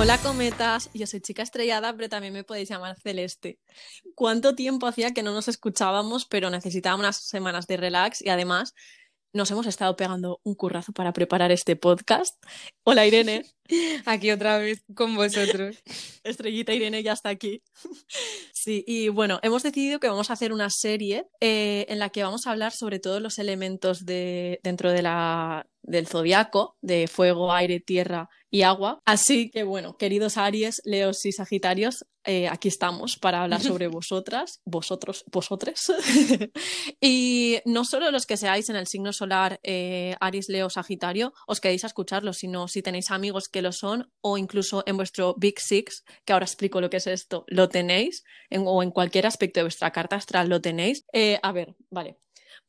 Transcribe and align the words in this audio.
Hola 0.00 0.16
cometas, 0.18 0.90
yo 0.94 1.08
soy 1.08 1.20
chica 1.20 1.42
estrellada, 1.42 1.92
pero 1.96 2.08
también 2.08 2.32
me 2.32 2.44
podéis 2.44 2.68
llamar 2.68 2.96
Celeste. 3.00 3.58
¿Cuánto 4.14 4.54
tiempo 4.54 4.86
hacía 4.86 5.12
que 5.12 5.24
no 5.24 5.32
nos 5.32 5.48
escuchábamos, 5.48 6.24
pero 6.24 6.50
necesitábamos 6.50 7.04
unas 7.04 7.16
semanas 7.16 7.66
de 7.66 7.78
relax 7.78 8.22
y 8.22 8.28
además 8.28 8.74
nos 9.32 9.50
hemos 9.50 9.66
estado 9.66 9.96
pegando 9.96 10.40
un 10.42 10.54
currazo 10.54 10.92
para 10.92 11.12
preparar 11.12 11.52
este 11.52 11.76
podcast. 11.76 12.42
Hola 12.84 13.06
Irene. 13.06 13.44
Aquí 14.06 14.30
otra 14.30 14.58
vez 14.58 14.84
con 14.94 15.16
vosotros. 15.16 15.76
Estrellita 16.24 16.72
Irene 16.72 17.02
ya 17.02 17.12
está 17.12 17.30
aquí. 17.30 17.62
Sí, 18.52 18.84
y 18.88 19.08
bueno, 19.08 19.38
hemos 19.42 19.62
decidido 19.62 20.00
que 20.00 20.08
vamos 20.08 20.28
a 20.28 20.32
hacer 20.32 20.52
una 20.52 20.68
serie 20.68 21.26
eh, 21.40 21.86
en 21.88 22.00
la 22.00 22.10
que 22.10 22.24
vamos 22.24 22.46
a 22.46 22.50
hablar 22.50 22.72
sobre 22.72 22.98
todos 22.98 23.22
los 23.22 23.38
elementos 23.38 24.04
de, 24.04 24.58
dentro 24.64 24.90
de 24.90 25.00
la, 25.00 25.64
del 25.88 26.06
zodiaco, 26.06 26.76
de 26.80 27.08
fuego, 27.08 27.52
aire, 27.52 27.80
tierra 27.80 28.28
y 28.50 28.62
agua. 28.62 29.00
Así 29.04 29.50
que 29.50 29.64
bueno, 29.64 29.96
queridos 29.96 30.36
Aries, 30.36 30.80
Leos 30.84 31.24
y 31.24 31.32
Sagitarios, 31.32 32.06
eh, 32.24 32.48
aquí 32.48 32.68
estamos 32.68 33.16
para 33.16 33.42
hablar 33.42 33.62
sobre 33.62 33.88
vosotras, 33.88 34.60
vosotros, 34.64 35.24
vosotres. 35.32 35.92
y 37.00 37.58
no 37.64 37.84
solo 37.84 38.10
los 38.10 38.26
que 38.26 38.36
seáis 38.36 38.68
en 38.68 38.76
el 38.76 38.86
signo 38.86 39.12
solar 39.12 39.60
eh, 39.62 40.14
Aries, 40.20 40.48
Leo, 40.48 40.70
Sagitario, 40.70 41.32
os 41.46 41.60
quedéis 41.60 41.84
a 41.84 41.88
escucharlo, 41.88 42.32
sino 42.32 42.68
si 42.68 42.82
tenéis 42.82 43.10
amigos 43.10 43.48
que 43.48 43.62
lo 43.62 43.72
son 43.72 44.10
o 44.20 44.38
incluso 44.38 44.82
en 44.86 44.96
vuestro 44.96 45.34
Big 45.38 45.60
Six, 45.60 46.04
que 46.24 46.32
ahora 46.32 46.46
explico 46.46 46.80
lo 46.80 46.90
que 46.90 46.98
es 46.98 47.06
esto, 47.06 47.44
lo 47.48 47.68
tenéis, 47.68 48.24
o 48.50 48.82
en 48.82 48.90
cualquier 48.90 49.26
aspecto 49.26 49.60
de 49.60 49.64
vuestra 49.64 49.90
carta 49.92 50.16
astral 50.16 50.48
lo 50.48 50.60
tenéis. 50.60 51.04
Eh, 51.12 51.38
a 51.42 51.52
ver, 51.52 51.76
vale. 51.90 52.18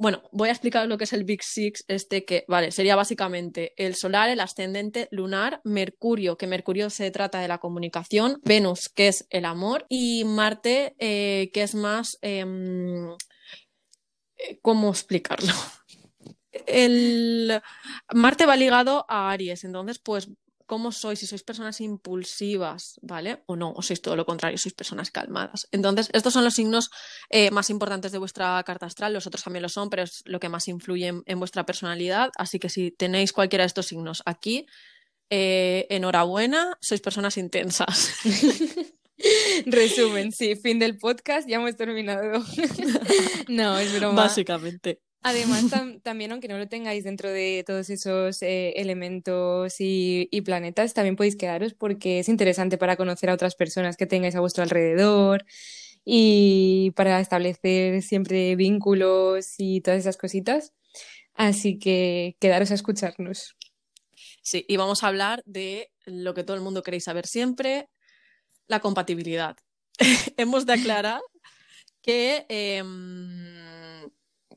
Bueno, 0.01 0.23
voy 0.31 0.47
a 0.47 0.53
explicar 0.53 0.87
lo 0.87 0.97
que 0.97 1.03
es 1.03 1.11
el 1.11 1.25
Big 1.25 1.43
Six, 1.43 1.83
este 1.89 2.23
que, 2.23 2.45
vale, 2.47 2.71
sería 2.71 2.95
básicamente 2.95 3.73
el 3.75 3.95
solar, 3.95 4.29
el 4.29 4.39
ascendente 4.39 5.09
lunar, 5.11 5.59
Mercurio, 5.65 6.37
que 6.37 6.47
Mercurio 6.47 6.89
se 6.89 7.11
trata 7.11 7.41
de 7.41 7.49
la 7.49 7.57
comunicación, 7.57 8.39
Venus, 8.45 8.87
que 8.87 9.09
es 9.09 9.27
el 9.29 9.43
amor, 9.43 9.85
y 9.89 10.23
Marte, 10.23 10.95
eh, 10.99 11.51
que 11.53 11.63
es 11.63 11.75
más... 11.75 12.17
Em, 12.21 13.11
eh, 14.37 14.59
¿Cómo 14.61 14.89
explicarlo? 14.89 15.51
El 16.65 17.61
Marte 18.13 18.45
va 18.45 18.55
ligado 18.55 19.05
a 19.09 19.31
Aries, 19.31 19.65
entonces 19.65 19.99
pues 19.99 20.29
cómo 20.69 20.91
sois, 20.91 21.17
si 21.17 21.25
sois 21.25 21.41
personas 21.41 21.81
impulsivas, 21.81 22.99
¿vale? 23.01 23.41
O 23.47 23.57
no, 23.57 23.73
o 23.73 23.81
sois 23.81 24.01
todo 24.05 24.15
lo 24.15 24.29
contrario, 24.29 24.61
sois 24.61 24.77
personas 24.77 25.09
calmadas. 25.09 25.67
Entonces, 25.71 26.09
estos 26.13 26.31
son 26.31 26.43
los 26.45 26.53
signos 26.53 26.91
eh, 27.31 27.49
más 27.49 27.71
importantes 27.71 28.11
de 28.11 28.19
vuestra 28.19 28.61
carta 28.63 28.85
astral, 28.85 29.11
los 29.11 29.25
otros 29.25 29.43
también 29.43 29.63
lo 29.63 29.69
son, 29.69 29.89
pero 29.89 30.03
es 30.03 30.21
lo 30.25 30.39
que 30.39 30.47
más 30.47 30.67
influye 30.67 31.07
en, 31.25 31.39
vuestra 31.39 31.65
personalidad. 31.65 32.29
Así 32.37 32.59
que 32.59 32.69
si 32.69 32.91
tenéis 32.91 33.33
cualquiera 33.33 33.63
de 33.63 33.67
estos 33.73 33.87
signos 33.87 34.21
aquí, 34.27 34.67
eh, 35.31 35.87
enhorabuena, 35.89 36.77
sois 36.79 37.01
personas 37.01 37.37
intensas. 37.37 38.13
Resumen, 39.65 40.31
sí, 40.31 40.55
fin 40.55 40.77
del 40.77 40.97
podcast, 40.97 41.49
ya 41.49 41.57
hemos 41.57 41.75
terminado. 41.75 42.45
no, 43.49 43.77
es 43.79 43.91
broma. 43.97 44.21
Básicamente. 44.21 45.01
Además, 45.21 45.65
también, 46.03 46.31
aunque 46.31 46.47
no 46.47 46.57
lo 46.57 46.69
tengáis 46.69 47.03
dentro 47.03 47.29
de 47.29 47.63
todos 47.67 47.89
esos 47.89 48.41
eh, 48.41 48.73
elementos 48.77 49.75
y, 49.79 50.41
planetas, 50.45 50.93
también 50.93 51.17
podéis 51.17 51.35
quedaros 51.35 51.73
porque 51.73 52.19
es 52.19 52.29
interesante 52.29 52.77
para 52.77 52.95
conocer 52.95 53.29
a 53.29 53.33
otras 53.33 53.55
personas 53.55 53.97
que 53.97 54.05
tengáis 54.05 54.35
a 54.35 54.39
vuestro 54.39 54.63
alrededor 54.63 55.45
y 56.05 56.91
para 56.95 57.19
establecer 57.19 58.01
siempre 58.01 58.55
vínculos 58.55 59.55
y 59.57 59.81
todas 59.81 59.99
esas 59.99 60.15
cositas. 60.15 60.73
Así 61.33 61.79
que 61.79 62.37
quedaros 62.39 62.71
a 62.71 62.75
escucharnos. 62.75 63.57
Sí, 64.41 64.65
y 64.69 64.77
vamos 64.77 65.03
a 65.03 65.07
hablar 65.07 65.43
de 65.45 65.91
lo 66.05 66.33
que 66.33 66.43
todo 66.45 66.55
el 66.55 66.63
mundo 66.63 66.81
queréis 66.81 67.03
saber 67.03 67.27
siempre, 67.27 67.89
la 68.67 68.79
compatibilidad. 68.79 69.57
Hemos 70.37 70.65
de 70.65 70.73
aclarar 70.73 71.21
que... 72.01 72.45
Em, 72.47 73.78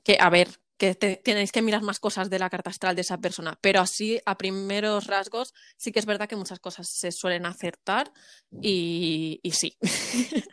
que, 0.03 0.17
a 0.21 0.31
ver, 0.31 0.49
que 0.83 0.95
tenéis 0.95 1.53
que 1.53 1.63
mirar 1.63 1.83
más 1.83 2.01
cosas 2.01 2.29
de 2.29 2.41
la 2.41 2.51
carta 2.51 2.71
astral 2.71 2.97
de 2.97 3.03
esa 3.03 3.19
persona, 3.19 3.57
pero 3.61 3.81
así 3.81 4.21
a 4.27 4.37
primeros 4.37 5.07
rasgos 5.07 5.55
sí 5.77 5.93
que 5.93 6.01
es 6.01 6.07
verdad 6.07 6.29
que 6.29 6.35
muchas 6.35 6.59
cosas 6.59 6.89
se 6.91 7.13
suelen 7.13 7.47
acertar 7.47 8.13
y, 8.61 9.41
sí. 9.53 9.77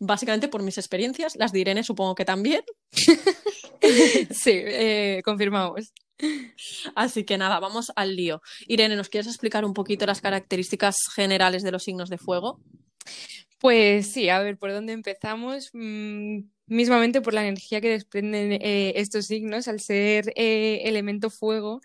Básicamente 0.00 0.46
por 0.46 0.62
mis 0.62 0.78
experiencias, 0.78 1.34
las 1.34 1.50
de 1.50 1.58
Irene 1.58 1.82
supongo 1.82 2.14
que 2.14 2.24
también. 2.24 2.62
sí, 2.92 4.52
eh, 4.52 5.22
confirmamos. 5.24 5.92
Así 6.94 7.24
que 7.24 7.36
nada, 7.36 7.58
vamos 7.58 7.90
al 7.96 8.14
lío. 8.14 8.40
Irene, 8.68 8.94
¿nos 8.94 9.08
quieres 9.08 9.26
explicar 9.26 9.64
un 9.64 9.74
poquito 9.74 10.06
las 10.06 10.20
características 10.20 10.96
generales 11.14 11.64
de 11.64 11.72
los 11.72 11.82
signos 11.82 12.10
de 12.10 12.18
fuego? 12.18 12.60
Pues 13.58 14.12
sí, 14.12 14.28
a 14.28 14.38
ver, 14.38 14.56
¿por 14.56 14.72
dónde 14.72 14.92
empezamos? 14.92 15.70
Mm, 15.72 16.42
mismamente 16.68 17.20
por 17.20 17.34
la 17.34 17.46
energía 17.46 17.80
que 17.80 17.90
desprenden 17.90 18.52
eh, 18.52 18.92
estos 18.96 19.26
signos, 19.26 19.68
al 19.68 19.80
ser 19.80 20.32
eh, 20.36 20.82
elemento 20.84 21.30
fuego, 21.30 21.80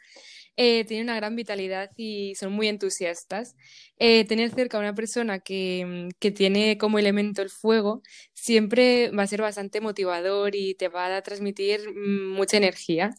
eh, 0.56 0.86
tienen 0.86 1.08
una 1.08 1.16
gran 1.16 1.36
vitalidad 1.36 1.92
y 1.98 2.36
son 2.36 2.54
muy 2.54 2.68
entusiastas. 2.68 3.56
tener 3.98 4.52
cerca 4.52 4.78
a 4.78 4.82
una 4.82 4.94
persona 4.94 5.40
que, 5.40 6.10
que, 6.20 6.32
tiene 6.32 6.78
como 6.78 7.00
elemento 7.00 7.42
el 7.42 7.50
fuego 7.50 8.02
siempre 8.34 9.10
va 9.12 9.24
a 9.24 9.28
ser 9.28 9.42
bastante 9.42 9.82
motivador 9.82 10.56
y 10.56 10.76
te 10.76 10.90
va 10.90 11.16
a 11.16 11.22
transmitir 11.24 11.80
mm, 11.90 12.34
mucha 12.34 12.58
energía. 12.58 13.16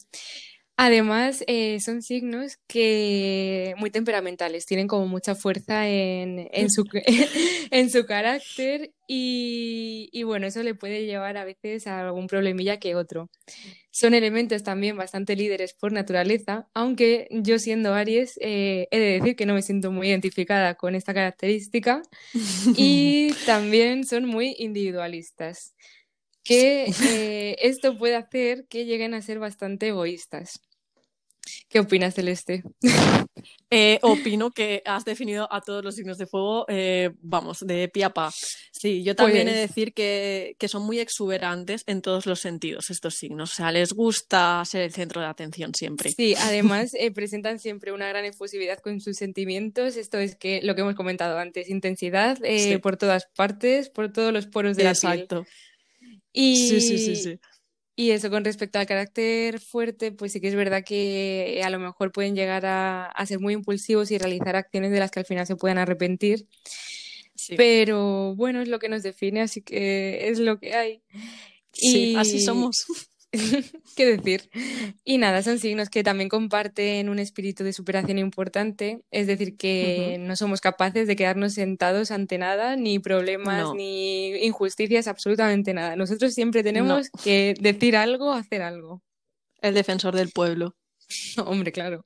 Además, 0.76 1.44
eh, 1.46 1.78
son 1.80 2.02
signos 2.02 2.58
que 2.66 3.74
muy 3.78 3.90
temperamentales, 3.90 4.66
tienen 4.66 4.88
como 4.88 5.06
mucha 5.06 5.36
fuerza 5.36 5.88
en, 5.88 6.48
en, 6.52 6.68
su, 6.68 6.84
en 7.70 7.90
su 7.90 8.04
carácter 8.06 8.92
y, 9.06 10.08
y, 10.12 10.24
bueno, 10.24 10.48
eso 10.48 10.64
le 10.64 10.74
puede 10.74 11.06
llevar 11.06 11.36
a 11.36 11.44
veces 11.44 11.86
a 11.86 12.00
algún 12.00 12.26
problemilla 12.26 12.80
que 12.80 12.96
otro. 12.96 13.30
Son 13.92 14.14
elementos 14.14 14.64
también 14.64 14.96
bastante 14.96 15.36
líderes 15.36 15.74
por 15.74 15.92
naturaleza, 15.92 16.68
aunque 16.74 17.28
yo 17.30 17.60
siendo 17.60 17.94
Aries 17.94 18.36
eh, 18.40 18.88
he 18.90 18.98
de 18.98 19.20
decir 19.20 19.36
que 19.36 19.46
no 19.46 19.54
me 19.54 19.62
siento 19.62 19.92
muy 19.92 20.08
identificada 20.08 20.74
con 20.74 20.96
esta 20.96 21.14
característica 21.14 22.02
y 22.76 23.32
también 23.46 24.04
son 24.04 24.24
muy 24.24 24.56
individualistas 24.58 25.74
que 26.44 26.86
eh, 27.08 27.56
esto 27.60 27.98
puede 27.98 28.14
hacer 28.14 28.66
que 28.68 28.84
lleguen 28.84 29.14
a 29.14 29.22
ser 29.22 29.38
bastante 29.38 29.88
egoístas. 29.88 30.60
¿Qué 31.68 31.80
opinas, 31.80 32.14
Celeste? 32.14 32.62
Eh, 33.68 33.98
opino 34.02 34.52
que 34.52 34.82
has 34.84 35.04
definido 35.04 35.52
a 35.52 35.60
todos 35.60 35.82
los 35.84 35.96
signos 35.96 36.16
de 36.16 36.26
fuego, 36.26 36.64
eh, 36.68 37.10
vamos, 37.20 37.58
de 37.58 37.88
pie 37.88 38.04
a 38.04 38.10
pa. 38.10 38.30
Sí, 38.30 39.02
yo 39.02 39.16
también 39.16 39.48
he 39.48 39.50
de 39.50 39.56
pues 39.62 39.68
decir 39.68 39.92
que, 39.92 40.54
que, 40.60 40.68
son 40.68 40.86
muy 40.86 41.00
exuberantes 41.00 41.82
en 41.88 42.00
todos 42.00 42.24
los 42.24 42.38
sentidos 42.38 42.90
estos 42.90 43.16
signos. 43.16 43.52
O 43.52 43.56
sea, 43.56 43.72
les 43.72 43.92
gusta 43.92 44.62
ser 44.64 44.82
el 44.82 44.92
centro 44.92 45.20
de 45.20 45.26
atención 45.26 45.74
siempre. 45.74 46.10
Sí, 46.10 46.36
además 46.38 46.92
presentan 47.14 47.58
siempre 47.58 47.90
una 47.90 48.06
gran 48.06 48.24
efusividad 48.24 48.78
con 48.78 49.00
sus 49.00 49.16
sentimientos. 49.16 49.96
Esto 49.96 50.18
es 50.18 50.36
que 50.36 50.62
lo 50.62 50.76
que 50.76 50.82
hemos 50.82 50.94
comentado 50.94 51.36
antes, 51.38 51.68
intensidad 51.68 52.38
por 52.80 52.96
todas 52.96 53.26
partes, 53.34 53.90
por 53.90 54.12
todos 54.12 54.32
los 54.32 54.46
poros 54.46 54.76
de 54.76 54.84
la 54.84 54.92
piel. 54.92 55.12
Exacto. 55.12 55.44
Y, 56.34 56.68
sí, 56.68 56.80
sí, 56.80 56.98
sí, 56.98 57.16
sí. 57.16 57.40
Y 57.96 58.10
eso 58.10 58.28
con 58.28 58.44
respecto 58.44 58.80
al 58.80 58.86
carácter 58.86 59.60
fuerte, 59.60 60.10
pues 60.10 60.32
sí 60.32 60.40
que 60.40 60.48
es 60.48 60.56
verdad 60.56 60.82
que 60.84 61.62
a 61.64 61.70
lo 61.70 61.78
mejor 61.78 62.10
pueden 62.10 62.34
llegar 62.34 62.66
a, 62.66 63.24
ser 63.24 63.38
muy 63.38 63.54
impulsivos 63.54 64.10
y 64.10 64.18
realizar 64.18 64.56
acciones 64.56 64.90
de 64.90 64.98
las 64.98 65.12
que 65.12 65.20
al 65.20 65.26
final 65.26 65.46
se 65.46 65.54
puedan 65.54 65.78
arrepentir. 65.78 66.48
Pero 67.56 68.34
bueno, 68.34 68.60
es 68.60 68.68
lo 68.68 68.80
que 68.80 68.88
nos 68.88 69.04
define, 69.04 69.42
así 69.42 69.62
que 69.62 70.28
es 70.28 70.40
lo 70.40 70.58
que 70.58 70.74
hay. 70.74 71.02
Sí, 71.72 72.16
así 72.16 72.40
somos. 72.40 72.84
¿Qué 73.96 74.06
decir? 74.06 74.50
Y 75.04 75.18
nada, 75.18 75.42
son 75.42 75.58
signos 75.58 75.90
que 75.90 76.02
también 76.02 76.28
comparten 76.28 77.08
un 77.08 77.18
espíritu 77.18 77.64
de 77.64 77.72
superación 77.72 78.18
importante, 78.18 79.02
es 79.10 79.26
decir, 79.26 79.56
que 79.56 80.16
no 80.20 80.36
somos 80.36 80.60
capaces 80.60 81.06
de 81.06 81.16
quedarnos 81.16 81.54
sentados 81.54 82.10
ante 82.10 82.38
nada, 82.38 82.76
ni 82.76 82.98
problemas, 82.98 83.74
ni 83.74 84.34
injusticias, 84.44 85.06
absolutamente 85.06 85.74
nada. 85.74 85.96
Nosotros 85.96 86.34
siempre 86.34 86.62
tenemos 86.62 87.10
que 87.22 87.54
decir 87.60 87.96
algo, 87.96 88.32
hacer 88.32 88.62
algo. 88.62 89.02
El 89.60 89.74
defensor 89.74 90.14
del 90.14 90.30
pueblo. 90.30 90.76
Hombre, 91.46 91.72
claro. 91.72 92.04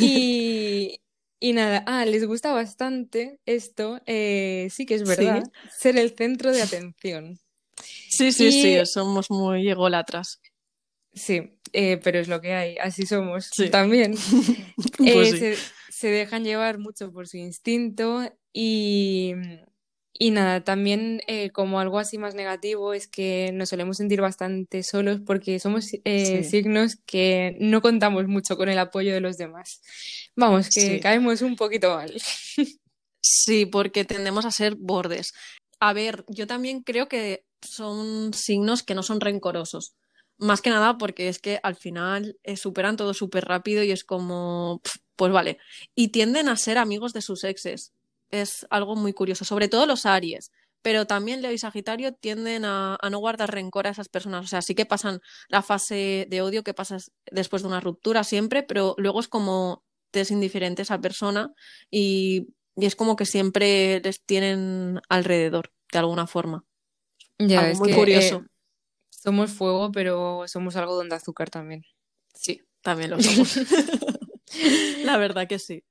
Y, 0.00 1.00
y 1.40 1.52
nada, 1.52 1.82
ah, 1.86 2.04
les 2.04 2.24
gusta 2.26 2.52
bastante 2.52 3.38
esto, 3.46 4.00
eh, 4.06 4.68
sí 4.70 4.86
que 4.86 4.94
es 4.94 5.06
verdad, 5.06 5.42
ser 5.76 5.96
el 5.98 6.14
centro 6.16 6.52
de 6.52 6.62
atención. 6.62 7.38
Sí, 8.08 8.32
sí, 8.32 8.52
sí, 8.52 8.86
somos 8.86 9.30
muy 9.30 9.68
egolatras. 9.68 10.40
Sí, 11.14 11.58
eh, 11.72 11.98
pero 12.02 12.18
es 12.18 12.28
lo 12.28 12.40
que 12.40 12.54
hay, 12.54 12.76
así 12.78 13.06
somos 13.06 13.50
también. 13.70 14.14
Pues 14.98 15.34
eh, 15.42 15.56
se, 15.90 16.08
dejan 16.08 16.44
llevar 16.44 16.78
mucho 16.78 17.12
por 17.12 17.28
su 17.28 17.36
instinto 17.36 18.22
y, 18.52 19.32
y 20.12 20.30
nada, 20.30 20.62
también 20.64 21.20
eh, 21.26 21.50
como 21.50 21.80
algo 21.80 21.98
así 21.98 22.18
más 22.18 22.34
negativo 22.34 22.94
es 22.94 23.08
que 23.08 23.50
nos 23.52 23.70
solemos 23.70 23.96
sentir 23.96 24.20
bastante 24.20 24.82
solos 24.82 25.20
porque 25.26 25.58
somos 25.58 25.86
signos 25.86 26.96
que 27.04 27.56
no 27.60 27.82
contamos 27.82 28.26
mucho 28.26 28.56
con 28.56 28.68
el 28.68 28.78
apoyo 28.78 29.12
de 29.12 29.20
los 29.20 29.36
demás. 29.36 29.82
Vamos, 30.36 30.68
que 30.70 31.00
caemos 31.00 31.42
un 31.42 31.56
poquito 31.56 31.94
mal. 31.96 32.12
Sí, 33.24 33.66
porque 33.66 34.04
tendemos 34.04 34.44
a 34.44 34.50
ser 34.50 34.74
bordes. 34.74 35.32
A 35.78 35.92
ver, 35.92 36.24
yo 36.28 36.48
también 36.48 36.82
creo 36.82 37.06
que 37.06 37.44
son 37.62 38.34
signos 38.34 38.82
que 38.82 38.94
no 38.94 39.02
son 39.02 39.20
rencorosos. 39.20 39.94
Más 40.38 40.60
que 40.60 40.70
nada 40.70 40.98
porque 40.98 41.28
es 41.28 41.38
que 41.38 41.60
al 41.62 41.76
final 41.76 42.38
eh, 42.42 42.56
superan 42.56 42.96
todo 42.96 43.14
súper 43.14 43.44
rápido 43.44 43.82
y 43.82 43.92
es 43.92 44.04
como, 44.04 44.82
pues 45.16 45.32
vale. 45.32 45.58
Y 45.94 46.08
tienden 46.08 46.48
a 46.48 46.56
ser 46.56 46.78
amigos 46.78 47.12
de 47.12 47.22
sus 47.22 47.44
exes. 47.44 47.92
Es 48.30 48.66
algo 48.70 48.96
muy 48.96 49.12
curioso, 49.12 49.44
sobre 49.44 49.68
todo 49.68 49.86
los 49.86 50.06
Aries. 50.06 50.50
Pero 50.82 51.06
también 51.06 51.42
Leo 51.42 51.52
y 51.52 51.58
Sagitario 51.58 52.12
tienden 52.12 52.64
a, 52.64 52.98
a 53.00 53.10
no 53.10 53.18
guardar 53.18 53.52
rencor 53.52 53.86
a 53.86 53.90
esas 53.90 54.08
personas. 54.08 54.44
O 54.44 54.48
sea, 54.48 54.62
sí 54.62 54.74
que 54.74 54.86
pasan 54.86 55.20
la 55.48 55.62
fase 55.62 56.26
de 56.28 56.42
odio 56.42 56.64
que 56.64 56.74
pasas 56.74 57.12
después 57.30 57.62
de 57.62 57.68
una 57.68 57.80
ruptura 57.80 58.24
siempre, 58.24 58.64
pero 58.64 58.96
luego 58.98 59.20
es 59.20 59.28
como 59.28 59.84
te 60.10 60.20
es 60.20 60.30
indiferente 60.30 60.82
esa 60.82 61.00
persona 61.00 61.52
y, 61.90 62.48
y 62.76 62.86
es 62.86 62.96
como 62.96 63.16
que 63.16 63.26
siempre 63.26 64.00
les 64.00 64.22
tienen 64.22 65.00
alrededor, 65.08 65.72
de 65.92 65.98
alguna 65.98 66.26
forma. 66.26 66.64
Ya, 67.48 67.58
Algo 67.60 67.70
es 67.70 67.80
muy 67.80 67.88
que 67.88 67.90
curioso. 67.90 68.42
eh, 68.42 68.46
somos 69.10 69.52
fuego, 69.52 69.92
pero 69.92 70.48
somos 70.48 70.76
algodón 70.76 71.08
de 71.10 71.16
azúcar 71.16 71.50
también. 71.50 71.84
Sí, 72.34 72.60
también 72.82 73.10
lo 73.10 73.20
somos. 73.20 73.58
La 75.04 75.16
verdad 75.18 75.46
que 75.48 75.58
sí. 75.58 75.84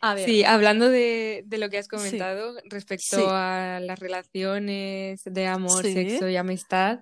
A 0.00 0.14
ver, 0.14 0.26
Sí, 0.26 0.44
hablando 0.44 0.88
de, 0.90 1.42
de 1.46 1.58
lo 1.58 1.70
que 1.70 1.78
has 1.78 1.88
sí, 1.88 2.18
comentado 2.18 2.56
respecto 2.64 3.16
sí, 3.16 3.22
a 3.30 3.80
las 3.80 3.98
relaciones 3.98 5.22
de 5.24 5.46
amor, 5.46 5.84
sí, 5.84 5.94
sexo 5.94 6.28
y 6.28 6.36
amistad, 6.36 7.00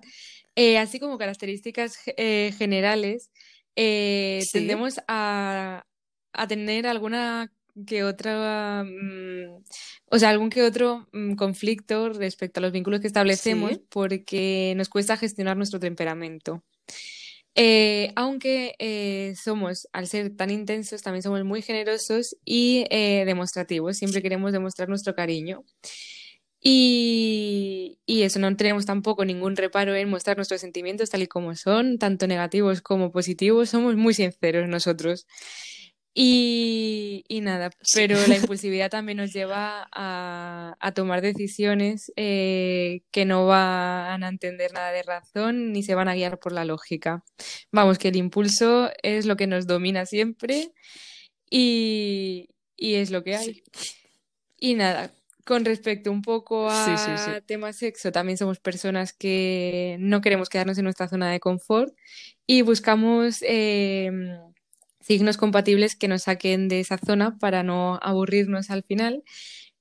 eh, 0.55 0.77
así 0.77 0.99
como 0.99 1.17
características 1.17 1.97
eh, 2.17 2.53
generales, 2.57 3.31
eh, 3.75 4.49
tendemos 4.51 4.99
a, 5.07 5.83
a 6.33 6.47
tener 6.47 6.87
alguna 6.87 7.51
que 7.85 8.03
otra, 8.03 8.83
mm, 8.83 9.63
o 10.09 10.19
sea, 10.19 10.29
algún 10.29 10.49
que 10.49 10.63
otro 10.63 11.07
mm, 11.13 11.35
conflicto 11.35 12.09
respecto 12.09 12.59
a 12.59 12.63
los 12.63 12.71
vínculos 12.71 13.01
que 13.01 13.07
establecemos 13.07 13.71
sí, 13.73 13.85
porque 13.89 14.73
nos 14.77 14.89
cuesta 14.89 15.17
gestionar 15.17 15.57
nuestro 15.57 15.79
temperamento. 15.79 16.63
Eh, 17.59 18.13
aunque 18.15 18.75
eh, 18.77 19.33
somos, 19.35 19.87
al 19.91 20.07
ser 20.07 20.35
tan 20.35 20.51
intensos, 20.51 21.01
también 21.01 21.23
somos 21.23 21.43
muy 21.43 21.63
generosos 21.63 22.37
y 22.45 22.85
eh, 22.91 23.23
demostrativos. 23.25 23.97
Siempre 23.97 24.21
queremos 24.21 24.51
demostrar 24.51 24.89
nuestro 24.89 25.15
cariño. 25.15 25.63
Y, 26.61 27.99
y 28.05 28.23
eso, 28.23 28.39
no 28.39 28.55
tenemos 28.55 28.85
tampoco 28.85 29.25
ningún 29.25 29.55
reparo 29.55 29.95
en 29.95 30.09
mostrar 30.09 30.37
nuestros 30.37 30.61
sentimientos 30.61 31.09
tal 31.09 31.23
y 31.23 31.27
como 31.27 31.55
son, 31.55 31.97
tanto 31.97 32.27
negativos 32.27 32.81
como 32.81 33.11
positivos. 33.11 33.69
Somos 33.69 33.95
muy 33.95 34.13
sinceros 34.13 34.67
nosotros. 34.67 35.25
Y, 36.19 37.25
y 37.27 37.41
nada, 37.41 37.69
sí. 37.83 37.99
pero 37.99 38.17
la 38.27 38.37
impulsividad 38.37 38.89
también 38.89 39.19
nos 39.19 39.31
lleva 39.31 39.87
a, 39.91 40.75
a 40.79 40.91
tomar 40.93 41.21
decisiones 41.21 42.11
eh, 42.15 43.03
que 43.11 43.25
no 43.25 43.45
van 43.45 44.23
a 44.23 44.27
entender 44.27 44.73
nada 44.73 44.91
de 44.91 45.03
razón 45.03 45.71
ni 45.71 45.83
se 45.83 45.93
van 45.93 46.07
a 46.07 46.15
guiar 46.15 46.39
por 46.39 46.53
la 46.53 46.65
lógica. 46.65 47.23
Vamos, 47.71 47.99
que 47.99 48.07
el 48.07 48.15
impulso 48.15 48.89
es 49.03 49.27
lo 49.27 49.37
que 49.37 49.45
nos 49.45 49.67
domina 49.67 50.07
siempre 50.07 50.71
y, 51.51 52.49
y 52.75 52.95
es 52.95 53.11
lo 53.11 53.23
que 53.23 53.35
hay. 53.35 53.61
Sí, 53.71 53.91
Y 54.57 54.73
nada, 54.73 55.11
con 55.45 55.65
respecto 55.65 56.11
un 56.11 56.23
poco 56.23 56.71
sí, 56.71 56.97
sí, 56.97 57.11
sí. 57.15 57.29
a 57.29 57.41
tema 57.41 57.73
sexo, 57.73 58.11
también 58.11 58.39
somos 58.39 58.59
personas 58.59 59.13
que 59.13 59.97
no 59.99 60.21
queremos 60.21 60.49
quedarnos 60.49 60.79
en 60.79 60.85
nuestra 60.85 61.09
zona 61.09 61.31
de 61.31 61.39
confort 61.39 61.95
y 62.47 62.63
buscamos 62.63 63.43
eh, 63.43 64.09
signos 65.07 65.37
compatibles 65.37 65.95
que 65.95 66.07
nos 66.09 66.23
saquen 66.23 66.67
de 66.67 66.79
esa 66.81 66.97
zona 66.97 67.37
para 67.37 67.63
no 67.63 67.97
aburrirnos 68.01 68.69
al 68.69 68.83
final 68.83 69.23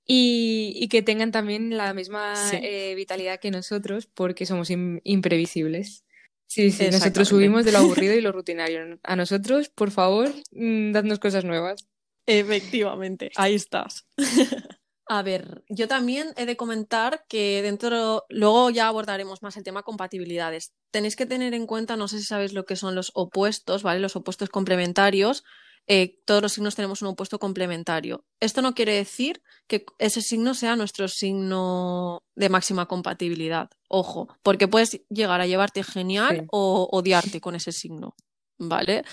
y, 0.07 0.73
y 0.77 0.89
que 0.89 1.03
tengan 1.03 1.33
también 1.33 1.77
la 1.77 1.93
misma 1.93 2.35
Sí, 2.51 2.59
eh, 2.63 2.95
vitalidad 2.95 3.41
que 3.41 3.51
nosotros 3.51 4.07
porque 4.07 4.47
somos 4.47 4.71
im- 4.71 5.01
imprevisibles. 5.05 6.05
Sí, 6.47 6.71
sí, 6.71 6.85
nosotros 6.91 7.27
subimos 7.29 7.65
de 7.65 7.73
lo 7.73 7.79
aburrido 7.79 8.15
y 8.15 8.21
lo 8.21 8.31
rutinario. 8.39 9.01
A 9.03 9.17
nosotros, 9.17 9.69
por 9.69 9.91
favor, 9.91 10.33
mm, 10.53 10.93
dadnos 10.93 11.19
cosas 11.19 11.45
nuevas. 11.45 11.87
Efectivamente, 12.27 13.31
ahí 13.37 13.55
estás. 13.57 14.07
A 15.09 15.23
ver, 15.23 15.63
yo 15.69 15.87
también 15.87 16.33
he 16.37 16.47
de 16.47 16.57
comentar 16.57 17.25
que 17.29 17.63
dentro, 17.63 18.25
luego 18.29 18.71
ya 18.71 18.89
abordaremos 18.89 19.41
más 19.41 19.57
el 19.57 19.63
tema 19.63 19.85
compatibilidades. 19.85 20.73
Tenéis 20.91 21.15
que 21.15 21.27
tener 21.27 21.55
en 21.55 21.67
cuenta, 21.67 21.97
no 21.97 22.09
sé 22.09 22.19
si 22.19 22.25
sabéis 22.25 22.53
lo 22.53 22.65
que 22.65 22.75
son 22.75 22.97
los 22.97 23.13
opuestos, 23.15 23.85
¿vale? 23.85 24.01
Los 24.01 24.17
opuestos 24.17 24.49
complementarios. 24.49 25.45
Eh, 25.89 26.19
todos 26.25 26.43
los 26.43 26.53
signos 26.55 26.75
tenemos 26.75 27.03
un 27.03 27.09
opuesto 27.09 27.39
complementario. 27.39 28.25
Esto 28.41 28.61
no 28.63 28.75
quiere 28.75 28.95
decir 28.95 29.41
que 29.69 29.87
ese 30.01 30.21
signo 30.21 30.55
sea 30.55 30.75
nuestro 30.75 31.07
signo 31.07 32.25
de 32.35 32.49
máxima 32.49 32.87
compatibilidad. 32.87 33.71
Ojo, 33.89 34.27
porque 34.43 34.67
puedes 34.67 35.01
llegar 35.09 35.41
a 35.41 35.47
llevarte 35.47 35.85
genial 35.85 36.39
Sí. 36.41 36.47
o 36.51 36.89
odiarte 36.91 37.41
con 37.41 37.55
ese 37.55 37.71
signo, 37.71 38.17
¿vale? 38.59 39.05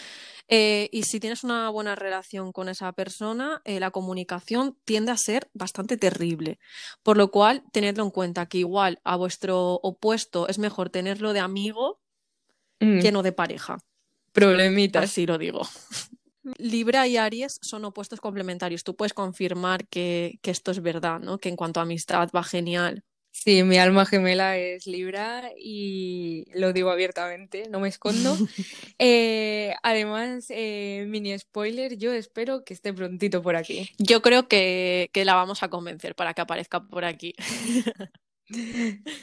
Eh, 0.50 0.90
y 0.92 1.04
si 1.04 1.19
tienes 1.19 1.44
una 1.44 1.69
buena 1.69 1.95
relación 1.95 2.51
con 2.51 2.69
esa 2.69 2.92
persona, 2.92 3.62
eh, 3.66 3.80
la 3.80 3.92
comunicación 3.92 4.78
tiende 4.86 5.12
a 5.12 5.18
ser 5.18 5.50
bastante 5.54 5.98
terrible. 5.98 6.60
Por 7.01 7.18
lo 7.18 7.31
cual, 7.31 7.63
tenedlo 7.72 8.04
en 8.04 8.12
cuenta 8.12 8.45
que 8.45 8.60
igual 8.60 9.00
a 9.04 9.16
vuestro 9.16 9.75
opuesto 9.75 10.48
es 10.48 10.60
mejor 10.60 10.90
tenerlo 10.90 11.34
de 11.34 11.40
amigo 11.40 12.04
Mm, 12.84 13.00
que 13.00 13.12
no 13.12 13.24
de 13.24 13.31
pareja. 13.31 13.78
problemitas. 14.31 15.04
Así 15.04 15.25
lo 15.25 15.38
digo. 15.38 15.62
Libra 16.57 17.07
y 17.07 17.18
Aries 17.18 17.60
son 17.62 17.86
opuestos 17.86 18.19
complementarios. 18.19 18.84
Tú 18.84 18.95
puedes 18.95 19.13
confirmar 19.13 19.88
que, 19.88 20.40
que 20.42 20.51
esto 20.51 20.72
es 20.72 20.81
verdad, 20.81 21.19
¿no? 21.19 21.38
Que 21.38 21.50
en 21.50 21.56
cuanto 21.56 21.80
a 21.80 21.84
amistad 21.84 22.30
va 22.36 22.44
genial. 22.44 23.04
Sí, 23.35 23.63
mi 23.63 23.80
alma 23.80 24.06
gemela 24.06 24.57
es 24.57 24.85
Libra 24.85 25.51
y 25.59 26.45
lo 26.53 26.71
digo 26.71 26.91
abiertamente, 26.91 27.68
no 27.69 27.80
me 27.80 27.89
escondo. 27.89 28.38
Eh, 29.00 29.74
además, 29.81 30.45
eh, 30.50 31.06
mini 31.07 31.38
spoiler, 31.38 31.97
yo 31.97 32.13
espero 32.13 32.63
que 32.63 32.74
esté 32.74 32.94
prontito 32.94 33.41
por 33.41 33.56
aquí. 33.56 33.89
Yo 33.97 34.21
creo 34.21 34.47
que, 34.47 35.09
que 35.12 35.25
la 35.25 35.33
vamos 35.33 35.63
a 35.63 35.69
convencer 35.69 36.15
para 36.15 36.33
que 36.33 36.41
aparezca 36.41 36.88
por 36.88 37.03
aquí. 37.03 37.33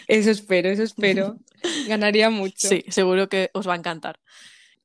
Eso 0.09 0.31
espero, 0.31 0.69
eso 0.69 0.83
espero. 0.83 1.39
Ganaría 1.89 2.31
mucho. 2.31 2.69
Sí, 2.69 2.85
seguro 2.89 3.29
que 3.29 3.51
os 3.55 3.67
va 3.67 3.75
a 3.75 3.79
encantar. 3.79 4.21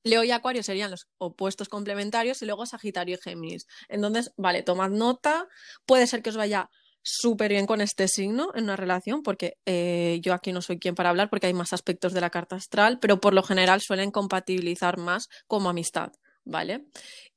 Leo 0.03 0.23
y 0.23 0.31
Acuario 0.31 0.61
serían 0.61 0.91
los 0.91 1.07
opuestos 1.17 1.67
complementarios 1.67 2.41
y 2.41 2.45
luego 2.45 2.67
Sagitario 2.67 3.15
y 3.15 3.21
Géminis. 3.21 3.65
Entonces, 3.89 4.31
vale, 4.37 4.61
tomad 4.61 4.91
nota. 4.91 5.47
Puede 5.87 6.05
ser 6.05 6.21
que 6.21 6.29
os 6.29 6.37
vaya 6.37 6.69
súper 7.05 7.51
bien 7.51 7.67
con 7.67 7.81
este 7.81 8.07
signo 8.07 8.49
en 8.55 8.65
una 8.65 8.75
relación, 8.75 9.21
porque 9.21 9.57
eh, 9.65 10.19
yo 10.23 10.33
aquí 10.33 10.51
no 10.51 10.61
soy 10.61 10.79
quien 10.79 10.95
para 10.95 11.09
hablar, 11.11 11.29
porque 11.29 11.47
hay 11.47 11.53
más 11.53 11.71
aspectos 11.71 12.13
de 12.13 12.21
la 12.21 12.31
carta 12.31 12.55
astral, 12.55 12.97
pero 12.99 13.21
por 13.21 13.33
lo 13.33 13.43
general 13.43 13.79
suelen 13.79 14.09
compatibilizar 14.09 14.97
más 14.97 15.29
como 15.47 15.69
amistad, 15.69 16.11
¿vale? 16.43 16.87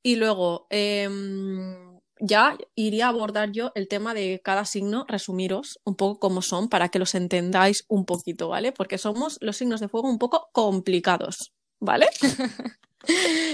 Y 0.01 0.15
luego, 0.15 0.65
em, 0.71 1.99
ya 2.19 2.57
iría 2.75 3.05
a 3.05 3.09
abordar 3.09 3.51
yo 3.51 3.71
el 3.75 3.87
tema 3.87 4.15
de 4.15 4.41
cada 4.43 4.65
signo, 4.65 5.05
resumiros 5.07 5.79
un 5.83 5.95
poco 5.95 6.19
cómo 6.19 6.41
son 6.41 6.67
para 6.67 6.89
que 6.89 6.99
los 6.99 7.13
entendáis 7.13 7.85
un 7.87 8.05
poquito, 8.05 8.49
¿vale? 8.49 8.71
Porque 8.71 8.97
somos 8.97 9.37
los 9.39 9.55
signos 9.55 9.79
de 9.79 9.87
fuego 9.87 10.09
un 10.09 10.17
poco 10.17 10.49
complicados, 10.51 11.53
¿vale? 11.79 12.07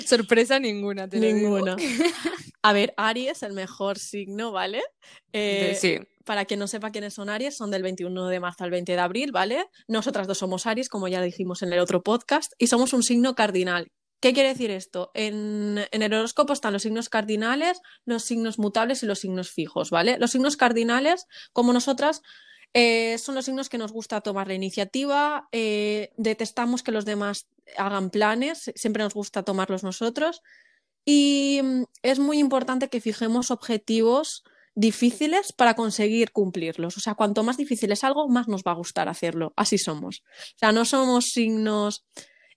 Sorpresa 0.05 0.59
ninguna, 0.59 1.09
te 1.09 1.19
lo 1.19 1.25
digo. 1.27 1.75
A 2.67 2.73
ver, 2.73 2.95
Aries, 2.97 3.43
el 3.43 3.53
mejor 3.53 3.99
signo, 3.99 4.51
¿vale? 4.51 4.81
Eh, 5.33 5.77
sí, 5.79 5.99
para 6.23 6.45
quien 6.45 6.59
no 6.59 6.65
sepa 6.65 6.89
quiénes 6.89 7.13
son 7.13 7.29
Aries, 7.29 7.55
son 7.55 7.69
del 7.69 7.83
21 7.83 8.27
de 8.27 8.39
marzo 8.39 8.63
al 8.63 8.71
20 8.71 8.91
de 8.91 8.99
abril, 8.99 9.31
¿vale? 9.31 9.67
Nosotras 9.87 10.25
dos 10.25 10.39
somos 10.39 10.65
Aries, 10.65 10.89
como 10.89 11.07
ya 11.07 11.21
dijimos 11.21 11.61
en 11.61 11.71
el 11.71 11.77
otro 11.77 12.01
podcast, 12.01 12.53
y 12.57 12.65
somos 12.65 12.93
un 12.93 13.03
signo 13.03 13.35
cardinal. 13.35 13.91
¿Qué 14.19 14.33
quiere 14.33 14.49
decir 14.49 14.71
esto? 14.71 15.11
En, 15.13 15.85
en 15.91 16.01
el 16.01 16.11
horóscopo 16.11 16.53
están 16.53 16.73
los 16.73 16.81
signos 16.81 17.07
cardinales, 17.07 17.81
los 18.03 18.23
signos 18.23 18.57
mutables 18.57 19.03
y 19.03 19.05
los 19.05 19.19
signos 19.19 19.51
fijos, 19.51 19.91
¿vale? 19.91 20.17
Los 20.17 20.31
signos 20.31 20.57
cardinales, 20.57 21.27
como 21.53 21.71
nosotras, 21.71 22.23
eh, 22.73 23.19
son 23.19 23.35
los 23.35 23.45
signos 23.45 23.69
que 23.69 23.77
nos 23.77 23.91
gusta 23.91 24.21
tomar 24.21 24.47
la 24.47 24.55
iniciativa, 24.55 25.47
eh, 25.51 26.09
detestamos 26.17 26.81
que 26.81 26.91
los 26.91 27.05
demás 27.05 27.47
hagan 27.77 28.09
planes, 28.09 28.71
siempre 28.75 29.03
nos 29.03 29.13
gusta 29.13 29.43
tomarlos 29.43 29.83
nosotros. 29.83 30.41
Y 31.05 31.61
mm, 31.63 31.83
es 32.01 32.19
muy 32.19 32.39
importante 32.39 32.89
que 32.89 32.99
fijemos 32.99 33.51
objetivos 33.51 34.43
difíciles 34.75 35.53
para 35.53 35.75
conseguir 35.75 36.31
cumplirlos. 36.31 36.97
O 36.97 36.99
sea, 36.99 37.15
cuanto 37.15 37.43
más 37.43 37.57
difícil 37.57 37.91
es 37.91 38.03
algo, 38.03 38.27
más 38.27 38.47
nos 38.47 38.63
va 38.63 38.71
a 38.71 38.75
gustar 38.75 39.07
hacerlo. 39.07 39.53
Así 39.55 39.77
somos. 39.77 40.23
O 40.55 40.57
sea, 40.59 40.71
no 40.71 40.83
somos 40.83 41.25
signos 41.25 42.05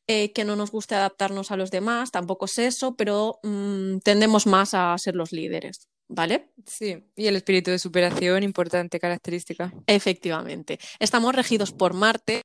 eh, 0.09 0.33
que 0.33 0.45
no 0.45 0.57
nos 0.57 0.71
guste 0.71 0.95
adaptarnos 0.95 1.51
a 1.51 1.57
los 1.57 1.71
demás, 1.71 2.11
tampoco 2.11 2.47
es 2.47 2.59
eso, 2.59 2.97
pero 2.97 3.39
mm, 3.43 3.99
tendemos 3.99 4.47
más 4.47 4.75
a 4.75 4.97
ser 4.99 5.15
los 5.15 5.33
líderes. 5.33 5.89
¿Vale? 6.11 6.49
sí. 6.65 7.05
Y 7.17 7.27
el 7.27 7.37
espíritu 7.37 7.71
de 7.71 7.79
superación, 7.79 8.43
importante 8.43 8.99
característica. 8.99 9.75
Efectivamente. 9.87 10.79
Estamos 10.99 11.35
regidos 11.35 11.73
por 11.73 11.93
Marte, 11.93 12.41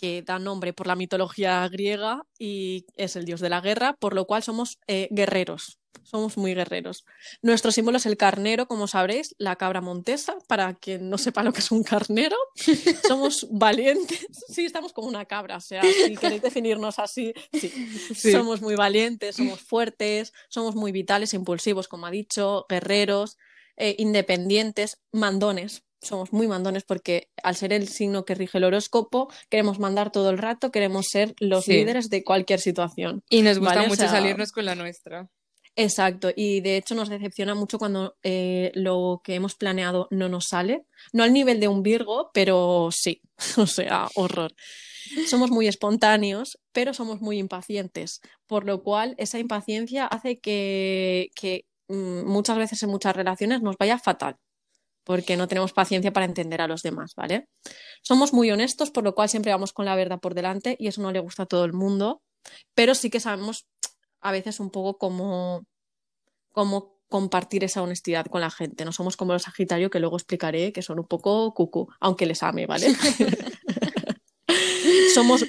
que 0.00 0.22
da 0.22 0.38
nombre 0.38 0.72
por 0.72 0.86
la 0.86 0.96
mitología 0.96 1.68
griega 1.68 2.22
y 2.38 2.86
es 2.96 3.16
el 3.16 3.26
dios 3.26 3.40
de 3.40 3.50
la 3.50 3.60
guerra, 3.60 3.94
por 4.00 4.14
lo 4.14 4.24
cual 4.24 4.42
somos 4.42 4.78
eh, 4.86 5.08
guerreros. 5.10 5.78
somos 6.04 6.38
muy 6.38 6.54
guerreros. 6.54 7.04
Nuestro 7.42 7.70
símbolo 7.70 7.98
es 7.98 8.06
el 8.06 8.16
carnero, 8.16 8.66
como 8.66 8.86
sabréis, 8.86 9.34
la 9.36 9.56
cabra 9.56 9.82
montesa, 9.82 10.36
para 10.48 10.72
quien 10.74 11.10
no 11.10 11.18
sepa 11.18 11.42
lo 11.42 11.52
que 11.52 11.58
es 11.60 11.70
un 11.70 11.82
carnero. 11.82 12.36
Somos 13.06 13.46
valientes, 13.50 14.26
sí, 14.48 14.64
estamos 14.64 14.92
como 14.94 15.08
una 15.08 15.26
cabra, 15.26 15.58
o 15.58 15.60
sea, 15.60 15.82
si 15.82 16.16
queréis 16.16 16.40
definirnos 16.42 16.98
así, 16.98 17.34
sí. 17.52 17.68
Sí. 18.14 18.32
Somos 18.32 18.62
muy 18.62 18.76
valientes, 18.76 19.36
somos 19.36 19.60
fuertes, 19.60 20.32
somos 20.48 20.74
muy 20.74 20.92
vitales, 20.92 21.34
impulsivos, 21.34 21.88
como 21.88 22.06
ha 22.06 22.10
dicho, 22.10 22.64
guerreros, 22.68 23.36
eh, 23.76 23.96
independientes, 23.98 24.98
mandones. 25.12 25.82
Somos 26.02 26.32
muy 26.32 26.48
mandones 26.48 26.84
porque 26.84 27.28
al 27.42 27.56
ser 27.56 27.72
el 27.72 27.86
signo 27.88 28.24
que 28.24 28.34
rige 28.34 28.58
el 28.58 28.64
horóscopo, 28.64 29.30
queremos 29.50 29.78
mandar 29.78 30.10
todo 30.10 30.30
el 30.30 30.38
rato, 30.38 30.70
queremos 30.70 31.06
ser 31.08 31.34
los 31.40 31.64
Sí. 31.64 31.72
líderes 31.72 32.08
de 32.08 32.24
cualquier 32.24 32.60
situación. 32.60 33.22
Y 33.28 33.42
nos 33.42 33.58
gusta 33.58 33.74
Vale, 33.74 33.86
o 33.86 33.88
mucho 33.90 34.02
sea- 34.02 34.10
salirnos 34.10 34.52
con 34.52 34.64
la 34.64 34.74
nuestra. 34.74 35.28
Exacto, 35.76 36.30
y 36.34 36.60
de 36.62 36.76
hecho 36.76 36.94
nos 36.94 37.08
decepciona 37.08 37.54
mucho 37.54 37.78
cuando 37.78 38.16
eh, 38.22 38.72
lo 38.74 39.20
que 39.22 39.34
hemos 39.36 39.54
planeado 39.54 40.08
no 40.10 40.28
nos 40.28 40.46
sale. 40.48 40.84
No 41.12 41.22
al 41.22 41.32
nivel 41.32 41.60
de 41.60 41.68
un 41.68 41.82
Virgo, 41.82 42.30
pero 42.34 42.88
sí, 42.92 43.22
o 43.58 43.66
sea, 43.66 44.08
horror. 44.14 44.52
Somos 45.28 45.50
muy 45.50 45.68
espontáneos, 45.68 46.58
pero 46.72 46.92
somos 46.92 47.20
muy 47.20 47.38
impacientes, 47.38 48.20
por 48.46 48.64
lo 48.64 48.82
cual 48.82 49.14
esa 49.18 49.38
impaciencia 49.38 50.06
hace 50.06 50.38
que, 50.40 51.30
que 51.34 51.66
mm, 51.88 52.24
muchas 52.26 52.58
veces 52.58 52.82
en 52.82 52.90
muchas 52.90 53.14
relaciones 53.16 53.62
nos 53.62 53.76
vaya 53.78 53.98
fatal, 53.98 54.36
porque 55.10 55.36
no 55.36 55.48
tenemos 55.48 55.72
paciencia 55.72 56.12
para 56.12 56.24
entender 56.24 56.60
a 56.60 56.68
los 56.68 56.82
demás, 56.82 57.16
¿vale? 57.16 57.48
Somos 58.00 58.32
muy 58.32 58.48
honestos, 58.52 58.92
por 58.92 59.02
lo 59.02 59.12
cual 59.12 59.28
siempre 59.28 59.50
vamos 59.50 59.72
con 59.72 59.84
la 59.84 59.96
verdad 59.96 60.20
por 60.20 60.34
delante 60.34 60.76
y 60.78 60.86
eso 60.86 61.02
no 61.02 61.10
le 61.10 61.18
gusta 61.18 61.42
a 61.42 61.46
todo 61.46 61.64
el 61.64 61.72
mundo, 61.72 62.22
pero 62.76 62.94
sí 62.94 63.10
que 63.10 63.18
sabemos 63.18 63.66
a 64.20 64.30
veces 64.30 64.60
un 64.60 64.70
poco 64.70 64.98
cómo, 64.98 65.66
cómo 66.52 67.00
compartir 67.08 67.64
esa 67.64 67.82
honestidad 67.82 68.26
con 68.26 68.40
la 68.40 68.52
gente. 68.52 68.84
No 68.84 68.92
somos 68.92 69.16
como 69.16 69.32
los 69.32 69.42
Sagitario, 69.42 69.90
que 69.90 69.98
luego 69.98 70.16
explicaré 70.16 70.72
que 70.72 70.80
son 70.80 71.00
un 71.00 71.08
poco 71.08 71.52
cucú, 71.54 71.88
aunque 71.98 72.24
les 72.24 72.44
ame, 72.44 72.66
¿vale? 72.66 72.86
somos 75.22 75.44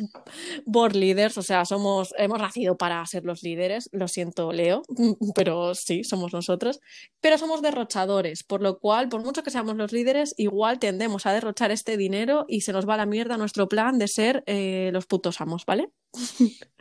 board 0.66 0.96
leaders, 0.96 1.38
o 1.38 1.42
sea, 1.42 1.66
somos, 1.66 2.14
hemos 2.18 2.40
nacido 2.40 2.78
para 2.78 3.06
ser 3.06 3.26
los 3.26 3.44
líderes, 3.44 3.90
lo 3.92 4.08
siento, 4.08 4.52
Leo, 4.52 4.84
pero 5.36 5.76
sí, 5.76 6.04
somos 6.04 6.34
nosotros. 6.34 6.80
Pero 7.20 7.38
somos 7.38 7.62
derrochadores, 7.62 8.44
por 8.44 8.62
lo 8.62 8.80
cual, 8.80 9.10
por 9.10 9.24
mucho 9.24 9.44
que 9.44 9.52
seamos 9.52 9.76
los 9.76 9.92
líderes, 9.92 10.34
igual 10.38 10.80
tendemos 10.80 11.26
a 11.26 11.34
derrochar 11.34 11.72
este 11.72 11.98
dinero 11.98 12.46
y 12.48 12.62
se 12.62 12.74
nos 12.74 12.88
va 12.88 12.96
a 12.96 12.98
la 12.98 13.06
mierda 13.06 13.38
nuestro 13.38 13.68
plan 13.68 13.98
de 13.98 14.08
ser 14.08 14.44
eh, 14.46 14.90
los 14.94 15.06
putos 15.06 15.42
amos, 15.42 15.66
¿vale? 15.66 15.90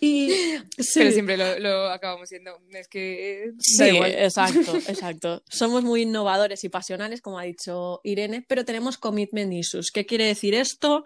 y 0.00 0.30
sí. 0.78 0.94
Pero 0.94 1.10
siempre 1.12 1.36
lo, 1.36 1.58
lo 1.58 1.88
acabamos 1.90 2.28
siendo. 2.28 2.58
Es 2.70 2.88
que 2.88 3.44
eh, 3.44 3.52
Sí, 3.58 3.84
igual. 3.84 4.12
exacto, 4.12 4.76
exacto. 4.88 5.42
Somos 5.48 5.84
muy 5.84 6.02
innovadores 6.02 6.64
y 6.64 6.68
pasionales, 6.68 7.20
como 7.20 7.38
ha 7.38 7.44
dicho 7.44 8.00
Irene, 8.04 8.44
pero 8.48 8.64
tenemos 8.64 8.98
commitment 8.98 9.52
issues. 9.52 9.90
¿Qué 9.90 10.06
quiere 10.06 10.26
decir 10.26 10.54
esto? 10.54 11.04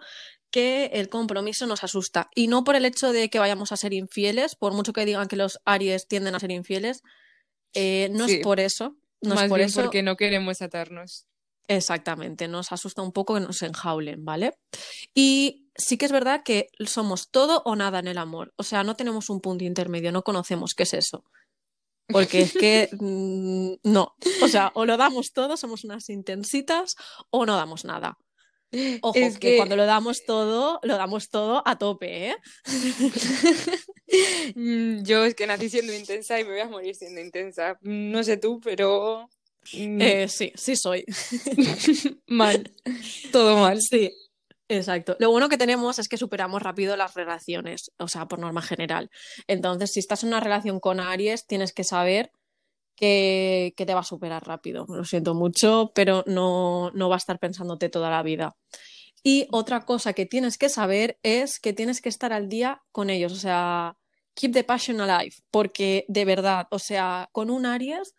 Que 0.51 0.85
el 0.93 1.09
compromiso 1.09 1.67
nos 1.67 1.83
asusta. 1.83 2.29
Y 2.35 2.47
no 2.47 2.63
por 2.63 2.75
el 2.75 2.85
hecho 2.85 3.11
de 3.13 3.29
que 3.29 3.39
vayamos 3.39 3.71
a 3.71 3.77
ser 3.77 3.93
infieles, 3.93 4.55
por 4.55 4.73
mucho 4.73 4.93
que 4.93 5.05
digan 5.05 5.27
que 5.27 5.35
los 5.35 5.59
Aries 5.65 6.07
tienden 6.07 6.33
a 6.35 6.39
ser 6.39 6.51
infieles, 6.51 7.01
eh, 7.75 8.09
no 8.11 8.27
Sí. 8.27 8.35
es 8.35 8.39
por 8.43 8.59
eso. 8.59 8.97
No 9.21 9.35
Más 9.35 9.43
es 9.43 9.49
por 9.49 9.57
bien 9.59 9.69
eso. 9.69 9.81
porque 9.81 10.01
no 10.01 10.15
queremos 10.15 10.61
atarnos. 10.61 11.27
Exactamente, 11.67 12.47
nos 12.47 12.71
asusta 12.71 13.03
un 13.03 13.11
poco 13.11 13.35
que 13.35 13.41
nos 13.41 13.61
enjaulen, 13.61 14.25
¿vale? 14.25 14.53
Y 15.13 15.68
sí 15.79 15.97
que 15.97 16.05
es 16.05 16.11
verdad 16.11 16.43
que 16.43 16.67
somos 16.85 17.29
todo 17.31 17.63
o 17.65 17.75
nada 17.75 17.97
en 17.99 18.07
el 18.07 18.17
amor. 18.19 18.53
O 18.57 18.63
sea, 18.63 18.83
no 18.83 18.95
tenemos 18.95 19.29
un 19.31 19.41
punto 19.41 19.63
intermedio, 19.63 20.11
no 20.11 20.21
conocemos 20.23 20.75
qué 20.75 20.83
es 20.83 20.93
eso. 20.93 21.23
Porque 22.07 22.41
es 22.41 22.53
que 22.53 22.89
mm, 22.99 23.73
no. 23.89 24.13
O 24.43 24.47
sea, 24.47 24.71
o 24.75 24.85
lo 24.85 24.97
damos 24.97 25.31
todo, 25.33 25.57
somos 25.57 25.83
unas 25.83 26.09
intensitas, 26.09 26.95
o 27.31 27.45
no 27.45 27.55
damos 27.55 27.85
nada. 27.85 28.17
Ojo, 29.01 29.17
Es 29.17 29.39
que... 29.39 29.51
que- 29.51 29.57
cuando 29.57 29.75
lo 29.75 29.85
damos 29.87 30.25
todo, 30.25 30.79
lo 30.83 30.97
damos 30.97 31.29
todo 31.29 31.63
a 31.65 31.77
tope, 31.77 32.29
¿eh? 32.29 32.35
Mm, 34.55 35.03
Yo 35.03 35.23
es 35.23 35.35
que 35.35 35.45
nací 35.45 35.69
siendo 35.69 35.93
intensa 35.93 36.39
y 36.39 36.43
me 36.43 36.51
voy 36.51 36.59
a 36.61 36.67
morir 36.67 36.95
siendo 36.95 37.21
intensa. 37.21 37.77
No 37.81 38.23
sé 38.23 38.37
tú, 38.37 38.59
pero 38.59 39.29
mm, 39.73 40.01
Eh, 40.01 40.27
sí, 40.27 40.51
sí 40.55 40.75
soy. 40.75 41.05
mal. 42.27 42.71
Todo 43.31 43.57
mal. 43.57 43.79
Sí, 43.81 44.11
exacto. 44.69 45.17
Lo 45.19 45.31
bueno 45.31 45.49
que 45.49 45.57
tenemos 45.57 45.99
es 45.99 46.07
que 46.07 46.17
superamos 46.17 46.61
rápido 46.61 46.95
las 46.95 47.15
relaciones, 47.15 47.91
o 47.97 48.07
sea, 48.07 48.27
por 48.27 48.39
norma 48.39 48.61
general. 48.61 49.09
Entonces, 49.47 49.91
si 49.91 49.99
estás 49.99 50.23
en 50.23 50.29
una 50.29 50.39
relación 50.39 50.79
con 50.79 50.99
Aries, 50.99 51.45
tienes 51.45 51.73
que 51.73 51.83
saber 51.83 52.31
que, 52.95 53.73
te 53.75 53.93
va 53.93 54.01
a 54.01 54.03
superar 54.03 54.45
rápido. 54.45 54.85
Lo 54.89 55.05
siento 55.05 55.33
mucho, 55.33 55.91
pero 55.95 56.23
no, 56.27 56.91
no 56.93 57.09
va 57.09 57.15
a 57.15 57.17
estar 57.17 57.39
pensándote 57.39 57.89
toda 57.89 58.09
la 58.09 58.23
vida. 58.23 58.55
Y 59.23 59.47
otra 59.51 59.85
cosa 59.85 60.13
que 60.13 60.25
tienes 60.25 60.57
que 60.57 60.69
saber 60.69 61.19
es 61.23 61.59
que 61.59 61.73
tienes 61.73 62.01
que 62.01 62.09
estar 62.09 62.33
al 62.33 62.49
día 62.49 62.81
con 62.91 63.09
ellos, 63.09 63.33
o 63.33 63.37
sea, 63.37 63.97
keep 64.33 64.53
the 64.53 64.63
passion 64.63 65.01
alive, 65.01 65.35
porque 65.51 66.05
de 66.07 66.25
verdad, 66.25 66.67
o 66.71 66.79
sea, 66.79 67.29
con 67.33 67.49
un 67.49 67.65
Aries, 67.65 68.15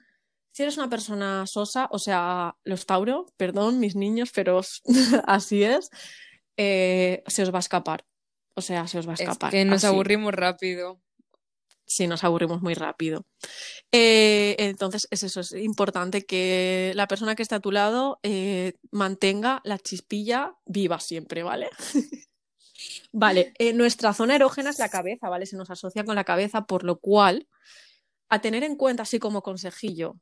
si 0.53 0.63
eres 0.63 0.77
una 0.77 0.91
persona 0.91 1.47
sosa, 1.47 1.89
o 1.91 1.99
sea, 1.99 2.57
los 2.65 2.85
Tauro, 2.85 3.27
perdón, 3.37 3.81
mis 3.81 3.97
niños, 3.97 4.31
pero 4.35 4.61
así 5.27 5.63
es, 5.63 5.91
eh, 6.57 7.23
se 7.27 7.43
os 7.43 7.53
va 7.53 7.59
a 7.59 7.61
escapar. 7.61 8.05
O 8.55 8.63
sea, 8.63 8.87
se 8.89 8.99
os 8.99 9.07
va 9.07 9.13
a 9.13 9.15
Es 9.15 9.21
escapar. 9.21 9.51
que 9.51 9.65
nos 9.65 9.85
así. 9.85 9.87
aburrimos 9.87 10.35
rápido. 10.35 11.01
Sí, 11.87 12.07
nos 12.07 12.23
aburrimos 12.23 12.63
muy 12.63 12.75
rápido. 12.75 13.27
Eh, 13.91 14.55
entonces, 14.59 15.09
es 15.11 15.25
eso, 15.25 15.41
es 15.41 15.53
importante 15.53 16.25
que 16.25 16.93
la 16.95 17.09
persona 17.09 17.35
que 17.35 17.43
está 17.43 17.57
a 17.57 17.61
tu 17.61 17.73
lado 17.73 18.21
eh, 18.23 18.75
mantenga 18.93 19.61
la 19.65 19.77
chispilla 19.79 20.55
viva 20.67 21.01
siempre, 21.01 21.43
¿vale? 21.43 21.69
Vale, 23.13 23.53
eh, 23.59 23.73
nuestra 23.73 24.15
zona 24.15 24.37
erógena 24.37 24.71
es 24.71 24.79
la 24.79 24.89
cabeza, 24.89 25.29
¿vale? 25.29 25.47
Se 25.47 25.57
nos 25.57 25.69
asocia 25.71 26.05
con 26.05 26.15
la 26.15 26.25
cabeza, 26.25 26.65
por 26.67 26.85
lo 26.85 26.99
cual, 26.99 27.49
a 28.29 28.41
tener 28.41 28.63
en 28.63 28.77
cuenta, 28.77 29.03
así 29.03 29.19
como 29.19 29.43
consejillo, 29.43 30.17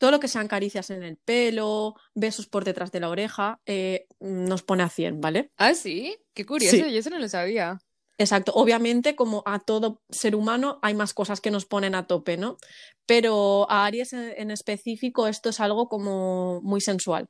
todo 0.00 0.10
lo 0.10 0.18
que 0.18 0.28
sean 0.28 0.48
caricias 0.48 0.88
en 0.88 1.02
el 1.02 1.18
pelo, 1.18 1.94
besos 2.14 2.46
por 2.48 2.64
detrás 2.64 2.90
de 2.90 3.00
la 3.00 3.10
oreja, 3.10 3.60
eh, 3.66 4.06
nos 4.18 4.62
pone 4.62 4.82
a 4.82 4.88
100, 4.88 5.20
¿vale? 5.20 5.50
Ah, 5.58 5.74
sí, 5.74 6.16
qué 6.32 6.46
curioso, 6.46 6.74
Sí. 6.76 6.80
yo 6.92 6.98
eso 6.98 7.10
no 7.10 7.18
lo 7.18 7.28
sabía. 7.28 7.78
Exacto. 8.16 8.52
Obviamente, 8.54 9.14
como 9.14 9.42
a 9.44 9.58
todo 9.58 10.00
ser 10.08 10.34
humano, 10.34 10.78
hay 10.80 10.94
más 10.94 11.12
cosas 11.12 11.42
que 11.42 11.50
nos 11.50 11.66
ponen 11.66 11.94
a 11.94 12.06
tope, 12.06 12.38
¿no? 12.38 12.56
Pero 13.04 13.70
a 13.70 13.84
Aries 13.84 14.14
en, 14.14 14.32
en 14.36 14.50
específico 14.50 15.26
esto 15.28 15.50
es 15.50 15.60
algo 15.60 15.88
como 15.88 16.60
muy 16.62 16.80
sensual. 16.80 17.28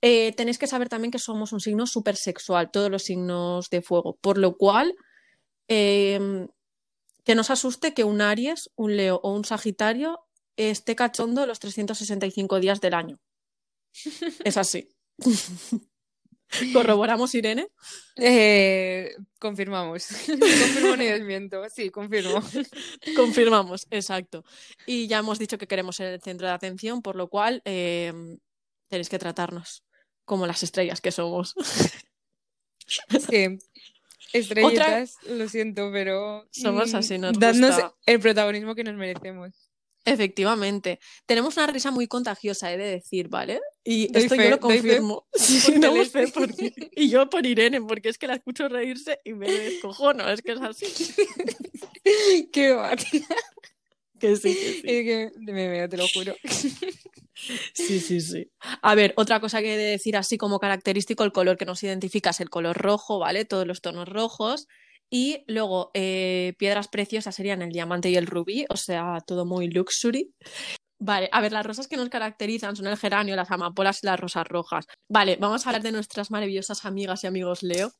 Eh, 0.00 0.32
tenéis 0.36 0.58
que 0.58 0.68
saber 0.68 0.88
también 0.88 1.10
que 1.10 1.18
somos 1.18 1.52
un 1.52 1.58
signo 1.60 1.84
súper 1.86 2.14
sexual, 2.14 2.70
todos 2.70 2.90
los 2.92 3.02
signos 3.02 3.70
de 3.70 3.82
fuego, 3.82 4.16
por 4.20 4.38
lo 4.38 4.56
cual 4.56 4.94
eh, 5.68 6.46
que 7.24 7.34
nos 7.34 7.50
asuste 7.50 7.92
que 7.94 8.04
un 8.04 8.20
Aries, 8.20 8.70
un 8.76 8.96
Leo 8.96 9.20
o 9.22 9.32
un 9.34 9.44
Sagitario 9.44 10.20
esté 10.58 10.96
cachondo 10.96 11.46
los 11.46 11.60
365 11.60 12.60
días 12.60 12.80
del 12.80 12.94
año. 12.94 13.18
Es 14.44 14.56
así. 14.56 14.88
¿Corroboramos, 16.72 17.34
Irene? 17.34 17.68
Eh, 18.16 19.14
confirmamos. 19.38 20.08
Confirmo 20.26 20.96
ni 20.96 21.06
desmiento. 21.06 21.62
Sí, 21.68 21.90
confirmo. 21.90 22.42
Confirmamos, 23.14 23.86
exacto. 23.90 24.44
Y 24.86 25.06
ya 25.08 25.18
hemos 25.18 25.38
dicho 25.38 25.58
que 25.58 25.66
queremos 25.66 25.96
ser 25.96 26.14
el 26.14 26.22
centro 26.22 26.46
de 26.46 26.54
atención, 26.54 27.02
por 27.02 27.16
lo 27.16 27.28
cual 27.28 27.60
eh, 27.66 28.12
tenéis 28.88 29.10
que 29.10 29.18
tratarnos 29.18 29.84
como 30.24 30.46
las 30.46 30.62
estrellas 30.62 31.00
que 31.00 31.12
somos. 31.12 31.54
Sí. 33.28 33.58
Estrellitas, 34.32 35.16
lo 35.26 35.46
siento, 35.46 35.90
pero 35.92 36.48
Somos 36.50 36.94
mm, 36.94 36.96
así, 36.96 37.18
nos 37.18 37.38
dadnos 37.38 37.74
gusta. 37.74 37.94
el 38.06 38.18
protagonismo 38.18 38.74
que 38.74 38.82
nos 38.84 38.94
merecemos. 38.94 39.67
Efectivamente. 40.04 41.00
Tenemos 41.26 41.56
una 41.56 41.66
risa 41.66 41.90
muy 41.90 42.06
contagiosa, 42.06 42.72
he 42.72 42.78
de 42.78 42.90
decir, 42.90 43.28
¿vale? 43.28 43.60
Y 43.84 44.08
Doy 44.08 44.22
esto 44.22 44.36
fe, 44.36 44.44
yo 44.44 44.50
lo 44.50 44.60
confirmo. 44.60 45.26
Sí, 45.34 45.74
Y 46.96 47.10
yo 47.10 47.28
por 47.28 47.44
Irene, 47.44 47.80
porque 47.80 48.08
es 48.08 48.18
que 48.18 48.26
la 48.26 48.34
escucho 48.34 48.68
reírse 48.68 49.20
y 49.24 49.34
me 49.34 49.50
descojono, 49.50 50.28
es 50.30 50.42
que 50.42 50.52
es 50.52 50.60
así. 50.60 50.86
Qué 52.52 52.72
va. 52.72 52.96
Que 54.18 54.36
sí, 54.36 54.54
que 54.54 54.72
sí. 54.72 54.82
Es 54.84 54.84
que 54.84 55.30
me 55.52 55.68
veo, 55.68 55.88
te 55.88 55.96
lo 55.96 56.06
juro. 56.08 56.34
Sí, 57.72 58.00
sí, 58.00 58.20
sí. 58.20 58.50
A 58.82 58.94
ver, 58.94 59.14
otra 59.16 59.40
cosa 59.40 59.60
que 59.60 59.74
he 59.74 59.78
de 59.78 59.90
decir 59.90 60.16
así 60.16 60.36
como 60.36 60.58
característico, 60.58 61.22
el 61.22 61.32
color 61.32 61.56
que 61.56 61.66
nos 61.66 61.82
identifica 61.82 62.30
es 62.30 62.40
el 62.40 62.50
color 62.50 62.76
rojo, 62.76 63.18
¿vale? 63.18 63.44
Todos 63.44 63.66
los 63.66 63.80
tonos 63.80 64.08
rojos. 64.08 64.66
Y 65.10 65.44
luego, 65.46 65.90
eh, 65.94 66.54
piedras 66.58 66.88
preciosas 66.88 67.34
serían 67.34 67.62
el 67.62 67.70
diamante 67.72 68.10
y 68.10 68.16
el 68.16 68.26
rubí, 68.26 68.66
o 68.68 68.76
sea, 68.76 69.18
todo 69.26 69.46
muy 69.46 69.68
luxury. 69.68 70.32
Vale, 71.00 71.28
a 71.30 71.40
ver, 71.40 71.52
las 71.52 71.64
rosas 71.64 71.86
que 71.86 71.96
nos 71.96 72.08
caracterizan 72.08 72.74
son 72.74 72.88
el 72.88 72.96
geranio, 72.96 73.36
las 73.36 73.50
amapolas 73.52 74.00
y 74.02 74.06
las 74.06 74.18
rosas 74.18 74.46
rojas. 74.48 74.84
Vale, 75.08 75.36
vamos 75.36 75.64
a 75.64 75.68
hablar 75.70 75.82
de 75.82 75.92
nuestras 75.92 76.30
maravillosas 76.32 76.84
amigas 76.84 77.22
y 77.22 77.28
amigos 77.28 77.62
Leo. 77.62 77.92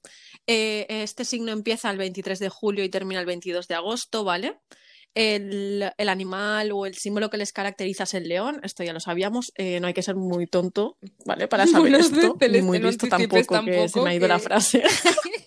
Eh, 0.48 0.84
este 0.88 1.24
signo 1.24 1.52
empieza 1.52 1.90
el 1.90 1.96
23 1.96 2.38
de 2.40 2.48
julio 2.48 2.82
y 2.82 2.88
termina 2.88 3.20
el 3.20 3.26
22 3.26 3.68
de 3.68 3.74
agosto, 3.76 4.24
¿vale? 4.24 4.58
el, 5.14 5.90
el 5.96 6.08
animal 6.10 6.70
o 6.72 6.86
el 6.86 6.94
símbolo 6.94 7.28
que 7.30 7.38
les 7.38 7.52
caracteriza 7.52 8.04
es 8.04 8.14
el 8.14 8.28
león, 8.28 8.60
esto 8.62 8.84
ya 8.84 8.92
lo 8.92 9.00
sabíamos, 9.00 9.50
eh, 9.56 9.80
no 9.80 9.88
hay 9.88 9.94
que 9.94 10.02
ser 10.02 10.14
muy 10.14 10.46
tonto, 10.46 10.96
¿vale? 11.24 11.48
Para 11.48 11.66
saber 11.66 11.90
Bueno, 11.92 11.98
esto, 11.98 12.36
ni 12.50 12.62
muy 12.62 12.78
listo 12.78 13.06
anticipes 13.06 13.46
tampoco, 13.48 13.64
que 13.64 13.70
se 13.88 13.94
tampoco 13.94 14.04
me 14.04 14.10
ha 14.10 14.14
ido 14.14 14.28
la 14.28 14.36
que- 14.36 14.42
frase. 14.42 14.82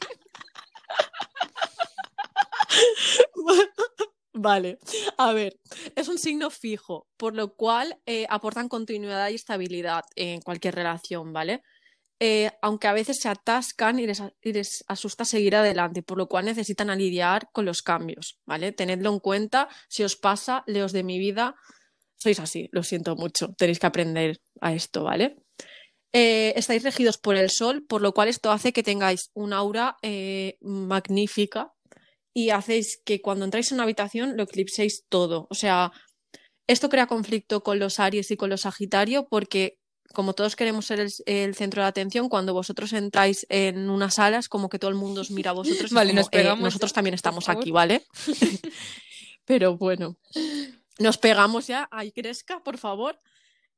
Vale, 4.33 4.79
a 5.17 5.33
ver, 5.33 5.59
es 5.95 6.07
un 6.07 6.17
signo 6.17 6.49
fijo, 6.49 7.07
por 7.17 7.35
lo 7.35 7.53
cual 7.53 7.97
eh, 8.05 8.25
aportan 8.29 8.69
continuidad 8.69 9.29
y 9.29 9.35
estabilidad 9.35 10.03
en 10.15 10.39
cualquier 10.41 10.75
relación, 10.75 11.33
¿vale? 11.33 11.63
Eh, 12.19 12.49
aunque 12.61 12.87
a 12.87 12.93
veces 12.93 13.19
se 13.19 13.27
atascan 13.27 13.99
y 13.99 14.07
les, 14.07 14.85
asusta 14.87 15.25
seguir 15.25 15.55
adelante, 15.55 16.01
por 16.01 16.17
lo 16.17 16.27
cual 16.27 16.45
necesitan 16.45 16.97
lidiar 16.97 17.49
con 17.51 17.65
los 17.65 17.81
cambios, 17.81 18.39
¿vale? 18.45 18.71
Tenedlo 18.71 19.11
en 19.11 19.19
cuenta, 19.19 19.67
si 19.89 20.03
os 20.03 20.15
pasa, 20.15 20.63
leos 20.65 20.93
de 20.93 21.03
mi 21.03 21.19
vida, 21.19 21.55
sois 22.15 22.39
así, 22.39 22.69
lo 22.71 22.83
siento 22.83 23.17
mucho, 23.17 23.49
tenéis 23.57 23.79
que 23.79 23.87
aprender 23.87 24.39
a 24.61 24.73
esto, 24.73 25.03
¿vale? 25.03 25.35
Eh, 26.13 26.53
estáis 26.55 26.83
regidos 26.83 27.17
por 27.17 27.35
el 27.35 27.49
sol, 27.49 27.85
por 27.85 28.01
lo 28.01 28.13
cual 28.13 28.29
esto 28.29 28.51
hace 28.51 28.71
que 28.71 28.83
tengáis 28.83 29.29
un 29.33 29.51
aura 29.51 29.97
magnífica 30.61 31.73
y 32.33 32.49
hacéis 32.49 33.01
que 33.03 33.21
cuando 33.21 33.45
entráis 33.45 33.71
en 33.71 33.75
una 33.75 33.83
habitación 33.83 34.37
lo 34.37 34.43
eclipséis 34.43 35.05
todo. 35.09 35.47
O 35.49 35.55
sea, 35.55 35.91
esto 36.67 36.89
crea 36.89 37.07
conflicto 37.07 37.63
con 37.63 37.79
los 37.79 37.99
Aries 37.99 38.31
y 38.31 38.37
con 38.37 38.49
los 38.49 38.61
Sagitario 38.61 39.27
porque 39.27 39.77
como 40.13 40.33
todos 40.33 40.55
queremos 40.55 40.85
ser 40.85 40.99
el, 40.99 41.11
el 41.25 41.55
centro 41.55 41.81
de 41.81 41.87
atención, 41.87 42.29
cuando 42.29 42.53
vosotros 42.53 42.93
entráis 42.93 43.45
en 43.49 43.89
unas 43.89 44.15
salas, 44.15 44.49
como 44.49 44.69
que 44.69 44.79
todo 44.79 44.91
el 44.91 44.97
mundo 44.97 45.21
os 45.21 45.31
mira 45.31 45.51
a 45.51 45.53
vosotros. 45.53 45.91
Vale, 45.91 46.11
como, 46.11 46.21
nos 46.21 46.29
eh, 46.31 46.55
nosotros 46.57 46.93
también 46.93 47.13
estamos 47.13 47.49
aquí, 47.49 47.71
¿vale? 47.71 48.05
Pero 49.45 49.77
bueno, 49.77 50.17
nos 50.99 51.17
pegamos 51.17 51.67
ya. 51.67 51.87
Ahí 51.91 52.11
crezca, 52.11 52.63
por 52.63 52.77
favor. 52.77 53.19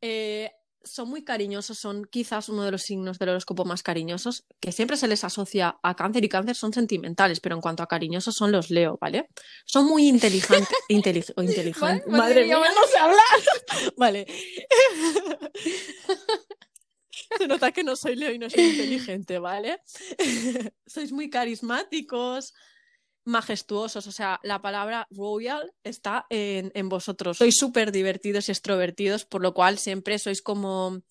Eh, 0.01 0.51
son 0.83 1.09
muy 1.09 1.23
cariñosos, 1.23 1.77
son 1.79 2.05
quizás 2.05 2.49
uno 2.49 2.63
de 2.63 2.71
los 2.71 2.81
signos 2.81 3.17
del 3.19 3.29
horóscopo 3.29 3.65
más 3.65 3.83
cariñosos, 3.83 4.45
que 4.59 4.71
siempre 4.71 4.97
se 4.97 5.07
les 5.07 5.23
asocia 5.23 5.77
a 5.81 5.95
cáncer 5.95 6.23
y 6.25 6.29
cáncer 6.29 6.55
son 6.55 6.73
sentimentales, 6.73 7.39
pero 7.39 7.55
en 7.55 7.61
cuanto 7.61 7.83
a 7.83 7.87
cariñosos 7.87 8.35
son 8.35 8.51
los 8.51 8.69
Leo, 8.69 8.97
¿vale? 8.99 9.29
Son 9.65 9.85
muy 9.85 10.07
inteligentes. 10.07 10.67
inteligentes. 10.89 11.77
Madre- 11.79 11.79
Madre, 11.79 12.03
madre 12.07 12.43
mía, 12.45 12.59
mía, 12.59 12.69
no 12.79 12.87
sé 12.87 12.97
hablar. 12.97 13.19
Vale. 13.97 14.25
Se 17.37 17.47
nota 17.47 17.71
que 17.71 17.83
no 17.83 17.95
soy 17.95 18.15
Leo 18.15 18.31
y 18.31 18.39
no 18.39 18.49
soy 18.49 18.63
inteligente, 18.63 19.39
¿vale? 19.39 19.79
Sois 20.85 21.11
muy 21.11 21.29
carismáticos, 21.29 22.53
majestuosos, 23.25 24.07
o 24.07 24.11
sea, 24.11 24.39
la 24.43 24.61
palabra 24.61 25.07
royal 25.11 25.73
está 25.83 26.25
en, 26.29 26.71
en 26.75 26.89
vosotros. 26.89 27.37
Sois 27.37 27.55
súper 27.55 27.91
divertidos 27.91 28.49
y 28.49 28.51
extrovertidos, 28.51 29.25
por 29.25 29.41
lo 29.41 29.53
cual 29.53 29.77
siempre 29.77 30.19
sois 30.19 30.41
como 30.41 31.01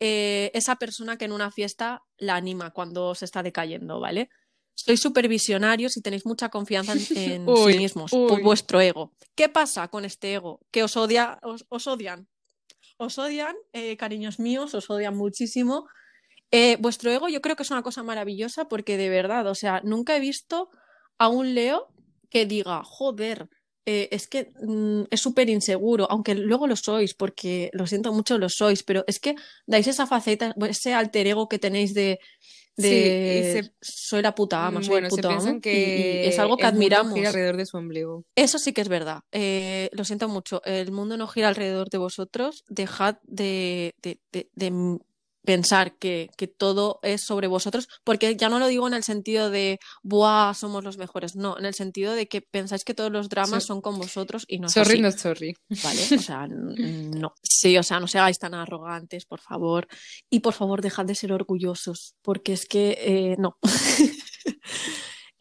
eh, 0.00 0.50
esa 0.54 0.76
persona 0.76 1.16
que 1.16 1.26
en 1.26 1.32
una 1.32 1.50
fiesta 1.50 2.02
la 2.18 2.36
anima 2.36 2.70
cuando 2.70 3.14
se 3.14 3.24
está 3.24 3.42
decayendo, 3.42 4.00
¿vale? 4.00 4.28
Sois 4.74 5.00
súper 5.00 5.28
visionarios 5.28 5.96
y 5.96 6.02
tenéis 6.02 6.24
mucha 6.24 6.48
confianza 6.48 6.92
en, 6.92 7.00
en 7.16 7.48
Uy, 7.48 7.72
sí 7.74 7.78
mismos, 7.78 8.10
por 8.10 8.38
uy. 8.38 8.42
vuestro 8.42 8.80
ego. 8.80 9.12
¿Qué 9.34 9.48
pasa 9.48 9.88
con 9.88 10.04
este 10.04 10.34
ego? 10.34 10.60
Que 10.70 10.82
os 10.82 10.96
odia, 10.96 11.38
os, 11.42 11.66
os 11.68 11.86
odian. 11.86 12.28
Os 12.96 13.18
odian, 13.18 13.56
eh, 13.72 13.96
cariños 13.96 14.38
míos, 14.38 14.74
os 14.74 14.88
odian 14.90 15.16
muchísimo. 15.16 15.86
Eh, 16.50 16.76
vuestro 16.80 17.10
ego 17.10 17.28
yo 17.28 17.40
creo 17.40 17.56
que 17.56 17.62
es 17.62 17.70
una 17.70 17.82
cosa 17.82 18.02
maravillosa 18.02 18.68
porque 18.68 18.96
de 18.96 19.08
verdad, 19.08 19.46
o 19.46 19.54
sea, 19.54 19.80
nunca 19.84 20.16
he 20.16 20.20
visto 20.20 20.70
a 21.20 21.28
un 21.28 21.54
Leo 21.54 21.88
que 22.30 22.46
diga, 22.46 22.82
joder, 22.82 23.48
eh, 23.86 24.08
es 24.10 24.26
que 24.28 24.52
mm, 24.62 25.02
es 25.10 25.20
súper 25.20 25.48
inseguro, 25.50 26.06
aunque 26.10 26.34
luego 26.34 26.66
lo 26.66 26.76
sois, 26.76 27.12
porque 27.14 27.70
lo 27.72 27.86
siento 27.86 28.12
mucho, 28.12 28.38
lo 28.38 28.48
sois, 28.48 28.82
pero 28.82 29.04
es 29.06 29.18
que 29.20 29.34
dais 29.66 29.86
esa 29.86 30.06
faceta, 30.06 30.54
ese 30.68 30.94
alter 30.94 31.26
ego 31.26 31.48
que 31.48 31.58
tenéis 31.58 31.92
de, 31.94 32.18
Sí, 32.78 32.86
de 32.86 33.62
se- 33.64 33.74
soy 33.82 34.22
la 34.22 34.34
puta 34.34 34.64
ama, 34.66 34.80
soy 34.80 34.90
bueno, 34.92 35.06
el 35.08 35.10
puto 35.10 35.28
y- 35.58 35.60
que 35.60 36.22
y 36.24 36.26
es 36.28 36.38
algo 36.38 36.56
que 36.56 36.62
el 36.62 36.68
mundo 36.68 36.76
admiramos. 36.76 37.14
gira 37.14 37.28
alrededor 37.28 37.56
de 37.58 37.66
su 37.66 37.76
ombligo. 37.76 38.24
Eso 38.36 38.58
sí 38.58 38.72
que 38.72 38.80
es 38.80 38.88
verdad. 38.88 39.20
Eh, 39.32 39.90
lo 39.92 40.04
siento 40.04 40.28
mucho. 40.28 40.62
El 40.64 40.90
mundo 40.92 41.16
no 41.18 41.26
gira 41.26 41.48
alrededor 41.48 41.90
de 41.90 41.98
vosotros. 41.98 42.64
Dejad 42.68 43.16
de, 43.24 43.94
pensar 45.44 45.96
que, 45.98 46.28
que 46.36 46.46
todo 46.46 47.00
es 47.02 47.22
sobre 47.22 47.46
vosotros, 47.46 47.88
porque 48.04 48.36
ya 48.36 48.48
no 48.48 48.58
lo 48.58 48.66
digo 48.66 48.86
en 48.86 48.94
el 48.94 49.02
sentido 49.02 49.50
de, 49.50 49.78
buah, 50.02 50.52
somos 50.54 50.84
los 50.84 50.98
mejores. 50.98 51.34
No, 51.36 51.58
en 51.58 51.64
el 51.64 51.74
sentido 51.74 52.12
de 52.12 52.28
que 52.28 52.42
pensáis 52.42 52.84
que 52.84 52.94
todos 52.94 53.10
los 53.10 53.28
dramas 53.28 53.62
So- 53.64 53.68
son 53.68 53.80
con 53.80 53.96
vosotros 53.98 54.44
y 54.48 54.58
no 54.58 54.66
es 54.66 54.72
sorry, 54.72 54.92
así. 54.92 55.00
no 55.02 55.12
sorry. 55.12 55.56
¿Vale? 55.82 56.02
O 56.16 56.18
sea, 56.20 56.46
no. 56.48 57.34
Sí, 57.42 57.76
o 57.78 57.82
sea, 57.82 58.00
no 58.00 58.06
seáis 58.06 58.38
tan 58.38 58.54
arrogantes, 58.54 59.24
por 59.24 59.40
favor. 59.40 59.88
Y 60.28 60.40
por 60.40 60.52
favor, 60.54 60.82
dejad 60.82 61.06
de 61.06 61.14
ser 61.14 61.32
orgullosos, 61.32 62.14
porque 62.22 62.52
es 62.52 62.66
que 62.66 62.98
eh, 63.00 63.36
no. 63.38 63.58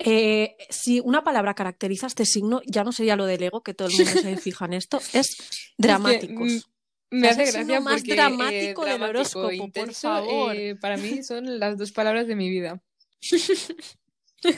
Eh, 0.02 0.56
si 0.70 1.02
una 1.02 1.26
palabra 1.26 1.54
caracteriza 1.56 2.08
este 2.08 2.26
signo, 2.26 2.62
ya 2.66 2.86
no 2.86 2.94
sería 2.94 3.18
lo 3.18 3.26
del 3.26 3.44
ego, 3.44 3.64
que 3.64 3.74
todo 3.74 3.90
el 3.90 3.96
mundo 3.96 4.12
se 4.12 4.38
fija 4.38 4.64
en 4.64 4.74
esto, 4.74 5.02
es 5.12 5.36
dramáticos. 5.78 6.48
Es 6.48 6.64
que, 6.64 6.70
mm, 6.70 6.74
me 7.12 7.28
hace 7.30 7.46
gracia 7.52 7.80
más 7.80 8.02
porque, 8.02 8.16
dramático 8.16 8.86
eh, 8.86 8.90
del 8.90 9.00
dramático 9.00 9.40
horóscopo, 9.40 9.72
por 9.72 9.94
favor. 9.94 10.56
eh, 10.56 10.76
para 10.76 10.98
mí 10.98 11.24
son 11.24 11.60
las 11.60 11.78
dos 11.78 11.92
palabras 11.92 12.28
de 12.28 12.36
mi 12.36 12.50
vida. 12.50 12.82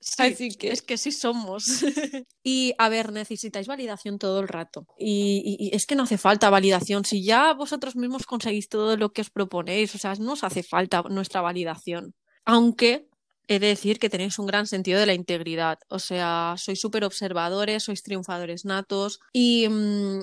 Sí, 0.00 0.22
Así 0.22 0.48
que- 0.56 0.70
es 0.70 0.80
que 0.80 0.96
sí 0.96 1.12
somos. 1.12 1.64
y 2.42 2.72
a 2.78 2.88
ver, 2.88 3.12
necesitáis 3.12 3.66
validación 3.66 4.18
todo 4.18 4.40
el 4.40 4.48
rato. 4.48 4.86
Y, 4.98 5.42
y- 5.58 5.66
y 5.68 5.76
es 5.76 5.84
que 5.86 5.96
no 5.96 6.04
hace 6.04 6.16
falta 6.18 6.48
validación. 6.50 7.04
Si 7.04 7.22
ya 7.22 7.52
vosotros 7.52 7.94
mismos 7.96 8.24
conseguís 8.24 8.68
todo 8.68 8.96
lo 8.96 9.12
que 9.12 9.20
os 9.20 9.28
proponéis, 9.30 9.94
o 9.94 9.98
sea, 9.98 10.14
no 10.14 10.32
os 10.32 10.44
hace 10.44 10.62
falta 10.62 11.02
nuestra 11.10 11.40
validación. 11.42 12.14
Aunque 12.46 13.06
he 13.48 13.58
de 13.58 13.66
decir 13.66 13.98
que 13.98 14.08
tenéis 14.08 14.38
un 14.38 14.46
gran 14.46 14.66
sentido 14.66 14.98
de 14.98 15.06
la 15.06 15.14
integridad. 15.14 15.78
O 15.88 15.98
sea, 15.98 16.54
sois 16.56 16.80
súper 16.80 17.04
observadores, 17.04 17.82
sois 17.82 18.02
triunfadores 18.02 18.64
natos 18.64 19.20
y, 19.32 19.68
mm, 19.68 20.20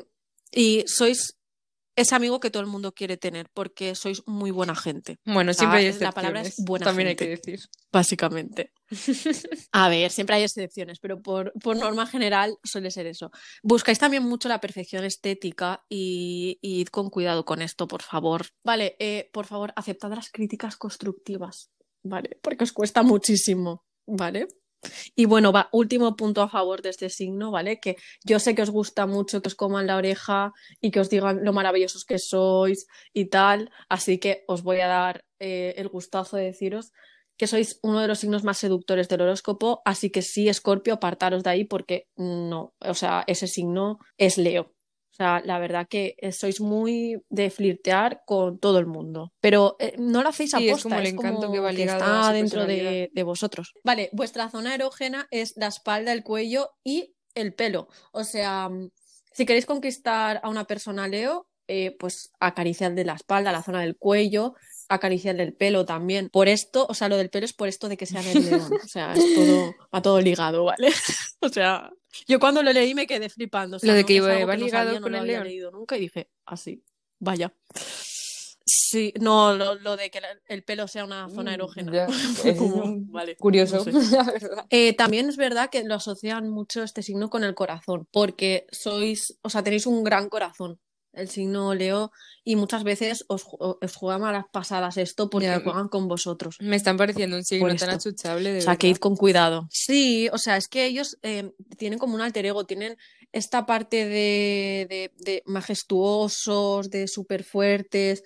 y 0.51 0.83
sois 0.87 1.35
ese 1.95 2.15
amigo 2.15 2.39
que 2.39 2.49
todo 2.49 2.61
el 2.63 2.69
mundo 2.69 2.93
quiere 2.93 3.17
tener 3.17 3.49
porque 3.53 3.93
sois 3.93 4.23
muy 4.25 4.51
buena 4.51 4.73
gente, 4.73 5.17
Bueno, 5.25 5.51
O 5.51 5.53
sea, 5.53 5.59
siempre 5.59 5.79
hay 5.79 5.83
la 5.85 5.89
excepciones. 5.89 6.15
palabra 6.15 6.41
es 6.43 6.55
buena 6.63 6.85
También 6.85 7.07
hay 7.09 7.17
gente. 7.17 7.25
que 7.25 7.51
decir. 7.51 7.59
básicamente. 7.91 8.71
A 9.73 9.89
ver, 9.89 10.09
siempre 10.11 10.37
hay 10.37 10.43
excepciones, 10.43 10.99
pero 10.99 11.21
por, 11.21 11.51
por 11.61 11.75
norma 11.75 12.07
general 12.07 12.57
suele 12.63 12.89
ser 12.91 13.05
eso. 13.07 13.31
Buscáis 13.63 13.99
también 13.99 14.23
mucho 14.23 14.47
la 14.47 14.61
perfección 14.61 15.03
estética 15.03 15.83
y, 15.89 16.57
y 16.61 16.79
id 16.79 16.87
con 16.87 17.09
cuidado 17.09 17.43
con 17.43 17.61
esto, 17.61 17.85
por 17.87 18.01
favor. 18.01 18.45
Vale, 18.63 18.95
eh, 18.99 19.29
por 19.33 19.45
favor, 19.45 19.73
aceptad 19.75 20.11
las 20.15 20.29
críticas 20.31 20.77
constructivas, 20.77 21.69
¿vale? 22.03 22.39
Porque 22.41 22.63
os 22.63 22.71
cuesta 22.71 23.03
muchísimo, 23.03 23.83
¿vale? 24.07 24.47
Y 25.15 25.25
bueno, 25.25 25.51
va, 25.51 25.69
último 25.71 26.15
punto 26.15 26.41
a 26.41 26.49
favor 26.49 26.81
de 26.81 26.89
este 26.89 27.09
signo, 27.09 27.51
¿vale? 27.51 27.79
Que 27.79 27.97
yo 28.23 28.39
sé 28.39 28.55
que 28.55 28.61
os 28.61 28.69
gusta 28.69 29.05
mucho 29.05 29.41
que 29.41 29.47
os 29.47 29.55
coman 29.55 29.87
la 29.87 29.97
oreja 29.97 30.53
y 30.81 30.91
que 30.91 30.99
os 30.99 31.09
digan 31.09 31.43
lo 31.43 31.53
maravillosos 31.53 32.05
que 32.05 32.19
sois 32.19 32.87
y 33.13 33.25
tal, 33.25 33.71
así 33.89 34.19
que 34.19 34.43
os 34.47 34.63
voy 34.63 34.79
a 34.79 34.87
dar 34.87 35.25
eh, 35.39 35.73
el 35.77 35.89
gustazo 35.89 36.37
de 36.37 36.45
deciros 36.45 36.91
que 37.39 37.47
sois 37.47 37.79
uno 37.83 38.01
de 38.01 38.09
los 38.09 38.19
signos 38.19 38.43
más 38.43 38.57
seductores 38.57 39.07
del 39.07 39.21
horóscopo, 39.21 39.81
así 39.85 40.09
que 40.09 40.21
sí, 40.21 40.49
Escorpio, 40.49 40.95
apartaros 40.95 41.41
de 41.41 41.49
ahí 41.49 41.63
porque 41.63 42.09
no, 42.17 42.73
o 42.79 42.93
sea, 42.93 43.23
ese 43.27 43.47
signo 43.47 43.99
es 44.17 44.37
Leo. 44.37 44.73
O 45.19 45.21
sea, 45.21 45.41
la 45.43 45.59
verdad 45.59 45.85
que 45.89 46.15
sois 46.31 46.61
muy 46.61 47.21
de 47.27 47.49
flirtear 47.49 48.21
con 48.25 48.57
todo 48.57 48.79
el 48.79 48.85
mundo, 48.85 49.33
pero 49.41 49.75
eh, 49.79 49.93
no 49.97 50.23
lo 50.23 50.29
hacéis 50.29 50.51
Sí, 50.51 50.65
es 50.65 50.71
aposta, 50.71 50.89
como 50.89 51.01
el 51.01 51.07
encanto 51.07 51.51
que 51.51 51.59
va 51.59 51.73
ligado 51.73 52.05
a 52.05 52.21
está 52.21 52.31
dentro 52.31 52.65
de, 52.65 53.09
de 53.11 53.23
vosotros. 53.23 53.73
Vale, 53.83 54.09
vuestra 54.13 54.49
zona 54.49 54.73
erógena 54.73 55.27
es 55.29 55.57
la 55.57 55.67
espalda, 55.67 56.13
el 56.13 56.23
cuello 56.23 56.69
y 56.85 57.15
el 57.35 57.53
pelo. 57.53 57.89
O 58.13 58.23
sea, 58.23 58.69
si 59.33 59.45
queréis 59.45 59.65
conquistar 59.65 60.39
a 60.41 60.47
una 60.47 60.63
persona 60.63 61.09
Leo, 61.09 61.49
eh, 61.67 61.95
pues 61.99 62.31
acariciadle 62.39 63.03
la 63.03 63.13
espalda, 63.13 63.51
la 63.51 63.61
zona 63.61 63.81
del 63.81 63.97
cuello, 63.97 64.55
acariciarle 64.89 65.43
el 65.43 65.53
pelo 65.53 65.85
también. 65.85 66.29
Por 66.29 66.47
esto, 66.49 66.85
o 66.89 66.93
sea, 66.93 67.07
lo 67.09 67.15
del 67.17 67.29
pelo 67.29 67.45
es 67.45 67.53
por 67.53 67.67
esto 67.69 67.87
de 67.87 67.95
que 67.97 68.05
sean 68.05 68.25
el 68.25 68.43
león. 68.45 68.71
O 68.83 68.87
sea, 68.87 69.13
es 69.13 69.33
todo, 69.35 69.75
va 69.93 70.01
todo 70.01 70.19
ligado, 70.19 70.65
¿vale? 70.65 70.89
o 71.41 71.49
sea, 71.49 71.91
yo 72.27 72.39
cuando 72.39 72.61
lo 72.63 72.73
leí 72.73 72.93
me 72.95 73.07
quedé 73.07 73.29
flipando. 73.29 73.77
o 73.77 73.79
sea, 73.79 73.87
Lo 73.87 73.93
de 73.93 74.01
no- 74.01 74.07
que 74.07 74.19
va 74.21 74.57
no 74.57 74.65
ligado 74.65 74.85
sabía, 74.85 74.99
no 74.99 75.03
con 75.03 75.11
lo 75.11 75.17
el 75.19 75.21
había 75.21 75.33
león. 75.37 75.47
leído 75.47 75.71
nunca 75.71 75.95
y 75.97 76.01
dije, 76.01 76.29
así, 76.45 76.83
vaya. 77.19 77.53
Sí, 78.71 79.13
no, 79.19 79.55
lo, 79.55 79.73
lo 79.75 79.97
de 79.97 80.11
que 80.11 80.19
el 80.47 80.63
pelo 80.63 80.87
sea 80.87 81.03
una 81.03 81.27
zona 81.29 81.51
Mm, 81.51 81.53
erógena. 81.55 82.07
Fue 82.35 82.51
es 82.51 82.57
como, 82.57 82.97
vale, 83.11 83.35
Curioso, 83.35 83.77
no 83.77 83.83
sé. 84.01 84.15
la 84.15 84.23
verdad. 84.23 84.65
Eh, 84.69 84.93
también 84.95 85.27
es 85.27 85.37
verdad 85.37 85.69
que 85.71 85.83
lo 85.83 85.95
asocian 85.95 86.49
mucho 86.49 86.83
este 86.83 87.01
signo 87.01 87.29
con 87.31 87.43
el 87.43 87.55
corazón, 87.55 88.07
porque 88.11 88.67
sois, 88.71 89.39
o 89.41 89.49
sea, 89.49 89.63
tenéis 89.63 89.87
un 89.87 90.03
gran 90.03 90.29
corazón. 90.29 90.79
El 91.13 91.29
signo 91.29 91.73
Leo, 91.73 92.11
y 92.43 92.55
muchas 92.55 92.83
veces 92.83 93.25
os, 93.27 93.45
os 93.59 93.95
juega 93.95 94.17
malas 94.17 94.45
pasadas 94.51 94.97
esto 94.97 95.29
porque 95.29 95.59
juegan 95.63 95.87
con 95.87 96.07
vosotros. 96.07 96.57
Me 96.59 96.75
están 96.75 96.97
pareciendo 96.97 97.37
un 97.37 97.43
signo 97.43 97.75
tan 97.75 97.91
achuchable. 97.91 98.53
De 98.53 98.59
o 98.59 98.61
sea, 98.61 98.77
que 98.77 98.87
id 98.87 98.97
con 98.97 99.15
cuidado. 99.15 99.67
Sí, 99.71 100.29
o 100.31 100.37
sea, 100.37 100.57
es 100.57 100.67
que 100.67 100.85
ellos 100.85 101.17
eh, 101.23 101.51
tienen 101.77 101.99
como 101.99 102.15
un 102.15 102.21
alter 102.21 102.45
ego, 102.45 102.65
tienen 102.65 102.97
esta 103.31 103.65
parte 103.65 104.05
de, 104.05 105.11
de, 105.17 105.43
majestuosos, 105.45 106.89
de 106.89 107.07
súper 107.07 107.43
fuertes. 107.43 108.23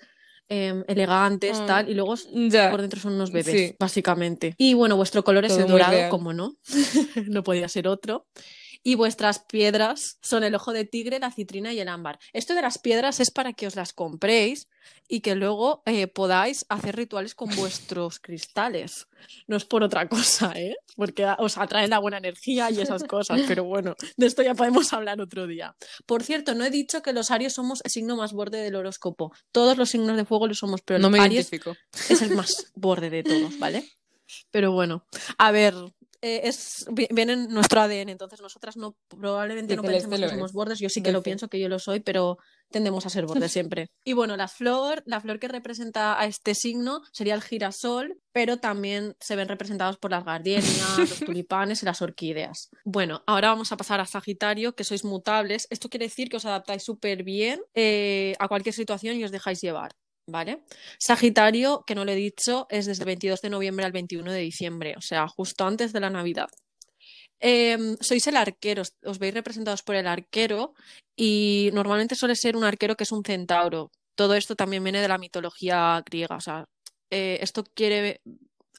Em, 0.49 0.83
elegantes, 0.87 1.59
mm, 1.61 1.65
tal, 1.65 1.89
y 1.89 1.93
luego 1.93 2.15
por 2.69 2.81
dentro 2.81 2.99
son 2.99 3.13
unos 3.13 3.31
bebés, 3.31 3.75
básicamente. 3.79 4.53
Y 4.57 4.73
bueno, 4.73 4.97
vuestro 4.97 5.23
color 5.23 5.45
es 5.45 5.57
el 5.57 5.67
dorado, 5.67 6.09
como 6.09 6.33
no, 6.33 6.57
no 7.27 7.43
podía 7.43 7.67
ser 7.69 7.87
otro 7.87 8.27
y 8.83 8.95
vuestras 8.95 9.39
piedras 9.39 10.17
son 10.21 10.43
el 10.43 10.55
ojo 10.55 10.73
de 10.73 10.85
tigre, 10.85 11.19
la 11.19 11.31
citrina 11.31 11.73
y 11.73 11.79
el 11.79 11.87
ámbar. 11.87 12.19
Esto 12.33 12.53
de 12.53 12.61
las 12.61 12.77
piedras 12.77 13.19
es 13.19 13.31
para 13.31 13.53
que 13.53 13.65
os 13.65 13.75
las 13.75 13.93
compréis 13.93 14.67
y 15.07 15.21
que 15.21 15.35
luego 15.35 15.81
eh, 15.85 16.07
podáis 16.07 16.65
hacer 16.67 16.95
rituales 16.95 17.33
con 17.35 17.55
vuestros 17.55 18.19
cristales. 18.19 19.07
No 19.47 19.55
es 19.55 19.63
por 19.63 19.83
otra 19.83 20.09
cosa, 20.09 20.51
¿eh? 20.55 20.75
Porque 20.95 21.25
os 21.37 21.57
atrae 21.57 21.87
la 21.87 21.99
buena 21.99 22.17
energía 22.17 22.69
y 22.71 22.81
esas 22.81 23.05
cosas, 23.05 23.41
pero 23.47 23.63
bueno, 23.63 23.95
de 24.17 24.25
esto 24.25 24.43
ya 24.43 24.53
podemos 24.53 24.91
hablar 24.91 25.21
otro 25.21 25.47
día. 25.47 25.75
Por 26.05 26.23
cierto, 26.23 26.53
no 26.53 26.65
he 26.65 26.69
dicho 26.69 27.01
que 27.01 27.13
los 27.13 27.31
Aries 27.31 27.53
somos 27.53 27.81
el 27.85 27.91
signo 27.91 28.17
más 28.17 28.33
borde 28.33 28.61
del 28.61 28.75
horóscopo. 28.75 29.33
Todos 29.51 29.77
los 29.77 29.89
signos 29.89 30.17
de 30.17 30.25
fuego 30.25 30.47
lo 30.47 30.53
somos, 30.53 30.81
pero 30.81 30.99
no 30.99 31.09
me 31.09 31.19
Aries 31.19 31.49
es 32.09 32.21
el 32.21 32.35
más 32.35 32.71
borde 32.75 33.09
de 33.09 33.23
todos, 33.23 33.57
¿vale? 33.59 33.89
Pero 34.51 34.71
bueno, 34.71 35.05
a 35.37 35.51
ver, 35.51 35.75
eh, 36.25 36.47
es, 36.47 36.85
viene 36.89 37.33
en 37.33 37.49
nuestro 37.49 37.81
ADN, 37.81 38.07
entonces 38.07 38.39
nosotras 38.39 38.77
no 38.77 38.95
probablemente 39.09 39.75
no 39.75 39.81
pensemos 39.81 40.17
que 40.21 40.29
somos 40.29 40.53
bordes, 40.53 40.79
yo 40.79 40.87
sí 40.87 41.03
que 41.03 41.11
lo 41.11 41.21
pienso 41.21 41.49
que 41.49 41.59
yo 41.59 41.67
lo 41.67 41.79
soy, 41.79 41.99
pero 41.99 42.37
tendemos 42.71 43.05
a 43.05 43.09
ser 43.09 43.25
bordes 43.25 43.51
siempre. 43.51 43.89
Y 44.05 44.13
bueno, 44.13 44.37
la 44.37 44.47
flor, 44.47 45.03
la 45.05 45.19
flor 45.19 45.37
que 45.37 45.49
representa 45.49 46.17
a 46.17 46.25
este 46.25 46.55
signo 46.55 47.01
sería 47.11 47.35
el 47.35 47.41
girasol, 47.41 48.21
pero 48.31 48.55
también 48.55 49.17
se 49.19 49.35
ven 49.35 49.49
representados 49.49 49.97
por 49.97 50.11
las 50.11 50.23
gardenias, 50.23 50.97
los 50.97 51.19
tulipanes 51.19 51.83
y 51.83 51.85
las 51.85 52.01
orquídeas. 52.01 52.69
Bueno, 52.85 53.21
ahora 53.27 53.49
vamos 53.49 53.73
a 53.73 53.77
pasar 53.77 53.99
a 53.99 54.05
Sagitario, 54.05 54.75
que 54.75 54.85
sois 54.85 55.03
mutables. 55.03 55.67
Esto 55.71 55.89
quiere 55.89 56.05
decir 56.05 56.29
que 56.29 56.37
os 56.37 56.45
adaptáis 56.45 56.83
súper 56.83 57.23
bien 57.23 57.59
eh, 57.73 58.33
a 58.39 58.47
cualquier 58.47 58.73
situación 58.73 59.17
y 59.17 59.25
os 59.25 59.31
dejáis 59.31 59.59
llevar. 59.59 59.91
¿Vale? 60.27 60.63
Sagitario, 60.99 61.83
que 61.85 61.95
no 61.95 62.05
lo 62.05 62.11
he 62.11 62.15
dicho, 62.15 62.67
es 62.69 62.85
desde 62.85 63.03
el 63.03 63.07
22 63.07 63.41
de 63.41 63.49
noviembre 63.49 63.85
al 63.85 63.91
21 63.91 64.31
de 64.31 64.39
diciembre, 64.39 64.95
o 64.97 65.01
sea, 65.01 65.27
justo 65.27 65.65
antes 65.65 65.93
de 65.93 65.99
la 65.99 66.09
Navidad. 66.09 66.47
Em, 67.39 67.97
sois 67.99 68.25
el 68.27 68.37
arquero, 68.37 68.83
os 69.03 69.19
veis 69.19 69.33
representados 69.33 69.83
por 69.83 69.95
el 69.95 70.07
arquero 70.07 70.73
y 71.15 71.69
normalmente 71.73 72.15
suele 72.15 72.35
ser 72.35 72.55
un 72.55 72.63
arquero 72.63 72.95
que 72.95 73.03
es 73.03 73.11
un 73.11 73.23
centauro. 73.23 73.91
Todo 74.15 74.35
esto 74.35 74.55
también 74.55 74.83
viene 74.83 75.01
de 75.01 75.07
la 75.09 75.17
mitología 75.17 76.01
griega, 76.05 76.37
o 76.37 76.41
sea, 76.41 76.65
eh, 77.11 77.39
esto 77.41 77.65
quiere, 77.75 78.21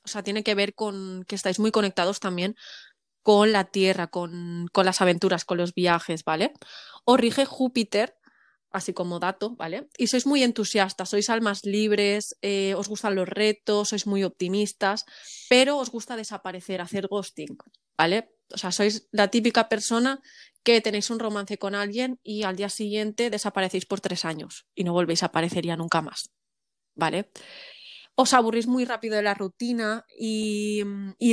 o 0.04 0.08
sea, 0.08 0.22
tiene 0.22 0.42
que 0.42 0.54
ver 0.54 0.74
con 0.74 1.24
que 1.28 1.34
estáis 1.34 1.58
muy 1.58 1.70
conectados 1.72 2.20
también 2.20 2.56
con 3.22 3.52
la 3.52 3.64
tierra, 3.64 4.06
con, 4.08 4.68
con 4.72 4.86
las 4.86 5.00
aventuras, 5.00 5.44
con 5.44 5.58
los 5.58 5.74
viajes, 5.74 6.24
¿vale? 6.24 6.52
Os 7.04 7.18
rige 7.18 7.44
Júpiter, 7.46 8.16
así 8.74 8.92
como 8.92 9.20
dato, 9.20 9.54
¿vale? 9.56 9.88
Y 9.96 10.08
sois 10.08 10.26
muy 10.26 10.42
entusiastas, 10.42 11.08
sois 11.08 11.30
almas 11.30 11.64
libres, 11.64 12.36
eh, 12.42 12.74
os 12.74 12.88
gustan 12.88 13.14
los 13.14 13.28
retos, 13.28 13.90
sois 13.90 14.06
muy 14.06 14.24
optimistas, 14.24 15.06
pero 15.48 15.78
os 15.78 15.90
gusta 15.90 16.16
desaparecer, 16.16 16.80
hacer 16.80 17.06
ghosting, 17.06 17.56
¿vale? 17.96 18.34
O 18.52 18.58
sea, 18.58 18.72
sois 18.72 19.06
la 19.12 19.28
típica 19.28 19.68
persona 19.68 20.20
que 20.64 20.80
tenéis 20.80 21.10
un 21.10 21.20
romance 21.20 21.56
con 21.56 21.74
alguien 21.74 22.18
y 22.24 22.42
al 22.42 22.56
día 22.56 22.68
siguiente 22.68 23.30
desaparecéis 23.30 23.86
por 23.86 24.00
tres 24.00 24.24
años 24.24 24.66
y 24.74 24.82
no 24.82 24.92
volvéis 24.92 25.22
a 25.22 25.26
aparecer 25.26 25.64
ya 25.64 25.76
nunca 25.76 26.02
más, 26.02 26.30
¿vale? 26.96 27.30
Os 28.16 28.32
aburrís 28.32 28.66
muy 28.66 28.84
rápido 28.84 29.16
de 29.16 29.22
la 29.22 29.34
rutina 29.34 30.04
y, 30.16 30.82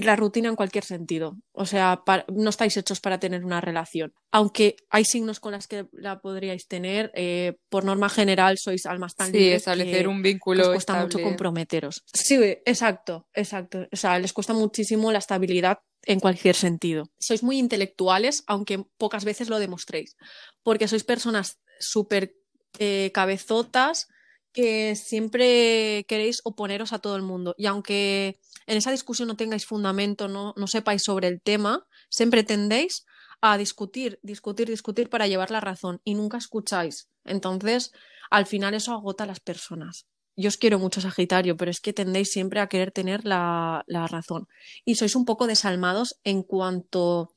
la 0.01 0.15
rutina 0.15 0.49
en 0.49 0.55
cualquier 0.55 0.83
sentido. 0.83 1.37
O 1.51 1.65
sea, 1.65 2.03
no 2.33 2.49
estáis 2.49 2.75
hechos 2.75 2.99
para 2.99 3.19
tener 3.19 3.45
una 3.45 3.61
relación. 3.61 4.13
Aunque 4.31 4.75
hay 4.89 5.05
signos 5.05 5.39
con 5.39 5.51
los 5.51 5.67
que 5.67 5.87
la 5.91 6.21
podríais 6.21 6.67
tener, 6.67 7.11
eh, 7.13 7.57
por 7.69 7.85
norma 7.85 8.09
general 8.09 8.57
sois 8.57 8.85
almas 8.85 9.15
tan 9.15 9.31
sí, 9.31 9.51
establecer 9.51 10.07
un 10.07 10.23
vínculo. 10.23 10.63
os 10.63 10.69
cuesta 10.69 10.99
mucho 11.01 11.21
comprometeros. 11.21 12.03
Sí, 12.13 12.35
exacto, 12.65 13.27
exacto. 13.33 13.87
O 13.91 13.95
sea, 13.95 14.17
les 14.17 14.33
cuesta 14.33 14.53
muchísimo 14.53 15.11
la 15.11 15.19
estabilidad 15.19 15.79
en 16.03 16.19
cualquier 16.19 16.55
sentido. 16.55 17.03
Sois 17.19 17.43
muy 17.43 17.59
intelectuales, 17.59 18.43
aunque 18.47 18.83
pocas 18.97 19.23
veces 19.23 19.49
lo 19.49 19.59
demostréis, 19.59 20.17
porque 20.63 20.87
sois 20.87 21.03
personas 21.03 21.59
súper 21.79 22.33
eh, 22.79 23.11
cabezotas 23.13 24.07
que 24.53 24.95
siempre 24.95 26.05
queréis 26.07 26.41
oponeros 26.43 26.93
a 26.93 26.99
todo 26.99 27.15
el 27.15 27.21
mundo. 27.21 27.55
Y 27.57 27.65
aunque 27.65 28.39
en 28.67 28.77
esa 28.77 28.91
discusión 28.91 29.27
no 29.27 29.37
tengáis 29.37 29.65
fundamento, 29.65 30.27
no, 30.27 30.53
no 30.57 30.67
sepáis 30.67 31.03
sobre 31.03 31.27
el 31.27 31.41
tema, 31.41 31.87
siempre 32.09 32.43
tendéis 32.43 33.05
a 33.41 33.57
discutir, 33.57 34.19
discutir, 34.21 34.67
discutir 34.67 35.09
para 35.09 35.27
llevar 35.27 35.51
la 35.51 35.59
razón 35.59 36.01
y 36.03 36.13
nunca 36.13 36.37
escucháis. 36.37 37.09
Entonces, 37.25 37.91
al 38.29 38.45
final 38.45 38.73
eso 38.73 38.93
agota 38.93 39.23
a 39.23 39.27
las 39.27 39.39
personas. 39.39 40.05
Yo 40.37 40.47
os 40.47 40.57
quiero 40.57 40.79
mucho, 40.79 41.01
Sagitario, 41.01 41.57
pero 41.57 41.69
es 41.69 41.81
que 41.81 41.91
tendéis 41.91 42.31
siempre 42.31 42.61
a 42.61 42.67
querer 42.67 42.91
tener 42.91 43.25
la, 43.25 43.83
razón. 43.87 44.47
Y 44.85 44.95
sois 44.95 45.15
un 45.15 45.25
poco 45.25 45.45
desalmados 45.45 46.19
en 46.23 46.43
cuanto 46.43 47.33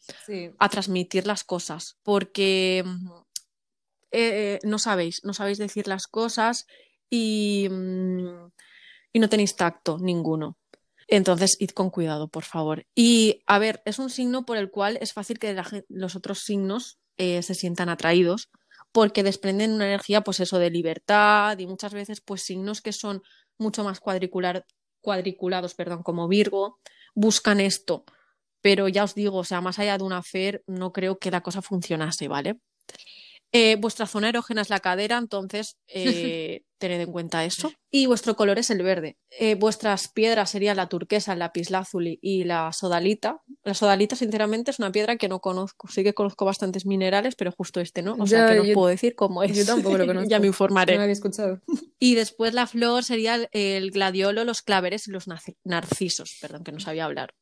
a 0.59 0.69
transmitir 0.69 1.27
las 1.27 1.43
cosas, 1.43 1.99
porque 2.03 2.85
eh, 4.13 4.61
no 4.63 4.79
sabéis, 4.79 5.23
no 5.25 5.35
sabéis 5.35 5.59
decir 5.59 5.89
las 5.89 6.07
cosas 6.07 6.67
Mm, 7.11 8.47
y, 9.13 9.19
no 9.19 9.29
tenéis 9.29 9.57
tacto 9.57 9.99
ninguno. 9.99 10.57
Entonces, 11.07 11.57
id 11.61 11.71
con 11.71 11.91
cuidado, 11.91 12.29
por 12.29 12.45
favor. 12.45 12.87
Y, 12.95 13.43
a 13.47 13.59
ver, 13.59 13.83
es 13.85 13.99
un 13.99 14.11
signo 14.11 14.45
por 14.45 14.57
el 14.57 14.71
cual 14.71 14.99
es 15.01 15.13
fácil 15.13 15.39
que 15.39 15.57
los 15.89 16.17
otros 16.17 16.41
signos 16.41 16.99
eh, 17.19 17.43
se 17.43 17.55
sientan 17.55 17.89
atraídos, 17.89 18.51
porque 18.93 19.23
desprenden 19.23 19.73
una 19.73 19.87
energía, 19.87 20.23
pues 20.23 20.41
eso, 20.41 20.59
de 20.59 20.71
libertad 20.71 21.59
y 21.59 21.67
muchas 21.67 21.93
veces, 21.95 22.21
pues 22.21 22.43
signos 22.43 22.81
que 22.81 22.93
son 22.93 23.23
mucho 23.59 23.85
más 23.85 24.01
cuadricular, 24.01 24.65
cuadriculados, 25.01 25.75
perdón, 25.75 26.03
como 26.03 26.29
Virgo, 26.29 26.79
buscan 27.15 27.61
esto. 27.61 28.05
Pero 28.61 28.89
ya 28.89 29.05
os 29.05 29.15
digo, 29.15 29.39
o 29.39 29.45
sea, 29.45 29.61
más 29.61 29.79
allá 29.79 29.99
de 29.99 30.05
una 30.05 30.23
fe, 30.23 30.63
no 30.67 30.93
creo 30.93 31.19
que 31.19 31.31
la 31.31 31.43
cosa 31.43 31.61
funcionase, 31.61 32.29
¿vale? 32.29 32.59
Eh, 33.57 33.77
vuestra 33.77 34.09
zona 34.09 34.31
erógena 34.31 34.63
es 34.63 34.69
la 34.69 34.81
cadera, 34.81 35.17
entonces 35.17 35.77
eh, 35.87 36.65
tened 36.79 37.01
en 37.01 37.13
cuenta 37.13 37.45
eso. 37.45 37.73
Y 37.89 38.07
vuestro 38.07 38.35
color 38.35 38.59
es 38.59 38.69
el 38.71 38.83
verde. 38.83 39.17
Eh, 39.31 39.55
vuestras 39.55 40.09
piedras 40.09 40.51
serían 40.51 40.77
la 40.77 40.89
turquesa, 40.89 41.35
el 41.35 41.39
lapislázuli 41.39 42.19
y 42.21 42.43
la 42.43 42.73
sodalita. 42.73 43.43
La 43.63 43.75
sodalita, 43.75 44.17
sinceramente, 44.17 44.73
es 44.73 44.81
una 44.81 44.91
piedra 44.91 45.15
que 45.15 45.29
no 45.29 45.39
conozco. 45.39 45.87
Sí 45.87 46.03
que 46.03 46.15
conozco 46.15 46.45
bastantes 46.45 46.85
minerales, 46.85 47.37
pero 47.37 47.53
justo 47.53 47.81
este 47.81 48.03
no. 48.03 48.17
O 48.19 48.27
sea, 48.27 48.49
que 48.49 48.57
no 48.57 48.75
puedo 48.75 48.89
decir 48.89 49.15
cómo 49.15 49.45
es. 49.45 49.57
Yo 49.57 49.65
tampoco 49.65 49.99
lo 49.99 50.07
conozco. 50.09 50.29
ya 50.29 50.41
me 50.41 50.49
informaré. 50.49 50.95
No 50.95 50.99
lo 50.99 51.03
había 51.05 51.13
escuchado. 51.13 51.61
Y 52.01 52.17
después 52.17 52.53
la 52.53 52.67
flor 52.67 53.03
sería 53.03 53.49
el 53.53 53.91
gladiolo, 53.91 54.45
los 54.45 54.61
claveres 54.61 55.09
y 55.09 55.11
los 55.11 55.25
narcisos. 55.65 56.37
Perdón, 56.39 56.63
que 56.63 56.73
no 56.73 56.81
sabía 56.81 57.07
hablar. 57.07 57.35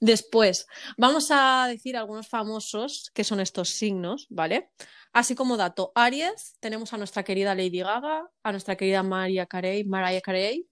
después, 0.00 0.66
vamos 0.96 1.28
a 1.30 1.66
decir 1.68 1.96
algunos 1.96 2.26
famosos 2.26 3.12
que 3.14 3.22
son 3.22 3.38
estos 3.38 3.68
signos, 3.68 4.26
¿vale? 4.30 4.70
Así 5.14 5.36
como 5.36 5.56
dato, 5.56 5.92
Aries, 5.94 6.56
tenemos 6.58 6.92
a 6.92 6.98
nuestra 6.98 7.22
querida 7.22 7.54
Lady 7.54 7.78
Gaga, 7.78 8.28
a 8.42 8.50
nuestra 8.50 8.76
querida 8.76 9.04
Maria 9.04 9.46
Carey, 9.46 9.84
Mariah 9.84 10.20
Carey, 10.20 10.68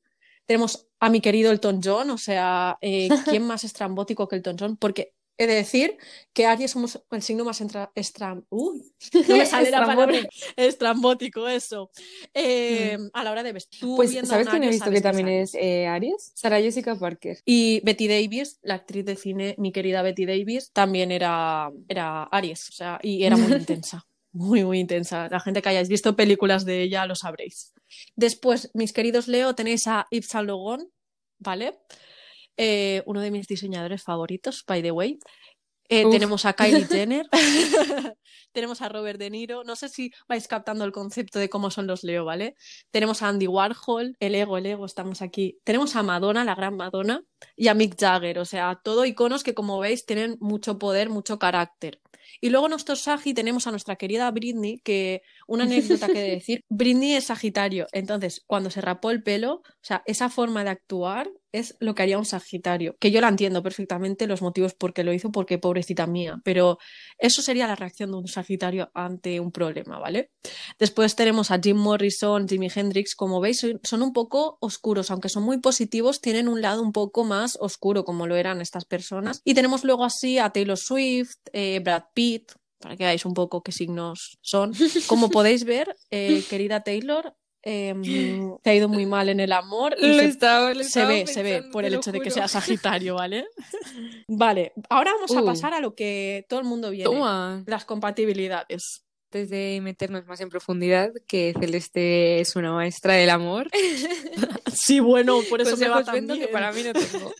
tenemos 0.46 0.88
a 0.98 1.10
mi 1.10 1.20
querido 1.20 1.52
Elton 1.52 1.80
John, 1.82 2.10
o 2.10 2.18
sea, 2.18 2.76
eh, 2.80 3.08
¿quién 3.40 3.44
más 3.44 3.62
estrambótico 3.62 4.26
que 4.26 4.34
Elton 4.36 4.56
John? 4.58 4.76
Porque 4.76 5.14
he 5.38 5.46
de 5.46 5.54
decir 5.54 5.96
que 6.32 6.46
Aries 6.46 6.72
somos 6.72 7.00
el 7.12 7.22
signo 7.22 7.44
más 7.44 7.62
extra, 7.94 8.42
Uy, 8.50 8.92
no 9.28 9.36
me 9.36 9.46
sale 9.46 9.70
la 9.70 9.86
palabra 9.86 10.18
estrambótico, 10.56 11.46
eso. 11.46 11.92
Eh, 12.34 12.98
mm. 12.98 13.10
A 13.12 13.22
la 13.22 13.30
hora 13.30 13.44
de 13.44 13.52
vestir. 13.52 13.80
pues, 13.94 14.12
¿sabes 14.24 14.48
quién 14.48 14.64
he 14.64 14.70
visto 14.70 14.90
que 14.90 15.00
también 15.00 15.28
es 15.28 15.54
eh, 15.54 15.86
Aries? 15.86 16.32
Sarah 16.34 16.60
Jessica 16.60 16.96
Parker. 16.96 17.38
Y 17.44 17.80
Betty 17.84 18.08
Davis, 18.08 18.58
la 18.62 18.74
actriz 18.74 19.04
de 19.04 19.14
cine, 19.14 19.54
mi 19.56 19.70
querida 19.70 20.02
Betty 20.02 20.26
Davis, 20.26 20.72
también 20.72 21.12
era, 21.12 21.70
era 21.86 22.24
Aries, 22.24 22.68
o 22.70 22.72
sea, 22.72 22.98
y 23.02 23.22
era 23.22 23.36
muy 23.36 23.52
intensa 23.56 24.04
muy, 24.32 24.64
muy 24.64 24.80
intensa. 24.80 25.28
La 25.30 25.40
gente 25.40 25.62
que 25.62 25.68
hayáis 25.68 25.88
visto 25.88 26.16
películas 26.16 26.64
de 26.64 26.82
ella 26.82 27.06
lo 27.06 27.14
sabréis. 27.14 27.72
Después, 28.16 28.70
mis 28.74 28.92
queridos 28.92 29.28
Leo, 29.28 29.54
tenéis 29.54 29.86
a 29.86 30.06
Yves 30.10 30.28
Saint 30.28 30.50
¿vale? 31.38 31.78
Eh, 32.56 33.02
uno 33.06 33.20
de 33.20 33.30
mis 33.30 33.46
diseñadores 33.46 34.02
favoritos, 34.02 34.64
by 34.66 34.82
the 34.82 34.90
way. 34.90 35.18
Eh, 35.88 36.08
tenemos 36.10 36.44
a 36.46 36.54
Kylie 36.54 36.86
Jenner, 36.86 37.26
tenemos 38.52 38.80
a 38.80 38.88
Robert 38.88 39.18
De 39.18 39.30
Niro. 39.30 39.64
No 39.64 39.76
sé 39.76 39.88
si 39.88 40.12
vais 40.28 40.48
captando 40.48 40.84
el 40.84 40.92
concepto 40.92 41.38
de 41.38 41.48
cómo 41.48 41.70
son 41.70 41.86
los 41.86 42.02
Leo, 42.02 42.24
¿vale? 42.24 42.54
Tenemos 42.90 43.22
a 43.22 43.28
Andy 43.28 43.46
Warhol, 43.46 44.16
el 44.20 44.34
ego, 44.34 44.56
el 44.56 44.66
ego, 44.66 44.86
estamos 44.86 45.22
aquí. 45.22 45.58
Tenemos 45.64 45.96
a 45.96 46.02
Madonna, 46.02 46.44
la 46.44 46.54
gran 46.54 46.76
Madonna, 46.76 47.22
y 47.56 47.68
a 47.68 47.74
Mick 47.74 47.98
Jagger, 47.98 48.38
o 48.38 48.44
sea, 48.44 48.80
todo 48.82 49.04
iconos 49.04 49.42
que 49.42 49.54
como 49.54 49.78
veis 49.78 50.06
tienen 50.06 50.36
mucho 50.40 50.78
poder, 50.78 51.10
mucho 51.10 51.38
carácter. 51.38 52.00
Y 52.40 52.50
luego 52.50 52.68
nuestro 52.68 52.96
Sagi 52.96 53.34
tenemos 53.34 53.66
a 53.66 53.70
nuestra 53.70 53.96
querida 53.96 54.30
Britney, 54.30 54.80
que 54.80 55.22
una 55.52 55.64
anécdota 55.64 56.08
que 56.08 56.20
decir, 56.20 56.64
Britney 56.70 57.12
es 57.14 57.24
Sagitario, 57.24 57.86
entonces 57.92 58.42
cuando 58.46 58.70
se 58.70 58.80
rapó 58.80 59.10
el 59.10 59.22
pelo, 59.22 59.56
o 59.56 59.62
sea, 59.82 60.02
esa 60.06 60.30
forma 60.30 60.64
de 60.64 60.70
actuar 60.70 61.30
es 61.52 61.76
lo 61.80 61.94
que 61.94 62.02
haría 62.02 62.18
un 62.18 62.24
Sagitario, 62.24 62.96
que 62.98 63.10
yo 63.10 63.20
la 63.20 63.28
entiendo 63.28 63.62
perfectamente 63.62 64.26
los 64.26 64.40
motivos 64.40 64.72
por 64.72 64.94
qué 64.94 65.04
lo 65.04 65.12
hizo, 65.12 65.30
porque 65.30 65.58
pobrecita 65.58 66.06
mía, 66.06 66.40
pero 66.44 66.78
eso 67.18 67.42
sería 67.42 67.66
la 67.66 67.76
reacción 67.76 68.10
de 68.10 68.16
un 68.16 68.26
Sagitario 68.26 68.90
ante 68.94 69.38
un 69.38 69.52
problema, 69.52 69.98
¿vale? 69.98 70.30
Después 70.78 71.14
tenemos 71.14 71.50
a 71.50 71.60
Jim 71.62 71.76
Morrison, 71.76 72.48
Jimi 72.48 72.70
Hendrix, 72.74 73.14
como 73.14 73.40
veis, 73.40 73.66
son 73.82 74.02
un 74.02 74.14
poco 74.14 74.56
oscuros, 74.60 75.10
aunque 75.10 75.28
son 75.28 75.42
muy 75.42 75.58
positivos, 75.58 76.22
tienen 76.22 76.48
un 76.48 76.62
lado 76.62 76.82
un 76.82 76.92
poco 76.92 77.24
más 77.24 77.58
oscuro, 77.60 78.04
como 78.04 78.26
lo 78.26 78.36
eran 78.36 78.62
estas 78.62 78.86
personas. 78.86 79.42
Y 79.44 79.52
tenemos 79.52 79.84
luego 79.84 80.04
así 80.04 80.38
a 80.38 80.50
Taylor 80.50 80.78
Swift, 80.78 81.36
eh, 81.52 81.80
Brad 81.84 82.04
Pitt, 82.14 82.52
para 82.82 82.96
que 82.96 83.04
veáis 83.04 83.24
un 83.24 83.32
poco 83.32 83.62
qué 83.62 83.72
signos 83.72 84.38
son. 84.42 84.72
Como 85.06 85.30
podéis 85.30 85.64
ver, 85.64 85.96
eh, 86.10 86.42
querida 86.50 86.82
Taylor, 86.82 87.34
Em, 87.62 88.02
te 88.62 88.70
ha 88.70 88.74
ido 88.74 88.88
muy 88.88 89.06
mal 89.06 89.28
en 89.28 89.40
el 89.40 89.52
amor. 89.52 89.94
Y 89.98 90.14
se, 90.14 90.32
se 90.84 91.06
ve, 91.06 91.26
se 91.26 91.42
ve 91.42 91.62
por 91.70 91.84
el 91.84 91.94
hecho 91.94 92.12
de 92.12 92.20
que 92.20 92.30
sea 92.30 92.48
Sagitario, 92.48 93.14
¿vale? 93.14 93.46
vale, 94.28 94.72
ahora 94.88 95.12
vamos 95.14 95.34
a 95.36 95.44
pasar 95.44 95.74
a 95.74 95.80
lo 95.80 95.94
que 95.94 96.44
todo 96.48 96.60
el 96.60 96.66
mundo 96.66 96.90
viene. 96.90 97.10
Las 97.66 97.84
compatibilidades. 97.84 99.04
Antes 99.30 99.48
de 99.48 99.80
meternos 99.82 100.26
más 100.26 100.42
en 100.42 100.50
profundidad, 100.50 101.10
que 101.26 101.54
Celeste 101.58 102.40
es 102.40 102.54
una 102.54 102.72
maestra 102.72 103.14
del 103.14 103.30
amor. 103.30 103.70
sí, 104.74 105.00
bueno, 105.00 105.40
por 105.48 105.62
eso 105.62 105.70
pues 105.70 105.80
me 105.80 105.88
va 105.88 106.04
tan 106.04 106.28
que 106.28 106.48
para 106.48 106.70
mí 106.70 106.82
no 106.82 106.92
tengo. 106.92 107.32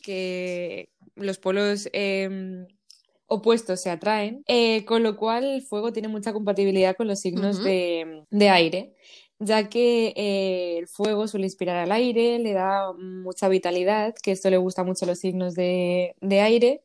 que 0.00 0.90
los 1.16 1.38
polos 1.38 1.88
em, 1.92 2.68
opuestos 3.32 3.80
se 3.80 3.90
atraen, 3.90 4.42
eh, 4.46 4.84
con 4.84 5.02
lo 5.02 5.16
cual 5.16 5.44
el 5.44 5.62
fuego 5.62 5.92
tiene 5.92 6.08
mucha 6.08 6.32
compatibilidad 6.32 6.96
con 6.96 7.08
los 7.08 7.20
signos 7.20 7.62
de, 7.62 8.24
de, 8.30 8.50
aire 8.50 8.94
ya 9.44 9.68
que 9.68 10.12
eh, 10.16 10.78
el 10.78 10.88
fuego 10.88 11.26
suele 11.26 11.46
inspirar 11.46 11.76
al 11.76 11.92
aire, 11.92 12.38
le 12.38 12.52
da 12.52 12.92
mucha 12.92 13.48
vitalidad, 13.48 14.14
que 14.22 14.32
esto 14.32 14.50
le 14.50 14.56
gusta 14.56 14.84
mucho 14.84 15.04
a 15.04 15.08
los 15.08 15.18
signos 15.18 15.54
de, 15.54 16.14
aire 16.22 16.82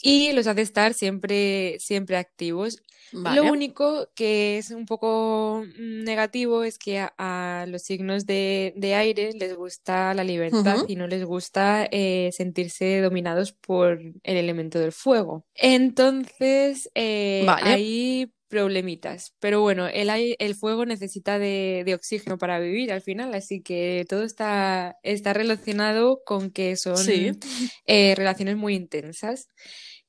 y 0.00 0.32
los 0.32 0.46
hace 0.46 0.62
estar 0.62 0.94
siempre, 0.94 1.78
siempre 1.78 2.16
activos. 2.16 2.82
Lo 3.12 3.44
único 3.44 4.08
que 4.14 4.58
es 4.58 4.70
un 4.70 4.86
poco 4.86 5.64
negativo 5.78 6.64
es 6.64 6.78
que 6.78 7.06
a, 7.18 7.66
los 7.68 7.82
signos 7.82 8.26
de, 8.26 8.94
aire 8.96 9.32
les 9.32 9.54
gusta 9.56 10.14
la 10.14 10.24
libertad 10.24 10.84
y 10.88 10.96
no 10.96 11.06
les 11.06 11.24
gusta 11.24 11.88
eh, 11.90 12.30
sentirse 12.32 13.00
dominados 13.00 13.52
por 13.52 14.00
el 14.00 14.36
elemento 14.36 14.78
del 14.78 14.92
fuego. 14.92 15.44
Entonces, 15.54 16.90
eh, 16.94 17.46
ahí 17.48 18.32
problemitas. 18.52 19.34
Pero 19.40 19.62
bueno, 19.62 19.88
el, 19.88 20.36
el 20.38 20.54
fuego 20.54 20.84
necesita 20.84 21.38
de, 21.38 21.90
oxígeno 21.94 22.36
para 22.36 22.58
vivir 22.58 22.92
al 22.92 23.00
final, 23.00 23.32
así 23.34 23.62
que 23.62 24.04
todo 24.06 24.24
está, 24.24 24.98
está 25.02 25.32
relacionado 25.32 26.20
con 26.26 26.50
que 26.50 26.76
son 26.76 26.98
eh, 27.86 28.14
relaciones 28.14 28.58
muy 28.58 28.74
intensas. 28.74 29.48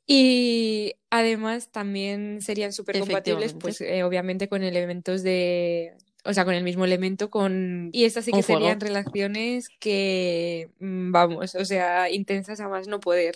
Y 0.05 0.95
además 1.09 1.69
también 1.71 2.41
serían 2.41 2.73
súper 2.73 2.99
compatibles, 2.99 3.53
pues 3.53 3.79
eh, 3.81 4.03
obviamente 4.03 4.49
con 4.49 4.63
elementos 4.63 5.23
de, 5.23 5.95
o 6.25 6.33
sea, 6.33 6.45
con 6.45 6.53
el 6.53 6.63
mismo 6.63 6.85
elemento, 6.85 7.29
con... 7.29 7.89
Y 7.93 8.03
estas 8.03 8.25
sí 8.25 8.31
que 8.31 8.43
serían 8.43 8.79
relaciones 8.79 9.69
que, 9.79 10.69
mm, 10.79 11.11
vamos, 11.11 11.55
o 11.55 11.65
sea, 11.65 12.09
intensas 12.09 12.59
a 12.59 12.67
más 12.67 12.87
no 12.87 12.99
poder 12.99 13.35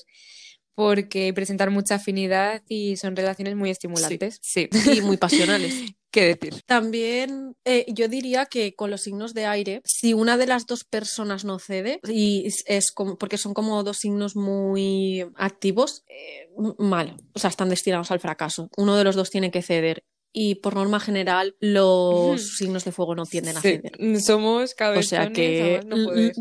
porque 0.77 1.34
presentan 1.34 1.73
mucha 1.73 1.95
afinidad 1.95 2.62
y 2.69 2.97
son 2.97 3.15
relaciones 3.15 3.56
muy 3.56 3.71
estimulantes. 3.71 4.38
Sí, 4.43 4.69
y 4.95 5.01
muy 5.01 5.17
pasionales. 5.17 5.73
¿Qué 6.12 6.36
decir? 6.36 6.62
También 6.65 7.56
eh, 7.65 7.86
yo 7.93 8.08
diría 8.08 8.46
que 8.46 8.76
con 8.76 8.89
los 8.89 9.02
signos 9.02 9.34
de 9.34 9.46
aire, 9.46 9.82
si 9.84 10.13
una 10.13 10.38
de 10.38 10.48
las 10.48 10.65
dos 10.65 10.84
personas 10.84 11.43
no 11.43 11.60
cede, 11.60 12.00
y 12.08 12.48
es, 12.65 12.91
como, 12.91 13.17
porque 13.17 13.38
son 13.38 13.54
como 13.54 13.84
dos 13.84 13.98
signos 13.98 14.36
muy 14.36 15.26
activos, 15.36 16.04
eh, 16.08 16.50
mal, 16.78 17.17
o 17.34 17.39
sea, 17.39 17.50
están 17.50 17.70
destinados 17.70 18.12
al 18.12 18.20
fracaso. 18.20 18.70
Uno 18.78 18.96
de 18.96 19.04
los 19.04 19.15
dos 19.15 19.30
tiene 19.30 19.52
que 19.52 19.62
ceder 19.62 20.04
y 20.34 20.56
por 20.56 20.76
norma 20.76 21.00
general 21.00 21.56
los 21.60 22.58
signos 22.58 22.86
de 22.86 22.91
fuego 22.91 23.15
no 23.15 23.26
tienden 23.26 23.58
a 23.58 23.62
ceder. 23.62 23.91
Somos 24.22 24.74
cabezones, 24.76 25.08
o 25.08 25.10
sea 25.10 25.32
que 25.32 25.82
no 25.86 26.06
poder. 26.06 26.34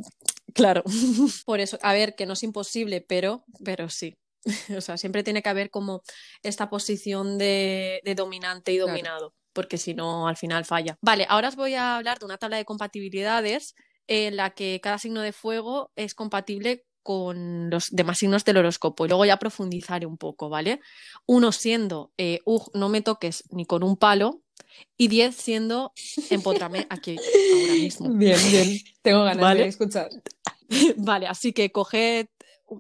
Claro, 0.53 0.85
por 1.45 1.61
eso, 1.61 1.79
a 1.83 1.93
ver, 1.93 2.15
que 2.15 2.27
no 2.27 2.33
es 2.33 2.43
imposible, 2.43 3.01
pero, 3.01 3.45
pero 3.65 3.89
sí. 3.89 4.17
o 4.77 4.81
sea, 4.81 4.97
siempre 4.97 5.23
tiene 5.23 5.43
que 5.43 5.49
haber 5.49 5.71
como 5.71 6.03
esta 6.43 6.71
posición 6.71 7.37
de, 7.39 8.01
dominante 8.17 8.73
y 8.73 8.79
dominado, 8.79 9.35
porque 9.57 9.79
si 9.79 9.95
no, 9.95 10.29
al 10.29 10.37
final 10.37 10.67
falla. 10.67 10.99
Vale, 11.01 11.27
ahora 11.31 11.49
os 11.49 11.57
voy 11.57 11.75
a 11.75 11.97
hablar 11.97 12.19
de 12.19 12.27
una 12.27 12.37
tabla 12.37 12.59
de 12.59 12.67
compatibilidades 12.67 13.75
en 14.07 14.37
la 14.37 14.51
que 14.51 14.81
cada 14.83 14.99
signo 14.99 15.23
de 15.23 15.33
fuego 15.33 15.91
es 15.97 16.15
compatible 16.15 16.85
con 17.03 17.71
los 17.71 17.87
demás 17.91 18.19
signos 18.19 18.45
del 18.45 18.59
horóscopo 18.59 19.07
y 19.07 19.09
luego 19.09 19.25
ya 19.25 19.39
profundizaré 19.39 20.05
un 20.05 20.19
poco, 20.19 20.51
¿vale? 20.51 20.81
Uno 21.25 21.53
siendo, 21.53 22.13
eh, 22.19 22.41
no 22.75 22.91
me 22.91 23.01
toques 23.01 23.45
ni 23.51 23.65
con 23.65 23.83
un 23.83 23.97
palo, 23.97 24.43
y 24.99 25.09
diez 25.09 25.35
siendo, 25.35 25.93
empótrame 26.29 26.87
aquí 26.91 27.17
ahora 27.17 27.73
mismo. 27.75 28.11
Bien, 28.15 28.39
bien, 28.51 28.79
tengo 29.01 29.25
ganas 29.25 29.57
de 29.57 29.69
escuchar. 29.69 30.11
Vale, 30.97 31.29
así 31.29 31.53
que 31.55 31.73
coged 31.73 32.27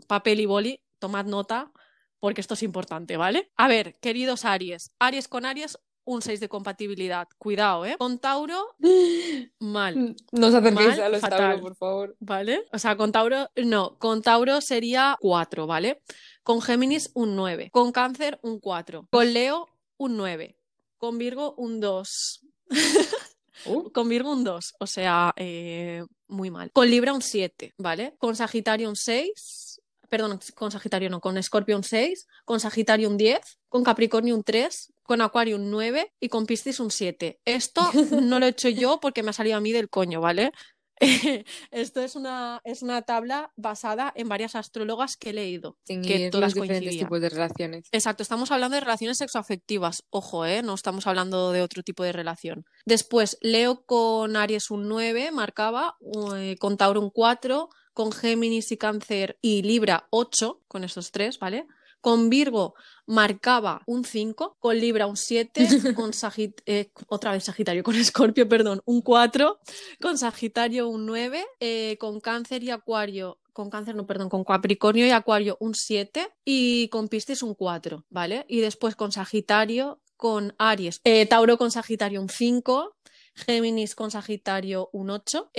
papel 0.06 0.40
y 0.40 0.46
boli 0.46 0.82
tomad 0.98 1.24
nota 1.24 1.72
porque 2.18 2.40
esto 2.40 2.54
es 2.54 2.62
importante, 2.62 3.16
¿vale? 3.16 3.50
A 3.56 3.68
ver, 3.68 3.96
queridos 4.00 4.44
Aries, 4.44 4.90
Aries 4.98 5.28
con 5.28 5.44
Aries, 5.44 5.78
un 6.06 6.22
6 6.22 6.40
de 6.40 6.48
compatibilidad. 6.48 7.28
Cuidado, 7.36 7.84
¿eh? 7.84 7.96
Con 7.98 8.18
Tauro, 8.18 8.74
mal. 9.58 10.16
No 10.32 10.46
os 10.46 10.54
acerquéis 10.54 10.98
a 10.98 11.10
los 11.10 11.20
Tauro, 11.20 11.60
por 11.60 11.76
favor. 11.76 12.16
¿Vale? 12.20 12.64
O 12.72 12.78
sea, 12.78 12.96
con 12.96 13.12
Tauro, 13.12 13.50
no. 13.56 13.98
Con 13.98 14.22
Tauro 14.22 14.60
sería 14.62 15.18
4, 15.20 15.66
¿vale? 15.66 16.00
Con 16.42 16.62
Géminis, 16.62 17.10
un 17.14 17.36
9. 17.36 17.70
Con 17.70 17.92
Cáncer, 17.92 18.38
un 18.42 18.60
4. 18.60 19.08
Con 19.10 19.32
Leo, 19.34 19.68
un 19.98 20.16
9. 20.16 20.56
Con 20.96 21.18
Virgo, 21.18 21.54
un 21.58 21.80
2. 21.80 22.40
Uh. 23.64 23.90
Con 23.90 24.10
Virgo, 24.10 24.30
un 24.30 24.44
2. 24.44 24.74
O 24.80 24.86
sea, 24.86 25.32
eh, 25.34 26.04
muy 26.28 26.50
mal. 26.50 26.70
Con 26.72 26.88
Libra, 26.90 27.14
un 27.14 27.22
7, 27.22 27.72
¿vale? 27.78 28.14
Con 28.18 28.36
Sagitario, 28.36 28.86
un 28.86 28.96
6 28.96 29.66
perdón, 30.08 30.38
con 30.54 30.70
Sagitario 30.70 31.10
no, 31.10 31.20
con 31.20 31.40
Scorpio 31.42 31.76
un 31.76 31.82
6, 31.82 32.26
con 32.44 32.60
Sagitario 32.60 33.08
un 33.08 33.16
10, 33.16 33.40
con 33.68 33.84
Capricornio 33.84 34.34
un 34.34 34.44
3, 34.44 34.92
con 35.06 35.20
Acuario 35.20 35.56
un 35.56 35.70
9 35.70 36.12
y 36.20 36.28
con 36.28 36.46
Piscis 36.46 36.80
un 36.80 36.90
7. 36.90 37.40
Esto 37.44 37.82
no 38.22 38.38
lo 38.38 38.46
he 38.46 38.50
hecho 38.50 38.68
yo 38.68 39.00
porque 39.00 39.22
me 39.22 39.30
ha 39.30 39.32
salido 39.32 39.56
a 39.56 39.60
mí 39.60 39.72
del 39.72 39.88
coño, 39.88 40.20
¿vale? 40.20 40.52
Esto 41.70 42.00
es 42.00 42.16
una, 42.16 42.60
es 42.64 42.82
una 42.82 43.02
tabla 43.02 43.52
basada 43.56 44.12
en 44.16 44.28
varias 44.28 44.54
astrólogas 44.54 45.16
que 45.16 45.30
he 45.30 45.32
leído. 45.34 45.78
que 45.86 46.30
todas 46.30 46.54
diferentes 46.54 46.96
tipos 46.96 47.20
de 47.20 47.28
relaciones. 47.28 47.88
Exacto, 47.92 48.22
estamos 48.22 48.50
hablando 48.50 48.76
de 48.76 48.80
relaciones 48.80 49.18
sexoafectivas. 49.18 50.04
Ojo, 50.10 50.46
¿eh? 50.46 50.62
no 50.62 50.74
estamos 50.74 51.06
hablando 51.06 51.52
de 51.52 51.62
otro 51.62 51.82
tipo 51.82 52.02
de 52.02 52.12
relación. 52.12 52.64
Después, 52.86 53.36
Leo 53.42 53.84
con 53.84 54.36
Aries 54.36 54.70
un 54.70 54.88
9, 54.88 55.32
marcaba, 55.32 55.96
eh, 56.36 56.56
con 56.58 56.76
Tauro 56.76 57.00
un 57.00 57.10
4, 57.10 57.68
con 57.92 58.12
Géminis 58.12 58.72
y 58.72 58.76
Cáncer 58.76 59.38
y 59.42 59.62
Libra 59.62 60.06
8, 60.10 60.62
con 60.68 60.84
esos 60.84 61.12
tres, 61.12 61.38
¿vale? 61.38 61.66
Con 62.00 62.28
Virgo 62.28 62.74
marcaba 63.06 63.82
un 63.86 64.04
5, 64.04 64.56
con 64.58 64.76
Libra 64.76 65.06
un 65.06 65.16
7, 65.16 65.66
con 65.94 66.12
Sagit 66.12 66.60
eh, 66.66 66.90
otra 67.08 67.32
vez 67.32 67.44
Sagitario, 67.44 67.82
con 67.82 67.94
Escorpio, 67.94 68.48
perdón, 68.48 68.80
un 68.84 69.00
4, 69.00 69.58
con 70.00 70.18
Sagitario 70.18 70.88
un 70.88 71.06
9, 71.06 71.44
eh, 71.60 71.96
con 71.98 72.20
Cáncer 72.20 72.62
y 72.62 72.70
Acuario 72.70 73.38
con 73.52 73.70
cáncer, 73.70 73.94
no, 73.94 74.06
perdón, 74.06 74.28
con 74.28 74.44
Capricornio 74.44 75.06
y 75.06 75.10
Acuario 75.12 75.56
un 75.60 75.74
7 75.74 76.28
y 76.44 76.88
con 76.88 77.08
Piscis 77.08 77.42
un 77.42 77.54
4, 77.54 78.04
¿vale? 78.10 78.44
Y 78.48 78.60
después 78.60 78.96
con 78.96 79.12
Sagitario, 79.12 80.02
con 80.18 80.54
Aries, 80.58 81.00
eh, 81.04 81.24
Tauro 81.24 81.56
con 81.56 81.70
Sagitario 81.70 82.20
un 82.20 82.28
5, 82.28 82.94
Géminis 83.34 83.94
con 83.94 84.10
Sagitario 84.10 84.90
un 84.92 85.08
8, 85.08 85.52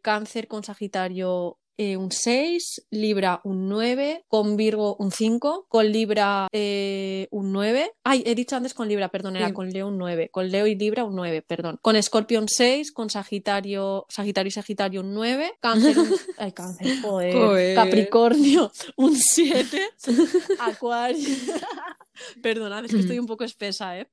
Cáncer 0.00 0.46
con 0.46 0.62
Sagitario 0.62 1.58
eh, 1.76 1.96
un 1.96 2.10
6, 2.10 2.86
Libra 2.90 3.40
un 3.44 3.68
9, 3.68 4.24
con 4.28 4.56
Virgo 4.56 4.96
un 4.98 5.10
5, 5.10 5.66
con 5.68 5.86
Libra 5.86 6.48
eh, 6.52 7.28
un 7.30 7.52
9. 7.52 7.92
Ay, 8.04 8.22
he 8.26 8.34
dicho 8.34 8.56
antes 8.56 8.74
con 8.74 8.88
Libra, 8.88 9.08
perdón, 9.08 9.36
era 9.36 9.48
Sí. 9.48 9.52
con 9.52 9.68
Leo 9.70 9.88
un 9.88 9.98
9. 9.98 10.28
Con 10.30 10.48
Leo 10.48 10.66
y 10.66 10.74
Libra 10.76 11.04
un 11.04 11.14
9, 11.16 11.42
perdón. 11.42 11.78
Con 11.82 11.96
Escorpio 11.96 12.40
un 12.40 12.48
6, 12.48 12.92
con 12.92 13.10
Sagitario, 13.10 14.06
Sagitario 14.08 14.48
y 14.48 14.52
Sagitario 14.52 15.00
un 15.00 15.14
9, 15.14 15.52
Cáncer 15.60 15.98
un... 15.98 16.08
Ay, 16.38 16.52
Cáncer, 16.52 17.00
joder. 17.02 17.34
Joder. 17.34 17.74
Capricornio 17.74 18.70
un 18.96 19.16
7, 19.16 19.80
Acuario... 20.60 21.28
Perdonad, 22.42 22.84
es 22.84 22.92
que 22.92 23.00
estoy 23.00 23.18
un 23.18 23.26
poco 23.26 23.44
espesa, 23.44 23.98
¿eh? 23.98 24.08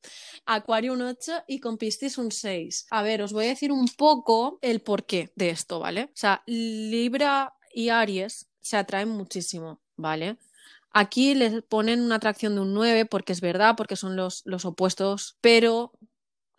Acuario 0.45 0.93
un 0.93 1.01
8 1.01 1.43
y 1.47 1.59
con 1.59 1.77
Piscis 1.77 2.17
un 2.17 2.31
6. 2.31 2.87
A 2.89 3.03
ver, 3.03 3.21
os 3.21 3.33
voy 3.33 3.45
a 3.45 3.49
decir 3.49 3.71
un 3.71 3.87
poco 3.87 4.59
el 4.61 4.81
porqué 4.81 5.31
de 5.35 5.49
esto, 5.49 5.79
¿vale? 5.79 6.05
O 6.05 6.15
sea, 6.15 6.43
Libra 6.45 7.53
y 7.73 7.89
Aries 7.89 8.47
se 8.59 8.77
atraen 8.77 9.09
muchísimo, 9.09 9.81
¿vale? 9.95 10.37
Aquí 10.93 11.35
les 11.35 11.63
ponen 11.63 12.01
una 12.01 12.15
atracción 12.15 12.55
de 12.55 12.61
un 12.61 12.73
9 12.73 13.05
porque 13.05 13.33
es 13.33 13.41
verdad, 13.41 13.75
porque 13.77 13.95
son 13.95 14.15
los, 14.15 14.41
los 14.45 14.65
opuestos, 14.65 15.37
pero 15.39 15.93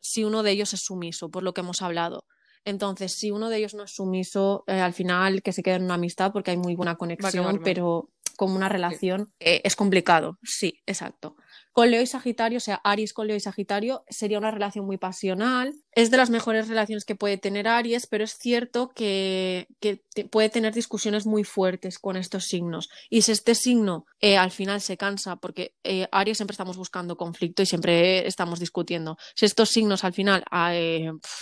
si 0.00 0.24
uno 0.24 0.42
de 0.42 0.52
ellos 0.52 0.72
es 0.72 0.80
sumiso, 0.80 1.30
por 1.30 1.42
lo 1.42 1.52
que 1.52 1.60
hemos 1.60 1.82
hablado. 1.82 2.24
Entonces, 2.64 3.12
si 3.12 3.30
uno 3.30 3.48
de 3.48 3.58
ellos 3.58 3.74
no 3.74 3.82
es 3.84 3.90
sumiso, 3.90 4.64
eh, 4.66 4.80
al 4.80 4.92
final 4.92 5.42
que 5.42 5.52
se 5.52 5.62
quede 5.62 5.76
en 5.76 5.84
una 5.84 5.94
amistad 5.94 6.32
porque 6.32 6.52
hay 6.52 6.56
muy 6.56 6.74
buena 6.76 6.96
conexión, 6.96 7.60
pero 7.62 8.08
como 8.42 8.56
una 8.56 8.68
relación 8.68 9.32
eh, 9.38 9.60
es 9.62 9.76
complicado. 9.76 10.36
Sí, 10.42 10.80
exacto. 10.84 11.36
Con 11.70 11.92
Leo 11.92 12.02
y 12.02 12.06
Sagitario, 12.08 12.56
o 12.56 12.60
sea, 12.60 12.80
Aries 12.82 13.12
con 13.12 13.28
Leo 13.28 13.36
y 13.36 13.40
Sagitario, 13.40 14.02
sería 14.10 14.38
una 14.38 14.50
relación 14.50 14.84
muy 14.84 14.98
pasional. 14.98 15.72
Es 15.92 16.10
de 16.10 16.16
las 16.16 16.28
mejores 16.28 16.66
relaciones 16.66 17.04
que 17.04 17.14
puede 17.14 17.38
tener 17.38 17.68
Aries, 17.68 18.08
pero 18.08 18.24
es 18.24 18.32
cierto 18.36 18.88
que, 18.96 19.68
que 19.80 20.02
te- 20.12 20.24
puede 20.24 20.48
tener 20.50 20.74
discusiones 20.74 21.24
muy 21.24 21.44
fuertes 21.44 22.00
con 22.00 22.16
estos 22.16 22.46
signos. 22.46 22.88
Y 23.08 23.22
si 23.22 23.30
este 23.30 23.54
signo 23.54 24.06
eh, 24.20 24.36
al 24.36 24.50
final 24.50 24.80
se 24.80 24.96
cansa, 24.96 25.36
porque 25.36 25.72
eh, 25.84 26.08
Aries 26.10 26.38
siempre 26.38 26.52
estamos 26.54 26.76
buscando 26.76 27.16
conflicto 27.16 27.62
y 27.62 27.66
siempre 27.66 28.26
estamos 28.26 28.58
discutiendo. 28.58 29.16
Si 29.36 29.46
estos 29.46 29.68
signos 29.70 30.02
al 30.02 30.14
final 30.14 30.42
ah, 30.50 30.74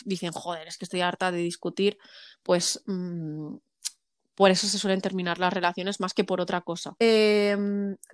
dicen, 0.05 0.33
joder, 0.33 0.69
es 0.69 0.77
que 0.77 0.85
estoy 0.85 1.01
harta 1.01 1.33
de 1.33 1.39
discutir, 1.39 1.97
pues 2.43 2.83
mm, 2.87 3.57
por 4.35 4.51
eso 4.51 4.67
se 4.67 4.79
suelen 4.79 5.01
terminar 5.01 5.39
las 5.39 5.53
relaciones 5.53 6.01
más 6.01 6.15
que 6.15 6.25
por 6.25 6.41
otra 6.41 6.61
cosa. 6.63 6.95
Eh, 6.99 7.57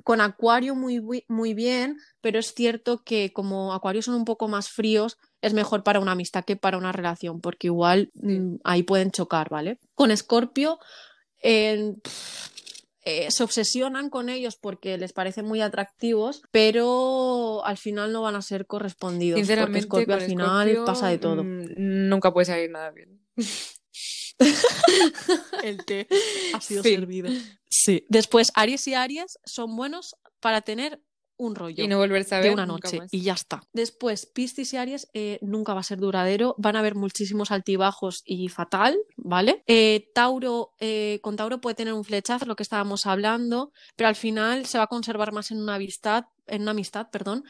con 0.02 0.20
Acuario 0.20 0.74
muy, 0.74 1.00
muy 1.28 1.54
bien, 1.54 1.98
pero 2.20 2.38
es 2.38 2.52
cierto 2.54 3.02
que 3.04 3.32
como 3.32 3.72
Acuario 3.72 4.02
son 4.02 4.14
un 4.14 4.24
poco 4.24 4.48
más 4.48 4.68
fríos, 4.68 5.18
es 5.40 5.54
mejor 5.54 5.84
para 5.84 6.00
una 6.00 6.12
amistad 6.12 6.44
que 6.44 6.56
para 6.56 6.78
una 6.78 6.92
relación, 6.92 7.40
porque 7.40 7.68
igual 7.68 8.10
mm, 8.14 8.56
ahí 8.64 8.82
pueden 8.82 9.10
chocar, 9.10 9.48
¿vale? 9.50 9.78
Con 9.94 10.10
Escorpio 10.10 10.78
eh, 11.42 11.94
eh, 13.08 13.30
se 13.30 13.44
obsesionan 13.44 14.10
con 14.10 14.28
ellos 14.28 14.56
porque 14.56 14.98
les 14.98 15.12
parecen 15.12 15.46
muy 15.46 15.60
atractivos, 15.60 16.42
pero 16.50 17.64
al 17.64 17.76
final 17.76 18.12
no 18.12 18.22
van 18.22 18.34
a 18.34 18.42
ser 18.42 18.66
correspondidos, 18.66 19.38
porque 19.38 19.46
Sinceramente, 19.46 19.78
Escorpio 19.78 20.14
al 20.14 20.20
con 20.20 20.28
final 20.28 20.82
pasa 20.84 21.06
de 21.06 21.18
todo. 21.18 21.44
mm, 21.44 21.74
nunca 21.76 22.32
puede 22.32 22.46
salir 22.46 22.68
nada 22.68 22.90
bien. 22.90 23.20
El 25.64 25.84
té 25.84 26.06
ha 26.54 26.60
sido 26.60 26.82
servido. 26.82 27.30
Sí. 27.68 28.04
Después, 28.08 28.52
Aries 28.54 28.86
y 28.88 28.94
Aries 28.94 29.38
son 29.44 29.76
buenos 29.76 30.16
para 30.40 30.62
tener 30.62 31.00
un 31.38 31.54
rollo 31.54 31.84
Y 31.84 31.88
no 31.88 31.98
volverse 31.98 32.34
a 32.34 32.38
de 32.38 32.44
ver 32.44 32.52
una 32.54 32.64
nunca 32.64 32.88
noche 32.88 32.98
más. 32.98 33.12
y 33.12 33.20
ya 33.20 33.34
está. 33.34 33.60
Después, 33.72 34.24
Piscis 34.26 34.72
y 34.72 34.76
Aries 34.78 35.08
eh, 35.12 35.38
nunca 35.42 35.74
va 35.74 35.80
a 35.80 35.82
ser 35.84 35.98
duradero, 35.98 36.54
van 36.58 36.76
a 36.76 36.78
haber 36.78 36.94
muchísimos 36.94 37.50
altibajos 37.50 38.22
y 38.24 38.48
fatal, 38.48 38.96
¿vale? 39.16 39.62
Eh, 39.66 40.08
Tauro, 40.14 40.72
eh, 40.80 41.18
con 41.22 41.36
Tauro 41.36 41.60
puede 41.60 41.74
tener 41.74 41.92
un 41.92 42.04
flechazo, 42.04 42.46
lo 42.46 42.56
que 42.56 42.62
estábamos 42.62 43.04
hablando, 43.04 43.72
pero 43.96 44.08
al 44.08 44.16
final 44.16 44.64
se 44.64 44.78
va 44.78 44.84
a 44.84 44.88
conservar 44.88 45.32
más 45.32 45.50
en 45.50 45.60
una 45.60 45.74
amistad, 45.74 46.24
en 46.46 46.62
una 46.62 46.70
amistad, 46.70 47.08
perdón, 47.12 47.44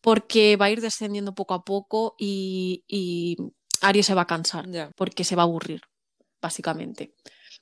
porque 0.00 0.56
va 0.56 0.66
a 0.66 0.70
ir 0.70 0.80
descendiendo 0.80 1.34
poco 1.34 1.54
a 1.54 1.62
poco 1.62 2.16
y, 2.18 2.82
y 2.88 3.36
Aries 3.82 4.06
se 4.06 4.14
va 4.14 4.22
a 4.22 4.26
cansar 4.26 4.66
porque 4.96 5.22
se 5.22 5.36
va 5.36 5.42
a 5.42 5.44
aburrir, 5.44 5.82
básicamente. 6.40 7.14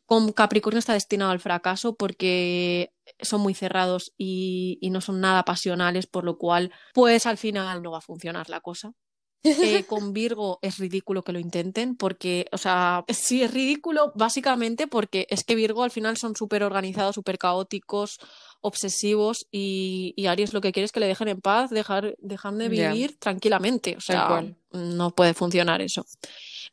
Con 0.07 0.33
Capricornio 0.33 0.79
está 0.79 0.93
destinado 0.95 1.33
al 1.33 1.41
fracaso 1.41 1.97
porque 1.97 2.93
son 3.21 3.41
muy 3.41 3.55
cerrados 3.55 4.15
y, 4.17 4.79
y 4.81 4.91
no 4.91 5.01
son 5.01 5.21
nada 5.21 5.45
pasionales, 5.45 6.07
por 6.07 6.25
lo 6.25 6.39
cual, 6.39 6.73
pues 6.95 7.27
al 7.27 7.39
final 7.39 7.83
no 7.83 7.93
va 7.93 7.99
a 7.99 8.03
funcionar 8.03 8.49
la 8.51 8.61
cosa. 8.61 8.93
Eh, 9.43 9.85
con 9.89 10.13
Virgo 10.13 10.59
es 10.63 10.79
ridículo 10.79 11.23
que 11.23 11.33
lo 11.33 11.39
intenten 11.39 11.97
porque, 11.97 12.47
o 12.53 12.59
sea, 12.59 13.05
sí 13.09 13.43
es 13.43 13.53
ridículo 13.53 14.13
básicamente 14.15 14.87
porque 14.87 15.27
es 15.31 15.45
que 15.45 15.55
Virgo 15.55 15.85
al 15.85 15.91
final 15.91 16.17
son 16.17 16.35
súper 16.37 16.63
organizados, 16.63 17.15
súper 17.15 17.39
caóticos, 17.39 18.19
obsesivos 18.61 19.47
y, 19.51 20.15
y 20.17 20.27
Aries 20.27 20.53
lo 20.53 20.61
que 20.61 20.73
quiere 20.73 20.87
es 20.87 20.93
que 20.93 21.01
le 21.01 21.07
dejen 21.07 21.29
en 21.29 21.41
paz, 21.41 21.71
dejar, 21.71 22.17
dejan 22.19 22.59
de 22.59 22.69
vivir 22.69 23.19
tranquilamente, 23.19 23.97
o 23.97 24.01
sea, 24.01 24.45
no 24.73 25.11
puede 25.15 25.35
funcionar 25.35 25.81
eso. 25.81 26.05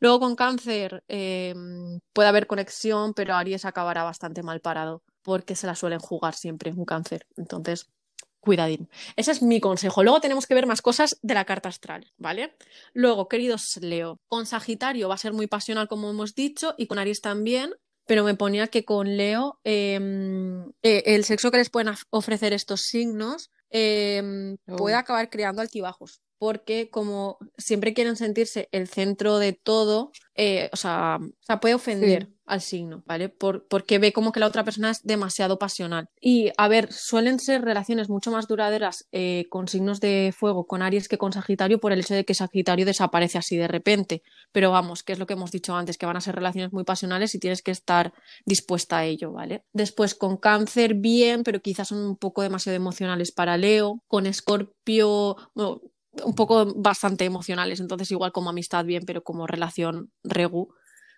Luego 0.00 0.20
con 0.20 0.34
cáncer 0.34 1.04
eh, 1.08 1.54
puede 2.12 2.28
haber 2.28 2.46
conexión, 2.46 3.14
pero 3.14 3.34
Aries 3.34 3.64
acabará 3.64 4.02
bastante 4.02 4.42
mal 4.42 4.60
parado 4.60 5.02
porque 5.22 5.56
se 5.56 5.66
la 5.66 5.74
suelen 5.74 6.00
jugar 6.00 6.34
siempre 6.34 6.72
un 6.72 6.84
cáncer. 6.84 7.26
Entonces, 7.36 7.88
cuidadín. 8.44 8.88
Ese 9.16 9.32
es 9.32 9.42
mi 9.42 9.60
consejo. 9.60 10.02
Luego 10.04 10.20
tenemos 10.20 10.46
que 10.46 10.54
ver 10.54 10.66
más 10.66 10.82
cosas 10.82 11.18
de 11.22 11.34
la 11.34 11.44
carta 11.44 11.68
astral, 11.68 12.12
¿vale? 12.18 12.54
Luego, 12.92 13.28
queridos 13.28 13.76
Leo, 13.80 14.20
con 14.28 14.46
Sagitario 14.46 15.08
va 15.08 15.16
a 15.16 15.18
ser 15.18 15.32
muy 15.32 15.46
pasional, 15.48 15.88
como 15.88 16.10
hemos 16.10 16.34
dicho, 16.34 16.74
y 16.78 16.86
con 16.86 16.98
Aries 16.98 17.20
también. 17.20 17.74
Pero 18.06 18.22
me 18.22 18.34
ponía 18.34 18.66
que 18.66 18.84
con 18.84 19.16
Leo 19.16 19.58
eh, 19.64 19.98
eh, 20.82 21.02
el 21.06 21.24
sexo 21.24 21.50
que 21.50 21.56
les 21.56 21.70
pueden 21.70 21.94
ofrecer 22.10 22.52
estos 22.52 22.82
signos 22.82 23.50
eh, 23.70 24.22
Oh. 24.68 24.76
puede 24.76 24.94
acabar 24.94 25.30
creando 25.30 25.62
altibajos. 25.62 26.20
Porque 26.38 26.90
como 26.90 27.38
siempre 27.56 27.94
quieren 27.94 28.16
sentirse 28.16 28.68
el 28.72 28.88
centro 28.88 29.38
de 29.38 29.52
todo, 29.54 30.12
eh, 30.34 30.68
o, 30.72 30.76
sea, 30.76 31.18
o 31.20 31.42
sea, 31.42 31.60
puede 31.60 31.74
ofender 31.74 32.26
Sí. 32.26 32.33
Al 32.46 32.60
signo, 32.60 33.02
¿vale? 33.06 33.28
Por- 33.30 33.66
porque 33.68 33.98
ve 33.98 34.12
como 34.12 34.30
que 34.32 34.40
la 34.40 34.46
otra 34.46 34.64
persona 34.64 34.90
es 34.90 35.02
demasiado 35.02 35.58
pasional. 35.58 36.08
Y, 36.20 36.50
a 36.58 36.68
ver, 36.68 36.92
suelen 36.92 37.38
ser 37.40 37.62
relaciones 37.62 38.08
mucho 38.10 38.30
más 38.30 38.46
duraderas 38.48 39.06
eh, 39.12 39.46
con 39.50 39.66
signos 39.68 40.00
de 40.00 40.34
fuego, 40.36 40.66
con 40.66 40.82
Aries, 40.82 41.08
que 41.08 41.18
con 41.18 41.32
Sagitario, 41.32 41.80
por 41.80 41.92
el 41.92 42.00
hecho 42.00 42.14
de 42.14 42.24
que 42.24 42.34
Sagitario 42.34 42.84
desaparece 42.84 43.38
así 43.38 43.56
de 43.56 43.68
repente. 43.68 44.22
Pero 44.52 44.70
vamos, 44.70 45.02
que 45.02 45.12
es 45.14 45.18
lo 45.18 45.26
que 45.26 45.32
hemos 45.34 45.50
dicho 45.52 45.74
antes, 45.74 45.96
que 45.96 46.06
van 46.06 46.16
a 46.16 46.20
ser 46.20 46.34
relaciones 46.34 46.72
muy 46.72 46.84
pasionales 46.84 47.34
y 47.34 47.38
tienes 47.38 47.62
que 47.62 47.70
estar 47.70 48.12
dispuesta 48.44 48.98
a 48.98 49.04
ello, 49.04 49.32
¿vale? 49.32 49.64
Después 49.72 50.14
con 50.14 50.36
Cáncer, 50.36 50.94
bien, 50.94 51.44
pero 51.44 51.60
quizás 51.60 51.88
son 51.88 51.98
un 52.04 52.16
poco 52.16 52.42
demasiado 52.42 52.76
emocionales 52.76 53.32
para 53.32 53.56
Leo. 53.56 54.00
Con 54.06 54.26
Escorpio, 54.26 55.36
un 55.54 56.34
poco 56.34 56.72
bastante 56.76 57.24
emocionales, 57.24 57.80
entonces 57.80 58.10
igual 58.10 58.32
como 58.32 58.50
amistad 58.50 58.84
bien, 58.84 59.04
pero 59.06 59.22
como 59.22 59.46
relación 59.46 60.10
regu. 60.22 60.68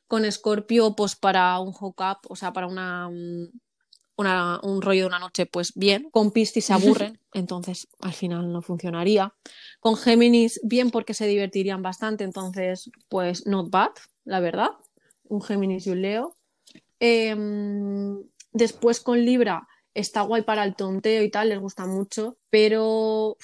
Con 0.08 0.24
Escorpio, 0.24 0.94
pues 0.96 1.16
para 1.16 1.58
un 1.60 1.72
hookup, 1.72 2.18
o 2.28 2.36
sea, 2.36 2.52
para 2.52 2.66
una, 2.66 3.08
una- 4.16 4.60
un 4.62 4.80
rollo 4.82 5.00
de 5.02 5.06
una 5.06 5.18
noche, 5.18 5.46
pues 5.46 5.72
bien. 5.74 6.08
Con 6.10 6.30
Piscis 6.30 6.64
se 6.66 6.72
aburren, 6.72 7.20
entonces 7.34 7.88
al 8.00 8.12
final 8.12 8.52
no 8.52 8.62
funcionaría. 8.62 9.34
Con 9.80 9.96
Géminis, 9.96 10.60
bien 10.62 10.90
porque 10.90 11.12
se 11.14 11.26
divertirían 11.26 11.82
bastante, 11.82 12.24
entonces 12.24 12.90
pues 13.08 13.46
not 13.46 13.70
bad, 13.70 13.90
la 14.24 14.40
verdad. 14.40 14.70
Un 15.24 15.42
Géminis 15.42 15.86
y 15.86 15.90
un 15.90 16.02
Leo. 16.02 16.36
Em, 17.00 18.22
después 18.52 19.00
con 19.00 19.24
Libra 19.24 19.66
está 19.92 20.22
guay 20.22 20.42
para 20.42 20.64
el 20.64 20.74
tonteo 20.76 21.22
y 21.22 21.30
tal, 21.30 21.48
les 21.50 21.58
gusta 21.58 21.86
mucho, 21.86 22.38
pero 22.50 23.36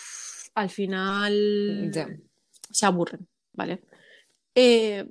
al 0.55 0.71
final 0.71 1.91
se 2.71 2.87
aburren, 2.87 3.29
¿vale? 3.53 3.83
Eh, 4.55 5.07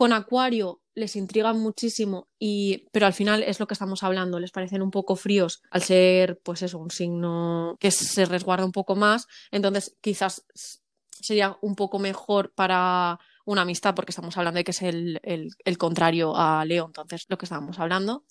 con 0.00 0.14
Acuario 0.14 0.80
les 0.94 1.14
intrigan 1.14 1.58
muchísimo, 1.60 2.26
y, 2.38 2.86
pero 2.90 3.04
al 3.04 3.12
final 3.12 3.42
es 3.42 3.60
lo 3.60 3.66
que 3.66 3.74
estamos 3.74 4.02
hablando, 4.02 4.40
les 4.40 4.50
parecen 4.50 4.80
un 4.80 4.90
poco 4.90 5.14
fríos 5.14 5.60
al 5.70 5.82
ser, 5.82 6.40
pues 6.42 6.62
eso, 6.62 6.78
un 6.78 6.90
signo 6.90 7.76
que 7.78 7.90
se 7.90 8.24
resguarda 8.24 8.64
un 8.64 8.72
poco 8.72 8.96
más, 8.96 9.26
entonces 9.50 9.98
quizás 10.00 10.46
sería 11.10 11.58
un 11.60 11.74
poco 11.74 11.98
mejor 11.98 12.54
para 12.54 13.18
una 13.44 13.60
amistad, 13.60 13.94
porque 13.94 14.12
estamos 14.12 14.38
hablando 14.38 14.56
de 14.56 14.64
que 14.64 14.70
es 14.70 14.80
el, 14.80 15.20
el- 15.22 15.76
contrario 15.78 16.34
a 16.34 16.64
Leo, 16.64 16.86
entonces 16.86 17.26
lo 17.28 17.36
que 17.36 17.44
estábamos 17.44 17.78
hablando. 17.78 18.24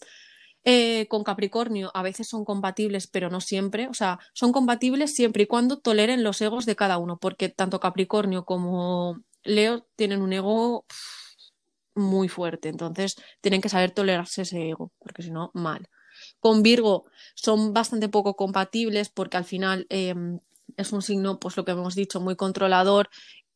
Eh, 0.65 1.07
con 1.07 1.23
Capricornio 1.23 1.91
a 1.93 2.03
veces 2.03 2.27
son 2.27 2.43
compatibles, 2.45 3.07
pero 3.07 3.29
no 3.29 3.41
siempre. 3.41 3.87
O 3.87 3.93
sea, 3.93 4.19
son 4.33 4.51
compatibles 4.51 5.13
siempre 5.15 5.43
y 5.43 5.47
cuando 5.47 5.79
toleren 5.79 6.23
los 6.23 6.41
egos 6.41 6.65
de 6.65 6.75
cada 6.75 6.97
uno, 6.97 7.17
porque 7.19 7.49
tanto 7.49 7.79
Capricornio 7.79 8.43
como 8.45 9.21
Leo 9.43 9.87
tienen 9.95 10.21
un 10.21 10.33
ego 10.33 10.85
muy 11.99 12.29
fuerte, 12.29 12.69
entonces 12.69 13.15
tienen 13.41 13.61
que 13.61 13.69
saber 13.69 13.91
tolerarse 13.91 14.43
ese 14.43 14.69
ego, 14.69 14.91
porque 14.99 15.23
si 15.23 15.31
no, 15.31 15.51
mal. 15.53 15.87
Con 16.39 16.63
Virgo 16.63 17.05
son 17.35 17.73
bastante 17.73 18.09
poco 18.09 18.35
compatibles 18.35 19.09
porque 19.09 19.37
al 19.37 19.45
final 19.45 19.85
eh, 19.89 20.15
es 20.77 20.91
un 20.91 21.01
signo, 21.01 21.39
pues 21.39 21.57
lo 21.57 21.65
que 21.65 21.71
hemos 21.71 21.95
dicho, 21.95 22.19
muy 22.19 22.35
controlador 22.35 23.09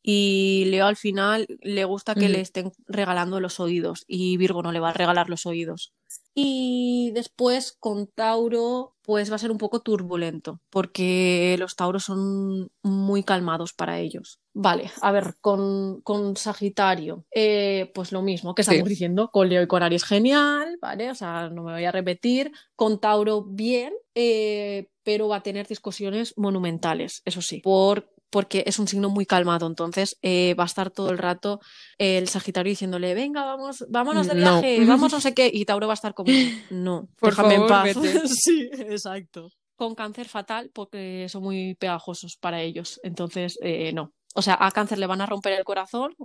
Y 0.06 0.66
Leo 0.66 0.84
al 0.84 0.96
final 0.96 1.46
le 1.62 1.86
gusta 1.86 2.14
que 2.14 2.28
le 2.28 2.42
estén 2.42 2.72
regalando 2.86 3.40
los 3.40 3.58
oídos 3.58 4.04
y 4.06 4.36
Virgo 4.36 4.62
no 4.62 4.70
le 4.70 4.78
va 4.78 4.90
a 4.90 4.92
regalar 4.92 5.30
los 5.30 5.46
oídos. 5.46 5.94
Y 6.34 7.12
después 7.14 7.74
con 7.80 8.08
Tauro, 8.08 8.96
pues 9.02 9.30
va 9.30 9.36
a 9.36 9.38
ser 9.38 9.50
un 9.50 9.56
poco 9.56 9.80
turbulento, 9.80 10.60
porque 10.68 11.56
los 11.58 11.74
Tauros 11.74 12.04
son 12.04 12.70
muy 12.82 13.22
calmados 13.22 13.72
para 13.72 13.98
ellos. 14.00 14.40
Vale, 14.52 14.90
a 15.00 15.10
ver, 15.10 15.36
con, 15.40 16.02
con 16.02 16.36
Sagitario, 16.36 17.24
eh, 17.34 17.90
pues 17.94 18.12
lo 18.12 18.20
mismo 18.20 18.54
que 18.54 18.60
estamos 18.60 18.88
diciendo, 18.88 19.30
con 19.30 19.48
Leo 19.48 19.62
y 19.62 19.66
con 19.66 19.82
Aries 19.82 20.04
genial, 20.04 20.76
¿vale? 20.82 21.10
O 21.10 21.14
sea, 21.14 21.48
no 21.48 21.62
me 21.62 21.72
voy 21.72 21.84
a 21.84 21.92
repetir. 21.92 22.52
Con 22.76 23.00
Tauro, 23.00 23.44
bien, 23.44 23.94
eh, 24.14 24.90
pero 25.02 25.28
va 25.28 25.36
a 25.36 25.42
tener 25.42 25.66
discusiones 25.66 26.34
monumentales, 26.36 27.22
eso 27.24 27.40
sí, 27.40 27.60
por 27.60 28.13
porque 28.34 28.64
es 28.66 28.80
un 28.80 28.88
signo 28.88 29.10
muy 29.10 29.26
calmado, 29.26 29.68
entonces 29.68 30.18
eh, 30.20 30.56
va 30.58 30.64
a 30.64 30.66
estar 30.66 30.90
todo 30.90 31.10
el 31.10 31.18
rato 31.18 31.60
el 31.98 32.26
Sagitario 32.26 32.70
diciéndole, 32.70 33.14
venga, 33.14 33.44
vamos, 33.44 33.84
vámonos 33.88 34.26
de 34.26 34.34
viaje, 34.34 34.84
vamos 34.88 35.12
no 35.12 35.20
sé 35.20 35.34
qué, 35.34 35.48
y 35.54 35.64
Tauro 35.64 35.86
va 35.86 35.92
a 35.92 35.94
estar 35.94 36.14
como, 36.14 36.32
no, 36.68 37.08
Por 37.20 37.30
déjame 37.30 37.54
en 37.54 37.66
paz. 37.68 37.94
sí, 38.42 38.68
exacto. 38.72 39.50
Con 39.76 39.94
cáncer 39.94 40.26
fatal 40.26 40.72
porque 40.74 41.28
son 41.28 41.44
muy 41.44 41.76
pegajosos 41.76 42.36
para 42.36 42.60
ellos, 42.60 42.98
entonces 43.04 43.56
eh, 43.62 43.92
no. 43.92 44.12
O 44.34 44.42
sea, 44.42 44.58
a 44.58 44.72
cáncer 44.72 44.98
le 44.98 45.06
van 45.06 45.20
a 45.20 45.26
romper 45.26 45.52
el 45.52 45.62
corazón 45.62 46.16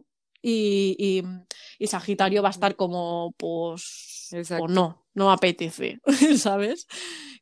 y, 0.42 1.24
y, 1.80 1.88
Sagitario 1.88 2.42
va 2.42 2.50
a 2.50 2.52
estar 2.52 2.76
como, 2.76 3.34
pues, 3.38 4.28
pues 4.32 4.52
no, 4.70 5.06
no 5.14 5.32
apetece, 5.32 6.00
¿sabes? 6.38 6.88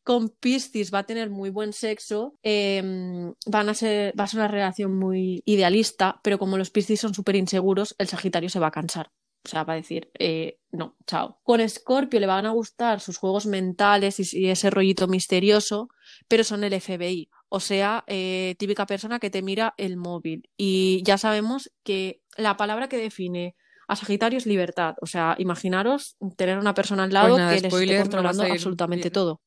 con 0.07 0.29
Piscis 0.29 0.93
va 0.93 0.99
a 0.99 1.05
tener 1.05 1.29
muy 1.29 1.49
buen 1.49 1.73
sexo, 1.73 2.39
em, 2.41 3.33
van 3.45 3.67
a 3.67 3.73
ser, 3.73 4.17
va 4.17 4.23
a 4.23 4.27
ser 4.27 4.39
una 4.39 4.47
relación 4.47 4.97
muy 4.97 5.43
idealista, 5.43 6.21
pero 6.23 6.39
como 6.39 6.57
los 6.57 6.69
Piscis 6.69 7.01
son 7.01 7.13
súper 7.13 7.35
inseguros, 7.35 7.93
el 7.97 8.07
Sagitario 8.07 8.47
se 8.47 8.59
va 8.59 8.67
a 8.67 8.71
cansar. 8.71 9.11
O 9.43 9.49
sea, 9.49 9.65
va 9.65 9.73
a 9.73 9.75
decir, 9.75 10.09
eh, 10.17 10.59
no, 10.71 10.95
chao. 11.07 11.41
Con 11.43 11.67
Scorpio 11.67 12.21
le 12.21 12.25
van 12.25 12.45
a 12.45 12.51
gustar 12.51 13.01
sus 13.01 13.17
juegos 13.17 13.47
mentales 13.47 14.33
y, 14.33 14.49
ese 14.49 14.69
rollito 14.69 15.09
misterioso, 15.09 15.89
pero 16.29 16.45
son 16.45 16.63
el 16.63 16.79
FBI. 16.79 17.29
O 17.49 17.59
sea, 17.59 18.05
eh, 18.07 18.55
típica 18.57 18.85
persona 18.85 19.19
que 19.19 19.29
te 19.29 19.41
mira 19.41 19.73
el 19.77 19.97
móvil. 19.97 20.49
Y 20.55 21.03
ya 21.03 21.17
sabemos 21.17 21.69
que 21.83 22.21
la 22.37 22.57
palabra 22.57 22.87
que 22.87 22.97
define 22.97 23.55
a 23.87 23.95
Sagitario 23.95 24.37
es 24.37 24.45
libertad. 24.45 24.95
O 25.01 25.05
sea, 25.05 25.35
imaginaros 25.37 26.17
tener 26.35 26.57
una 26.57 26.73
persona 26.73 27.03
al 27.03 27.13
lado 27.13 27.35
pues 27.35 27.61
que 27.61 27.61
les 27.61 27.73
esté 27.73 28.01
controlando 28.01 28.43
absolutamente 28.43 29.11
todo. 29.11 29.41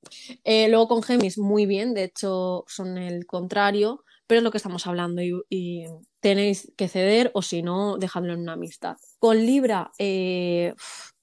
Eh, 0.44 0.68
luego 0.68 0.88
con 0.88 1.02
Gemis, 1.02 1.38
muy 1.38 1.66
bien, 1.66 1.94
de 1.94 2.04
hecho 2.04 2.64
son 2.66 2.98
el 2.98 3.26
contrario, 3.26 4.04
pero 4.26 4.38
es 4.38 4.44
lo 4.44 4.50
que 4.50 4.58
estamos 4.58 4.86
hablando 4.86 5.22
y, 5.22 5.86
tenéis 6.20 6.70
que 6.76 6.86
ceder 6.86 7.30
o 7.32 7.40
si 7.40 7.62
no, 7.62 7.96
dejadlo 7.96 8.34
en 8.34 8.40
una 8.40 8.52
amistad. 8.52 8.96
Con 9.18 9.38
Libra 9.38 9.90
eh, 9.98 10.74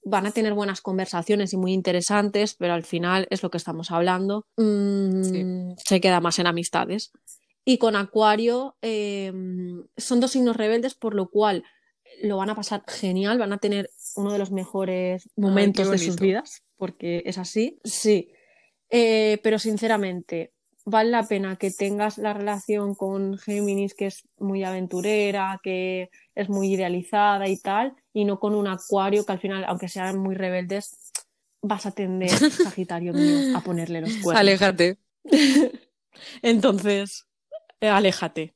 van 0.02 0.26
a 0.26 0.32
tener 0.32 0.54
buenas 0.54 0.80
conversaciones 0.80 1.52
y 1.52 1.56
muy 1.56 1.72
interesantes, 1.72 2.56
pero 2.58 2.74
al 2.74 2.82
final 2.82 3.28
es 3.30 3.44
lo 3.44 3.50
que 3.50 3.58
estamos 3.58 3.92
hablando. 3.92 4.44
Mm, 4.56 5.74
se 5.76 6.00
queda 6.00 6.20
más 6.20 6.40
en 6.40 6.48
amistades. 6.48 7.12
Y 7.68 7.76
con 7.76 7.96
Acuario 7.96 8.78
eh, 8.80 9.30
son 9.98 10.20
dos 10.20 10.30
signos 10.30 10.56
rebeldes, 10.56 10.94
por 10.94 11.14
lo 11.14 11.28
cual 11.28 11.64
lo 12.22 12.38
van 12.38 12.48
a 12.48 12.54
pasar 12.54 12.82
genial, 12.88 13.36
van 13.36 13.52
a 13.52 13.58
tener 13.58 13.90
uno 14.16 14.32
de 14.32 14.38
los 14.38 14.50
mejores 14.50 15.28
momentos 15.36 15.90
de 15.90 15.98
sus 15.98 16.16
vidas, 16.16 16.62
porque 16.78 17.22
es 17.26 17.36
así. 17.36 17.78
Sí. 17.84 18.32
Eh, 18.88 19.38
pero 19.42 19.58
sinceramente, 19.58 20.54
vale 20.86 21.10
la 21.10 21.24
pena 21.24 21.56
que 21.56 21.70
tengas 21.70 22.16
la 22.16 22.32
relación 22.32 22.94
con 22.94 23.36
Géminis, 23.36 23.92
que 23.92 24.06
es 24.06 24.26
muy 24.38 24.64
aventurera, 24.64 25.60
que 25.62 26.08
es 26.34 26.48
muy 26.48 26.72
idealizada 26.72 27.48
y 27.48 27.58
tal, 27.58 27.94
y 28.14 28.24
no 28.24 28.40
con 28.40 28.54
un 28.54 28.66
Acuario 28.66 29.26
que 29.26 29.32
al 29.32 29.40
final, 29.40 29.66
aunque 29.66 29.88
sean 29.88 30.18
muy 30.18 30.34
rebeldes, 30.34 31.12
vas 31.60 31.84
a 31.84 31.90
tender, 31.90 32.30
Sagitario 32.50 33.12
mío, 33.12 33.58
a 33.58 33.60
ponerle 33.60 34.00
los 34.00 34.16
cuernos. 34.22 34.40
Aléjate. 34.40 34.96
Entonces, 36.40 37.27
aléjate. 37.86 38.54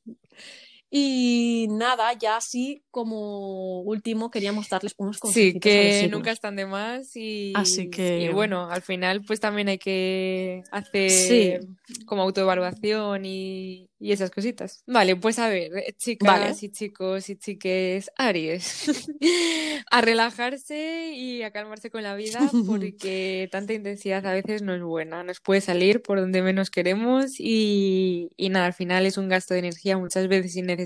Y 0.95 1.69
nada, 1.71 2.13
ya 2.13 2.37
así 2.37 2.85
como 2.91 3.81
último 3.81 4.31
queríamos 4.31 4.69
darles 4.69 4.95
unos 4.99 5.21
consejos. 5.21 5.55
Sí, 5.55 5.59
que 5.59 6.07
nunca 6.13 6.33
están 6.33 6.55
de 6.55 6.67
más 6.67 7.17
y, 7.17 7.55
así 7.57 7.89
que... 7.89 8.29
bueno, 8.29 8.71
al 8.71 8.83
final 8.83 9.23
pues 9.23 9.41
también 9.41 9.69
hay 9.69 9.79
que 9.79 10.63
hacer 10.71 11.65
como 12.05 12.21
autoevaluación 12.21 13.25
y, 13.25 13.89
y, 13.99 14.13
esas 14.13 14.31
cositas. 14.31 14.85
Vale, 14.87 15.17
pues 15.17 15.39
a 15.39 15.49
ver, 15.49 15.75
eh, 15.79 15.95
chicas 15.97 16.63
y 16.63 16.69
chicos 16.69 17.31
y 17.31 17.37
chiques 17.37 18.11
Aries, 18.19 19.09
a 19.91 20.03
relajarse 20.03 21.13
y 21.15 21.43
a 21.43 21.53
calmarse 21.53 21.91
con 21.91 22.03
la 22.03 22.15
vida 22.17 22.39
porque 22.67 23.49
tanta 23.51 23.73
intensidad 23.73 24.27
a 24.27 24.35
veces 24.35 24.61
no 24.61 24.75
es 24.75 24.83
buena, 24.83 25.25
nos 25.25 25.41
puede 25.41 25.63
salir 25.63 26.03
por 26.03 26.21
donde 26.21 26.43
menos 26.43 26.69
queremos 26.69 27.41
y, 27.41 28.29
y 28.37 28.51
nada, 28.51 28.67
al 28.67 28.75
final 28.75 29.07
es 29.07 29.17
un 29.17 29.31
gasto 29.31 29.55
de 29.55 29.61
energía 29.61 29.97
muchas 29.97 30.29
veces 30.29 30.55
innecesario 30.55 30.82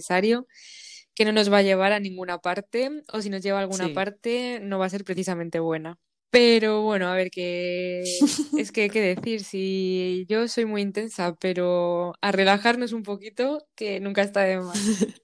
que 1.15 1.25
no 1.25 1.33
nos 1.33 1.51
va 1.51 1.59
a 1.59 1.63
llevar 1.63 1.93
a 1.93 2.01
ninguna 2.01 2.39
parte 2.39 3.03
o 3.13 3.23
si 3.23 3.31
nos 3.31 3.43
lleva 3.43 3.59
a 3.59 3.63
alguna 3.63 3.93
parte 3.95 4.61
no 4.63 4.79
va 4.79 4.87
a 4.87 4.91
ser 4.91 5.05
precisamente 5.05 5.59
buena. 5.59 5.99
Pero 6.31 6.83
bueno, 6.83 7.09
a 7.09 7.15
ver, 7.15 7.31
que 7.31 8.03
es 8.59 8.73
que 8.73 8.91
qué 8.91 9.01
decir, 9.01 9.43
si 9.43 10.27
yo 10.29 10.47
soy 10.49 10.67
muy 10.67 10.83
intensa, 10.83 11.35
pero 11.37 12.13
a 12.21 12.33
relajarnos 12.33 12.93
un 12.93 13.03
poquito, 13.03 13.67
que 13.75 14.01
nunca 14.01 14.23
está 14.23 14.43
de 14.43 14.59
más. 14.59 14.79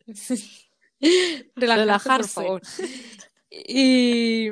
Relajarse, 1.57 2.35
por 2.35 2.45
favor. 2.45 2.63
Y, 3.51 4.49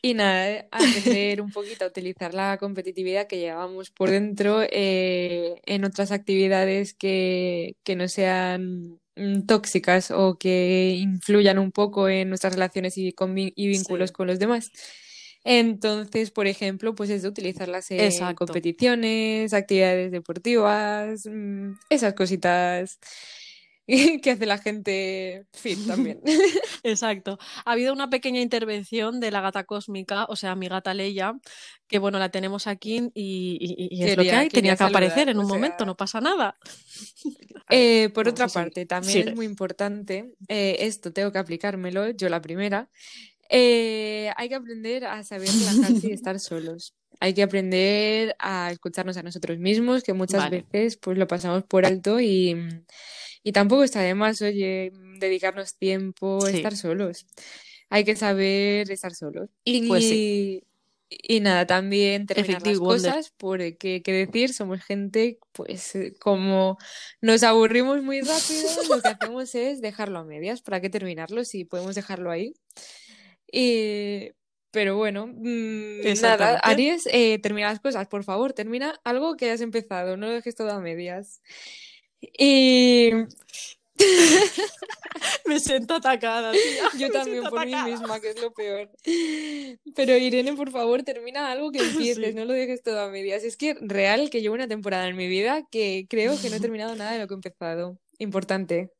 y 0.00 0.14
nada, 0.14 0.68
aprender 0.70 1.40
un 1.40 1.50
poquito 1.50 1.84
a 1.84 1.88
utilizar 1.88 2.34
la 2.34 2.56
competitividad 2.58 3.26
que 3.26 3.38
llevamos 3.38 3.90
por 3.90 4.10
dentro 4.10 4.62
eh, 4.62 5.60
en 5.66 5.84
otras 5.84 6.12
actividades 6.12 6.94
que, 6.94 7.74
que 7.82 7.96
no 7.96 8.06
sean 8.06 9.00
tóxicas 9.46 10.10
o 10.10 10.36
que 10.38 10.96
influyan 10.98 11.58
un 11.58 11.72
poco 11.72 12.08
en 12.08 12.28
nuestras 12.28 12.54
relaciones 12.54 12.98
y, 12.98 13.14
y 13.56 13.68
vínculos 13.68 14.12
con 14.12 14.26
los 14.26 14.38
demás. 14.38 14.70
Entonces, 15.44 16.30
por 16.30 16.46
ejemplo, 16.46 16.94
pues 16.94 17.10
es 17.10 17.22
de 17.22 17.28
utilizarlas 17.28 17.90
en 17.90 18.34
competiciones, 18.34 19.52
actividades 19.52 20.10
deportivas, 20.10 21.26
mm, 21.26 21.72
esas 21.90 22.14
cositas 22.14 22.98
que 24.22 24.30
hace 24.30 24.46
la 24.46 24.58
gente 24.58 25.46
fit 25.52 25.86
también. 25.86 26.20
Exacto. 26.82 27.38
Ha 27.64 27.72
habido 27.72 27.92
una 27.92 28.08
pequeña 28.08 28.40
intervención 28.40 29.20
de 29.20 29.30
la 29.30 29.40
gata 29.40 29.64
cósmica, 29.64 30.24
o 30.28 30.36
sea, 30.36 30.54
mi 30.54 30.68
gata 30.68 30.94
Leia, 30.94 31.34
que 31.86 31.98
bueno, 31.98 32.18
la 32.18 32.30
tenemos 32.30 32.66
aquí 32.66 33.10
y, 33.14 34.02
es 34.02 34.16
lo 34.16 34.22
que 34.22 34.32
hay, 34.32 34.48
tenía 34.48 34.76
que 34.76 34.84
aparecer 34.84 35.28
en 35.28 35.38
un 35.38 35.46
momento, 35.46 35.84
no 35.84 35.96
pasa 35.96 36.20
nada. 36.20 36.56
Eh, 37.70 38.10
por 38.14 38.28
otra 38.28 38.48
parte, 38.48 38.86
también 38.86 39.28
es 39.28 39.34
muy 39.34 39.46
importante, 39.46 40.32
eh, 40.48 40.76
esto 40.80 41.12
tengo 41.12 41.32
que 41.32 41.38
aplicármelo, 41.38 42.10
yo 42.10 42.28
la 42.28 42.40
primera, 42.40 42.88
eh, 43.50 44.30
hay 44.36 44.48
que 44.48 44.54
aprender 44.54 45.04
a 45.04 45.22
saber 45.22 45.48
relajarse 45.48 46.08
y 46.08 46.12
estar 46.12 46.40
solos. 46.40 46.94
Hay 47.20 47.34
que 47.34 47.42
aprender 47.42 48.34
a 48.38 48.72
escucharnos 48.72 49.16
a 49.16 49.22
nosotros 49.22 49.58
mismos, 49.58 50.02
que 50.02 50.12
muchas 50.12 50.50
veces 50.50 50.96
pues 50.96 51.16
lo 51.16 51.26
pasamos 51.26 51.62
por 51.64 51.86
alto 51.86 52.20
y 52.20 52.56
y 53.44 53.52
tampoco 53.52 53.84
está 53.84 54.00
de 54.00 54.14
más, 54.14 54.42
oye, 54.42 54.90
dedicarnos 55.20 55.76
tiempo, 55.76 56.44
a 56.44 56.50
estar 56.50 56.76
solos. 56.76 57.26
Hay 57.90 58.04
que 58.04 58.16
saber 58.16 58.90
estar 58.90 59.14
solos. 59.14 59.50
Y, 59.62 59.86
pues 59.86 60.04
y 61.22 61.40
nada, 61.40 61.66
también 61.66 62.26
terminar 62.26 62.66
las 62.66 62.78
cosas, 62.78 63.32
porque, 63.36 64.02
qué 64.02 64.12
decir, 64.12 64.52
somos 64.52 64.82
gente, 64.82 65.38
pues, 65.52 65.94
eh, 65.94 66.14
como 66.18 66.78
nos 67.20 67.42
aburrimos 67.42 68.02
muy 68.02 68.20
rápido, 68.20 68.68
lo 68.90 69.02
que 69.02 69.08
hacemos 69.08 69.54
es 69.54 69.80
dejarlo 69.80 70.20
a 70.20 70.24
medias. 70.24 70.62
¿Para 70.62 70.80
qué 70.80 70.90
terminarlo 70.90 71.44
si 71.44 71.64
podemos 71.64 71.94
dejarlo 71.94 72.30
ahí? 72.30 72.54
Y, 73.50 74.30
pero 74.70 74.96
bueno, 74.96 75.26
mm, 75.28 76.00
nada, 76.20 76.58
Aries, 76.58 77.06
eh, 77.12 77.38
termina 77.38 77.68
las 77.68 77.80
cosas, 77.80 78.08
por 78.08 78.24
favor, 78.24 78.52
termina 78.52 78.98
algo 79.04 79.36
que 79.36 79.46
hayas 79.46 79.60
empezado, 79.60 80.16
no 80.16 80.26
lo 80.26 80.32
dejes 80.32 80.56
todo 80.56 80.70
a 80.70 80.80
medias. 80.80 81.42
Y 82.38 83.10
me 85.46 85.60
siento 85.60 85.94
atacada. 85.94 86.52
Yo 86.98 87.10
también 87.10 87.44
por 87.44 87.64
mí 87.64 87.74
misma, 87.84 88.20
que 88.20 88.30
es 88.30 88.40
lo 88.40 88.52
peor. 88.52 88.90
Pero 89.94 90.16
Irene, 90.16 90.54
por 90.54 90.70
favor, 90.70 91.02
termina 91.02 91.50
algo 91.50 91.70
que 91.70 91.78
empieces, 91.84 92.34
no 92.34 92.44
lo 92.44 92.52
dejes 92.52 92.82
todo 92.82 93.00
a 93.00 93.10
medias. 93.10 93.44
Es 93.44 93.56
que 93.56 93.74
real 93.80 94.30
que 94.30 94.40
llevo 94.40 94.54
una 94.54 94.68
temporada 94.68 95.08
en 95.08 95.16
mi 95.16 95.28
vida 95.28 95.66
que 95.70 96.06
creo 96.08 96.40
que 96.40 96.50
no 96.50 96.56
he 96.56 96.60
terminado 96.60 96.94
nada 96.96 97.12
de 97.12 97.18
lo 97.20 97.28
que 97.28 97.34
he 97.34 97.36
empezado. 97.36 97.98
Importante. 98.18 98.90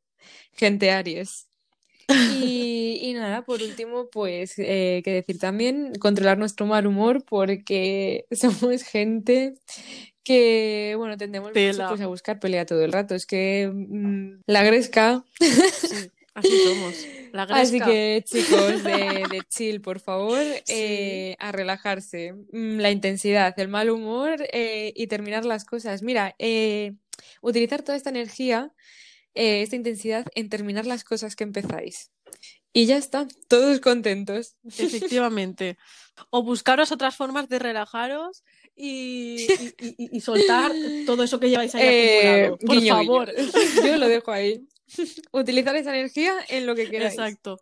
Gente 0.53 0.91
Aries. 0.91 1.47
Y, 2.07 3.13
nada, 3.15 3.43
por 3.43 3.63
último, 3.63 4.09
pues, 4.11 4.59
eh, 4.59 5.01
que 5.03 5.11
decir 5.11 5.39
también, 5.39 5.93
controlar 5.99 6.37
nuestro 6.37 6.67
mal 6.67 6.85
humor 6.85 7.23
porque 7.25 8.25
somos 8.31 8.83
gente 8.83 9.55
que, 10.25 10.95
bueno, 10.97 11.15
tendemos 11.15 11.51
pues, 11.53 11.79
a 11.79 12.07
buscar 12.07 12.39
pelea 12.39 12.65
todo 12.65 12.83
el 12.83 12.91
rato. 12.91 13.15
Es 13.15 13.25
que 13.25 13.71
mm, 13.73 14.41
la 14.47 14.63
gresca 14.63 15.23
Así 16.35 16.49
somos. 16.65 17.07
La 17.31 17.43
Así 17.49 17.79
que, 17.79 18.21
chicos, 18.25 18.83
de, 18.83 19.23
de 19.31 19.41
chill, 19.47 19.81
por 19.81 20.01
favor, 20.01 20.41
Sí. 20.65 20.73
eh, 20.73 21.35
a 21.39 21.51
relajarse. 21.53 22.33
Mm, 22.51 22.79
La 22.79 22.91
intensidad, 22.91 23.57
el 23.57 23.69
mal 23.69 23.89
humor 23.89 24.45
eh, 24.51 24.91
y 24.95 25.07
terminar 25.07 25.45
las 25.45 25.63
cosas. 25.63 26.03
Mira, 26.03 26.35
eh, 26.37 26.93
utilizar 27.41 27.81
toda 27.83 27.95
esta 27.97 28.09
energía, 28.09 28.73
esta 29.33 29.75
intensidad 29.75 30.25
en 30.35 30.49
terminar 30.49 30.85
las 30.85 31.03
cosas 31.03 31.35
que 31.35 31.45
empezáis. 31.45 32.11
Y 32.73 32.85
ya 32.85 32.97
está, 32.97 33.27
todos 33.47 33.79
contentos. 33.79 34.57
Efectivamente. 34.77 35.77
O 36.29 36.43
buscaros 36.43 36.91
otras 36.91 37.15
formas 37.15 37.47
de 37.47 37.59
relajaros 37.59 38.43
y, 38.87 39.47
y- 39.51 39.73
y- 39.97 40.17
y 40.17 40.19
soltar 40.21 40.71
todo 41.05 41.23
eso 41.23 41.39
que 41.39 41.49
lleváis 41.49 41.73
ahí 41.75 41.81
Eh, 41.85 42.45
acumulado. 42.45 42.57
Por 42.59 42.75
guiño, 42.75 42.95
favor. 42.95 43.33
guiño. 43.35 43.51
Yo 43.85 43.97
lo 43.97 44.07
dejo 44.07 44.31
ahí. 44.31 44.67
Utilizar 45.31 45.75
esa 45.75 45.89
energía 45.97 46.33
en 46.49 46.65
lo 46.65 46.75
que 46.75 46.89
queráis. 46.89 47.13
Exacto. 47.13 47.57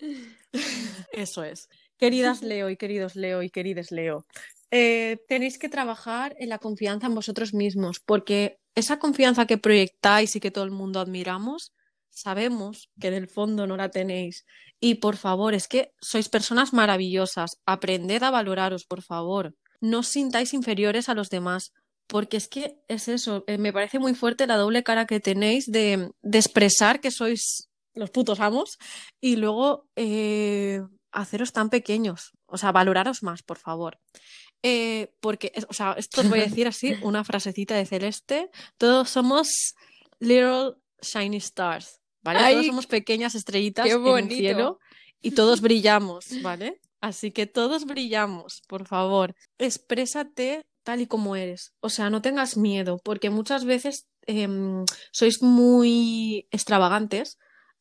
Eso 1.12 1.44
es. 1.44 1.70
Queridas 1.98 2.42
Leo 2.42 2.70
y 2.70 2.78
queridos 2.78 3.16
Leo 3.16 3.44
y 3.44 3.50
querides 3.50 3.92
Leo, 3.92 4.26
eh, 4.72 5.18
tenéis 5.28 5.58
que 5.58 5.70
trabajar 5.70 6.36
en 6.40 6.50
la 6.50 6.58
confianza 6.58 7.08
en 7.08 7.16
vosotros 7.16 7.54
mismos, 7.54 8.00
porque 8.00 8.58
esa 8.76 8.98
confianza 9.00 9.46
que 9.46 9.58
proyectáis 9.58 10.36
y 10.36 10.40
que 10.40 10.52
todo 10.52 10.64
el 10.66 10.72
mundo 10.72 11.00
admiramos, 11.00 11.72
sabemos 12.10 12.90
que 13.00 13.08
en 13.08 13.14
el 13.14 13.28
fondo 13.28 13.68
no 13.68 13.78
la 13.78 13.90
tenéis. 13.90 14.46
Y 14.80 14.96
por 14.96 15.16
favor, 15.16 15.54
es 15.54 15.68
que 15.68 15.92
sois 16.02 16.28
personas 16.28 16.74
maravillosas. 16.74 17.58
Aprended 17.66 18.22
a 18.24 18.32
valoraros, 18.32 18.86
por 18.86 19.02
favor. 19.02 19.56
No 19.84 20.00
os 20.00 20.08
sintáis 20.08 20.54
inferiores 20.56 21.10
a 21.10 21.14
los 21.14 21.28
demás. 21.28 21.76
Porque 22.08 22.38
es 22.38 22.48
que 22.48 22.80
es 22.88 23.08
eso, 23.08 23.44
eh, 23.48 23.58
me 23.58 23.72
parece 23.72 23.98
muy 23.98 24.14
fuerte 24.14 24.48
la 24.48 24.58
doble 24.58 24.84
cara 24.84 25.06
que 25.06 25.20
tenéis 25.20 25.72
de, 25.72 26.12
de 26.22 26.38
expresar 26.38 27.00
que 27.00 27.12
sois 27.12 27.70
los 27.96 28.10
putos 28.10 28.40
amos 28.40 28.78
y 29.22 29.36
luego 29.38 29.88
eh, 29.96 30.82
haceros 31.12 31.54
tan 31.54 31.70
pequeños. 31.70 32.32
O 32.46 32.58
sea, 32.58 32.72
valoraros 32.72 33.24
más, 33.24 33.42
por 33.42 33.58
favor. 33.58 34.00
Eh, 34.64 35.14
porque, 35.20 35.52
o 35.68 35.74
sea, 35.74 35.96
esto 35.98 36.22
os 36.22 36.30
voy 36.30 36.40
a 36.40 36.44
decir 36.44 36.68
así, 36.68 36.96
una 37.04 37.24
frasecita 37.24 37.76
de 37.76 37.86
Celeste. 37.86 38.50
Todos 38.78 39.10
somos 39.10 39.76
little 40.20 40.76
shiny 41.02 41.38
stars, 41.38 42.00
¿vale? 42.22 42.40
Ay, 42.40 42.54
todos 42.54 42.68
somos 42.68 42.88
pequeñas 42.88 43.36
estrellitas 43.36 43.88
en 43.88 44.04
bonito. 44.04 44.36
cielo 44.36 44.80
y 45.22 45.32
todos 45.32 45.62
brillamos, 45.62 46.26
¿vale? 46.42 46.80
Así 47.04 47.32
que 47.32 47.48
todos 47.48 47.84
brillamos, 47.84 48.62
por 48.66 48.88
favor. 48.88 49.36
Exprésate 49.58 50.66
tal 50.84 51.02
y 51.02 51.06
como 51.06 51.36
eres. 51.36 51.74
O 51.82 51.90
sea, 51.90 52.10
no 52.10 52.22
tengas 52.22 52.56
miedo, 52.56 52.98
porque 53.04 53.30
muchas 53.30 53.66
veces 53.66 54.08
em, 54.26 54.86
sois 55.12 55.42
muy 55.42 56.48
extravagantes, 56.50 57.38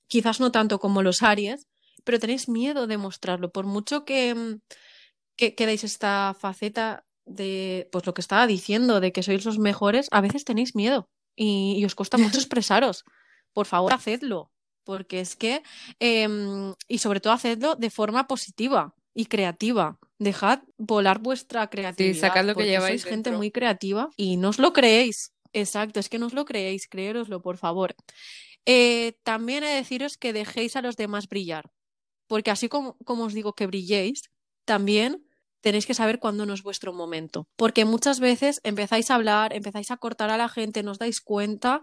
quizás 0.09 0.41
no 0.41 0.51
tanto 0.51 0.81
como 0.81 1.03
los 1.03 1.23
Aries, 1.23 1.68
pero 2.03 2.18
tenéis 2.18 2.49
miedo 2.49 2.89
de 2.89 2.99
mostrarlo. 2.99 3.53
Por 3.53 3.64
mucho 3.64 4.05
que, 4.05 4.31
em, 4.31 4.59
que, 5.37 5.55
que 5.55 5.66
deis 5.66 5.85
esta 5.85 6.35
faceta 6.35 7.05
de, 7.25 7.89
pues 7.93 8.05
lo 8.07 8.14
que 8.14 8.23
estaba 8.23 8.49
diciendo, 8.49 8.99
de 8.99 9.12
que 9.12 9.23
sois 9.23 9.45
los 9.45 9.61
mejores, 9.61 10.09
a 10.11 10.20
veces 10.20 10.45
tenéis 10.45 10.75
miedo 10.75 11.09
y, 11.37 11.77
y 11.79 11.85
os 11.85 11.95
cuesta 11.95 12.18
mucho 12.18 12.39
expresaros. 12.43 13.05
Por 13.53 13.66
favor, 13.66 13.95
hacedlo, 13.95 14.51
porque 14.83 15.20
es 15.20 15.37
que, 15.37 15.62
em, 16.01 16.75
y 16.89 16.99
sobre 16.99 17.20
todo 17.20 17.35
hacedlo 17.35 17.77
de 17.77 17.91
forma 17.91 18.27
positiva 18.27 18.97
y 19.15 19.27
creativa. 19.27 19.99
Dejad 20.19 20.61
volar 20.79 21.19
vuestra 21.19 21.69
creatividad. 21.69 22.29
sacad 22.29 22.45
lo 22.47 22.55
que 22.55 22.67
lleváis 22.67 23.03
sois 23.03 23.11
gente 23.11 23.31
muy 23.33 23.51
creativa 23.51 24.09
y 24.17 24.37
no 24.37 24.51
os 24.51 24.59
lo 24.59 24.73
creéis. 24.73 25.33
Exacto, 25.53 26.01
es 26.01 26.09
que 26.09 26.19
no 26.19 26.27
os 26.27 26.33
lo 26.33 26.45
creéis, 26.45 26.89
creéroslo, 26.89 27.43
por 27.43 27.59
favor. 27.59 27.95
Eh, 28.65 29.15
también 29.25 29.65
he 29.65 29.69
de 29.69 29.75
deciros 29.77 30.17
que 30.17 30.33
dejéis 30.33 30.77
a 30.77 30.83
los 30.83 30.97
demás 30.97 31.29
brillar, 31.29 31.71
porque 32.29 32.51
así 32.51 32.69
como, 32.69 32.97
como 33.05 33.25
os 33.25 33.35
digo 33.35 33.55
que 33.55 33.67
brilléis, 33.67 34.23
también 34.65 35.27
tenéis 35.61 35.85
que 35.87 35.95
saber 35.95 36.19
cuándo 36.21 36.47
no 36.47 36.55
es 36.55 36.63
vuestro 36.63 36.93
momento, 36.93 37.49
porque 37.57 37.85
muchas 37.85 38.19
veces 38.21 38.61
empezáis 38.65 39.11
a 39.11 39.17
hablar, 39.17 39.53
empezáis 39.53 39.91
a 39.91 39.97
cortar 39.97 40.31
a 40.31 40.37
la 40.37 40.49
gente, 40.49 40.83
no 40.83 40.93
os 40.93 40.99
dais 40.99 41.21
cuenta 41.21 41.83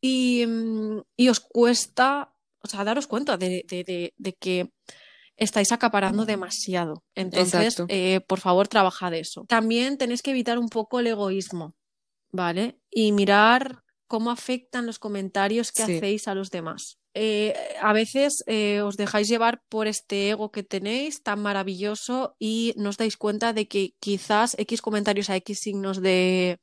y, 0.00 0.44
mm, 0.46 1.02
y 1.16 1.28
os 1.28 1.40
cuesta, 1.40 2.34
o 2.62 2.68
sea, 2.68 2.84
daros 2.84 3.06
cuenta 3.06 3.36
de, 3.36 3.64
de- 3.68 3.84
de- 3.84 4.14
de 4.16 4.32
que 4.32 4.70
estáis 5.36 5.72
acaparando 5.72 6.24
demasiado. 6.26 7.02
Entonces, 7.14 7.76
eh, 7.88 8.20
por 8.26 8.40
favor, 8.40 8.68
trabajad 8.68 9.14
eso. 9.14 9.44
También 9.48 9.98
tenéis 9.98 10.22
que 10.22 10.30
evitar 10.30 10.58
un 10.58 10.68
poco 10.68 11.00
el 11.00 11.06
egoísmo, 11.08 11.74
¿vale? 12.32 12.78
Y 12.90 13.12
mirar 13.12 13.82
cómo 14.06 14.30
afectan 14.30 14.86
los 14.86 14.98
comentarios 14.98 15.72
que 15.72 15.84
Sí. 15.84 15.96
hacéis 15.96 16.28
a 16.28 16.34
los 16.34 16.50
demás. 16.50 16.98
Eh, 17.16 17.54
a 17.80 17.92
veces 17.92 18.42
eh, 18.48 18.80
os 18.82 18.96
dejáis 18.96 19.28
llevar 19.28 19.62
por 19.68 19.86
este 19.86 20.30
ego 20.30 20.50
que 20.50 20.64
tenéis 20.64 21.22
tan 21.22 21.40
maravilloso 21.40 22.34
y 22.40 22.74
no 22.76 22.88
os 22.90 22.96
dais 22.96 23.16
cuenta 23.16 23.52
de 23.52 23.68
que 23.68 23.94
quizás 24.00 24.56
X 24.58 24.82
comentarios 24.82 25.30
a 25.30 25.36
X 25.36 25.60
signos 25.60 26.02
de, 26.02 26.58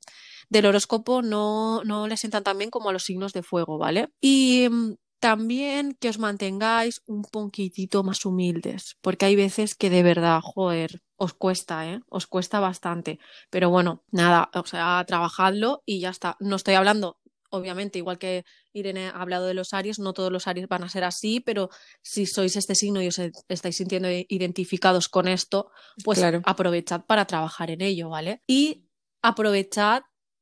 del 0.49 0.65
horóscopo 0.65 1.21
no, 1.21 1.83
no 1.85 2.07
les 2.07 2.19
sientan 2.19 2.43
tan 2.43 2.57
bien 2.57 2.69
como 2.69 2.89
a 2.89 2.93
los 2.93 3.03
signos 3.05 3.31
de 3.31 3.43
fuego, 3.43 3.77
¿vale? 3.77 4.09
Y 4.19 4.67
mm, 4.69 4.95
también 5.21 5.95
que 5.99 6.09
os 6.09 6.17
mantengáis 6.19 7.01
un 7.05 7.21
poquitito 7.23 8.03
más 8.03 8.25
humildes, 8.25 8.97
porque 9.01 9.25
hay 9.27 9.35
veces 9.37 9.75
que 9.75 9.89
de 9.89 10.03
verdad, 10.03 10.39
joder, 10.41 11.01
os 11.15 11.33
cuesta, 11.33 11.87
¿eh? 11.87 12.01
Os 12.09 12.25
cuesta 12.25 12.59
bastante. 12.59 13.19
Pero 13.51 13.69
bueno, 13.69 14.03
nada, 14.11 14.49
o 14.55 14.65
sea, 14.65 15.03
trabajadlo 15.07 15.83
y 15.85 15.99
ya 16.01 16.09
está. 16.09 16.35
No 16.39 16.55
estoy 16.55 16.73
hablando, 16.73 17.19
obviamente, 17.51 17.99
igual 17.99 18.17
que 18.17 18.43
Irene 18.73 19.09
ha 19.09 19.21
hablado 19.21 19.45
de 19.45 19.53
los 19.53 19.73
Aries, 19.73 19.99
no 19.99 20.13
todos 20.13 20.31
los 20.31 20.47
Aries 20.47 20.67
van 20.67 20.83
a 20.83 20.89
ser 20.89 21.03
así, 21.03 21.39
pero 21.39 21.69
si 22.01 22.25
sois 22.25 22.55
este 22.55 22.73
signo 22.73 22.99
y 23.03 23.07
os 23.09 23.19
e- 23.19 23.31
estáis 23.47 23.77
sintiendo 23.77 24.09
identificados 24.09 25.07
con 25.07 25.27
esto, 25.27 25.69
pues 26.03 26.17
Claro. 26.17 26.41
aprovechad 26.45 27.05
para 27.05 27.25
trabajar 27.25 27.69
en 27.69 27.81
ello, 27.81 28.09
¿vale? 28.09 28.41
Y 28.47 28.87
aprovechad 29.21 30.01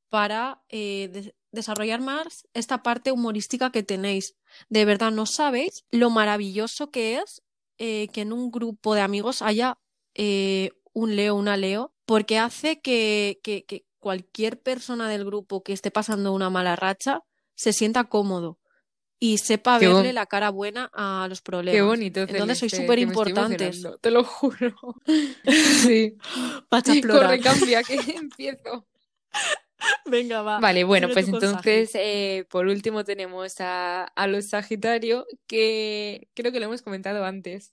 para 0.10 0.64
eh, 0.70 1.34
desarrollar 1.52 2.02
más 2.02 2.48
esta 2.54 2.84
parte 2.84 3.12
humorística 3.12 3.72
que 3.72 3.84
tenéis. 3.84 4.36
De 4.70 4.86
verdad, 4.86 5.12
no 5.12 5.26
sabéis 5.26 5.86
lo 5.92 6.10
maravilloso 6.10 6.92
que 6.92 7.18
es 7.18 7.42
eh, 7.78 8.08
que 8.14 8.22
en 8.22 8.34
un 8.34 8.52
grupo 8.52 8.94
de 8.96 9.02
amigos 9.02 9.42
haya 9.42 9.78
eh, 10.16 10.72
un 10.94 11.16
Leo, 11.16 11.36
una 11.36 11.56
Leo, 11.58 11.94
porque 12.06 12.38
hace 12.40 12.82
que, 12.82 13.40
que- 13.44 13.64
que 13.66 13.86
cualquier 14.00 14.62
persona 14.62 15.10
del 15.10 15.26
grupo 15.26 15.62
que 15.64 15.74
esté 15.74 15.92
pasando 15.92 16.34
una 16.34 16.50
mala 16.50 16.76
racha 16.76 17.22
se 17.56 17.74
sienta 17.74 18.06
cómodo 18.06 18.60
y 19.20 19.38
sepa 19.40 19.78
Qué 19.80 19.88
verle 19.88 20.04
bon- 20.10 20.16
la 20.16 20.26
cara 20.26 20.50
buena 20.50 20.90
a 20.94 21.28
los 21.30 21.42
problemas. 21.42 21.76
Qué 21.78 21.82
bonito, 21.82 22.22
Entonces 22.22 22.58
sois 22.60 22.72
Celeste, 22.72 22.78
súper 22.86 23.00
emocionando, 23.00 23.98
Te 24.00 24.12
lo 24.12 24.24
juro. 24.24 24.76
Sí. 25.84 26.16
Corre, 27.20 27.40
cambia, 27.42 27.84
que 27.84 27.96
empiezo. 28.16 28.88
Venga, 30.06 30.42
va. 30.42 30.60
Vale, 30.60 30.84
bueno, 30.84 31.08
pues 31.14 31.28
entonces, 31.28 31.92
eh, 31.94 32.46
por 32.50 32.66
último 32.68 33.04
tenemos 33.04 33.60
a, 33.60 34.04
a 34.04 34.28
los 34.28 34.50
Sagitario, 34.50 35.26
que 35.48 36.28
creo 36.34 36.52
que 36.52 36.60
lo 36.60 36.66
hemos 36.66 36.82
comentado 36.82 37.24
antes. 37.26 37.72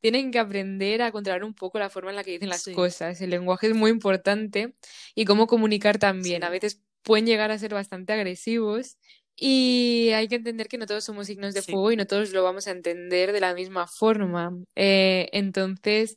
Tienen 0.00 0.30
que 0.30 0.38
aprender 0.38 1.02
a 1.02 1.10
controlar 1.12 1.44
un 1.44 1.54
poco 1.54 1.78
la 1.78 1.90
forma 1.90 2.10
en 2.10 2.16
la 2.16 2.24
que 2.24 2.32
dicen 2.32 2.48
las 2.48 2.62
Sí. 2.62 2.72
cosas. 2.72 3.20
El 3.20 3.30
lenguaje 3.30 3.66
es 3.68 3.74
muy 3.74 3.90
importante 3.90 4.74
y 5.14 5.24
cómo 5.24 5.46
comunicar 5.46 5.98
también. 5.98 6.44
A 6.44 6.50
veces 6.50 6.82
pueden 7.02 7.26
llegar 7.26 7.50
a 7.50 7.58
ser 7.58 7.74
bastante 7.74 8.12
agresivos 8.12 8.98
y 9.34 10.10
hay 10.14 10.28
que 10.28 10.34
entender 10.36 10.68
que 10.68 10.78
no 10.78 10.86
todos 10.86 11.04
somos 11.04 11.26
signos 11.28 11.54
de 11.54 11.62
Sí. 11.62 11.72
fuego 11.72 11.92
y 11.92 11.96
no 11.96 12.06
todos 12.06 12.32
lo 12.32 12.42
vamos 12.42 12.66
a 12.66 12.72
entender 12.72 13.32
de 13.32 13.40
la 13.40 13.54
misma 13.54 13.86
forma. 13.86 14.52
Eh, 14.76 15.28
entonces, 15.32 16.16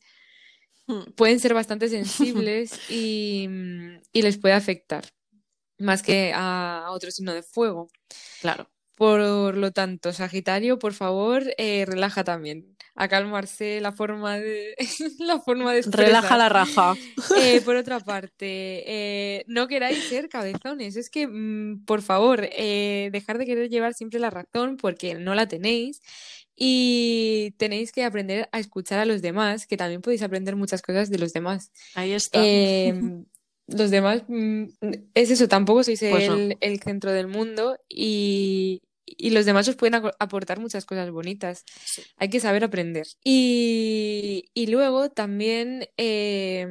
Hmm. 0.87 1.11
pueden 1.15 1.39
ser 1.39 1.53
bastante 1.53 1.87
sensibles 1.89 2.89
y, 2.89 3.47
y 4.11 4.21
les 4.23 4.37
puede 4.39 4.55
afectar, 4.55 5.05
más 5.81 6.03
que 6.03 6.33
a, 6.33 6.85
a 6.85 6.91
otro 6.91 7.11
signo 7.11 7.33
de 7.33 7.43
fuego. 7.43 7.89
Claro. 8.41 8.69
Por 9.01 9.57
lo 9.57 9.71
tanto, 9.71 10.13
Sagitario, 10.13 10.77
por 10.77 10.93
favor, 10.93 11.41
eh, 11.57 11.85
relaja 11.87 12.23
también. 12.23 12.77
A 12.93 13.07
calmarse 13.07 13.81
la 13.81 13.93
forma 13.93 14.37
de, 14.37 14.75
la 15.17 15.39
forma 15.39 15.73
de 15.73 15.81
Relaja 15.81 16.37
la 16.37 16.49
raja. 16.49 16.93
Eh, 17.41 17.61
por 17.61 17.75
otra 17.77 17.99
parte, 17.99 18.83
eh, 18.85 19.43
no 19.47 19.67
queráis 19.67 20.03
ser 20.03 20.29
cabezones. 20.29 20.97
Es 20.97 21.09
que, 21.09 21.25
mm, 21.25 21.83
por 21.85 22.03
favor, 22.03 22.41
dejar 22.41 23.39
de 23.39 23.47
querer 23.47 23.71
llevar 23.71 23.95
siempre 23.95 24.19
la 24.19 24.29
razón 24.29 24.77
porque 24.77 25.15
no 25.15 25.33
la 25.33 25.47
tenéis. 25.47 26.03
Y 26.55 27.55
tenéis 27.57 27.91
que 27.91 28.03
aprender 28.03 28.49
a 28.51 28.59
escuchar 28.59 28.99
a 28.99 29.05
los 29.05 29.23
demás, 29.23 29.65
que 29.65 29.77
también 29.77 30.03
podéis 30.03 30.21
aprender 30.21 30.55
muchas 30.55 30.83
cosas 30.83 31.09
de 31.09 31.17
los 31.17 31.33
demás. 31.33 31.71
Ahí 31.95 32.11
está. 32.11 32.39
Eh, 33.71 33.77
los 33.77 33.91
demás, 33.91 34.23
mm, 34.27 34.63
es 35.13 35.31
eso, 35.31 35.47
tampoco 35.47 35.83
sois 35.83 35.99
Pues 35.99 36.27
no. 36.27 36.35
el, 36.35 36.57
el 36.61 36.79
centro 36.81 37.11
del 37.11 37.27
mundo 37.27 37.77
y, 37.89 38.81
y 39.05 39.31
los 39.31 39.45
demás 39.45 39.67
os 39.67 39.75
pueden 39.75 40.01
aportar 40.19 40.59
muchas 40.59 40.85
cosas 40.85 41.09
bonitas. 41.11 41.63
Sí. 41.85 42.01
Hay 42.17 42.29
que 42.29 42.39
saber 42.39 42.63
aprender. 42.63 43.07
Y, 43.23 44.45
y 44.53 44.67
luego 44.67 45.09
también, 45.09 45.87
eh, 45.97 46.67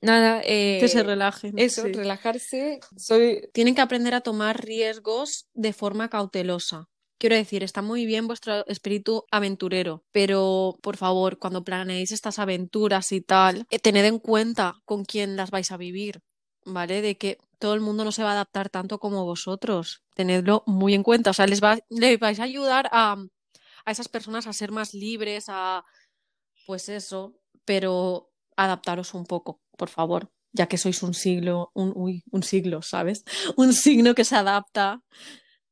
nada, 0.00 0.40
que 0.42 0.88
se 0.88 1.00
eh, 1.00 1.02
relajen. 1.02 1.58
eso, 1.58 1.84
sí. 1.84 1.92
relajarse. 1.92 2.80
Soy, 2.96 3.48
Tienen 3.52 3.74
que 3.74 3.80
aprender 3.80 4.14
a 4.14 4.20
tomar 4.20 4.64
riesgos 4.64 5.48
de 5.54 5.72
forma 5.72 6.08
cautelosa. 6.08 6.88
Quiero 7.18 7.34
decir, 7.34 7.64
está 7.64 7.82
muy 7.82 8.06
bien 8.06 8.28
vuestro 8.28 8.64
espíritu 8.66 9.24
aventurero, 9.32 10.04
pero 10.12 10.78
por 10.82 10.96
favor, 10.96 11.38
cuando 11.38 11.64
planeéis 11.64 12.12
estas 12.12 12.38
aventuras 12.38 13.10
y 13.10 13.20
tal, 13.20 13.66
eh, 13.70 13.80
tened 13.80 14.04
en 14.04 14.20
cuenta 14.20 14.74
con 14.84 15.04
quién 15.04 15.36
las 15.36 15.50
vais 15.50 15.72
a 15.72 15.76
vivir, 15.76 16.20
¿vale? 16.64 17.02
De 17.02 17.16
que 17.16 17.38
todo 17.58 17.74
el 17.74 17.80
mundo 17.80 18.04
no 18.04 18.12
se 18.12 18.22
va 18.22 18.30
a 18.30 18.32
adaptar 18.34 18.70
tanto 18.70 19.00
como 19.00 19.24
vosotros. 19.24 20.02
Tenedlo 20.14 20.62
muy 20.66 20.94
en 20.94 21.02
cuenta. 21.02 21.30
O 21.30 21.34
sea, 21.34 21.46
les, 21.48 21.62
va, 21.62 21.78
les 21.90 22.20
vais 22.20 22.38
a 22.38 22.44
ayudar 22.44 22.88
a, 22.92 23.16
a 23.84 23.90
esas 23.90 24.08
personas 24.08 24.46
a 24.46 24.52
ser 24.52 24.70
más 24.70 24.94
libres, 24.94 25.46
a 25.48 25.84
pues 26.66 26.88
eso, 26.88 27.34
pero 27.64 28.30
adaptaros 28.56 29.14
un 29.14 29.24
poco, 29.24 29.60
por 29.76 29.88
favor, 29.88 30.30
ya 30.52 30.66
que 30.66 30.78
sois 30.78 31.02
un 31.02 31.14
siglo, 31.14 31.70
un, 31.74 31.92
uy, 31.94 32.22
un 32.30 32.42
siglo, 32.42 32.82
¿sabes? 32.82 33.24
Un 33.56 33.72
signo 33.72 34.14
que 34.14 34.24
se 34.24 34.36
adapta, 34.36 35.00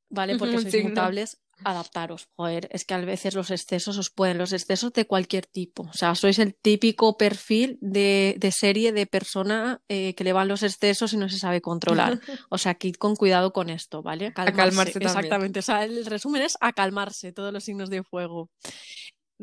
¿vale? 0.08 0.36
Porque 0.36 0.58
sois 0.60 0.84
mutables, 0.84 1.38
adaptaros. 1.64 2.28
Joder, 2.36 2.68
es 2.72 2.84
que 2.84 2.94
a 2.94 2.98
veces 2.98 3.34
los 3.34 3.50
excesos 3.50 3.96
os 3.98 4.10
pueden, 4.10 4.38
los 4.38 4.52
excesos 4.52 4.92
de 4.92 5.06
cualquier 5.06 5.46
tipo. 5.46 5.82
O 5.84 5.92
sea, 5.92 6.14
sois 6.14 6.38
el 6.38 6.54
típico 6.54 7.16
perfil 7.16 7.78
de, 7.80 8.36
de 8.38 8.52
serie 8.52 8.92
de 8.92 9.06
persona 9.06 9.80
eh, 9.88 10.14
que 10.14 10.24
le 10.24 10.32
van 10.32 10.48
los 10.48 10.62
excesos 10.62 11.12
y 11.12 11.16
no 11.16 11.28
se 11.28 11.38
sabe 11.38 11.60
controlar. 11.60 12.20
O 12.50 12.58
sea, 12.58 12.74
que 12.74 12.92
con 12.92 13.16
cuidado 13.16 13.52
con 13.52 13.70
esto, 13.70 14.02
¿vale? 14.02 14.32
Calmarse, 14.32 14.52
a 14.52 14.64
calmarse 14.64 14.98
Exactamente. 14.98 15.58
O 15.60 15.62
sea, 15.62 15.84
el 15.84 16.04
resumen 16.06 16.42
es 16.42 16.56
a 16.60 16.72
calmarse 16.72 17.32
todos 17.32 17.52
los 17.52 17.64
signos 17.64 17.90
de 17.90 18.02
fuego. 18.02 18.50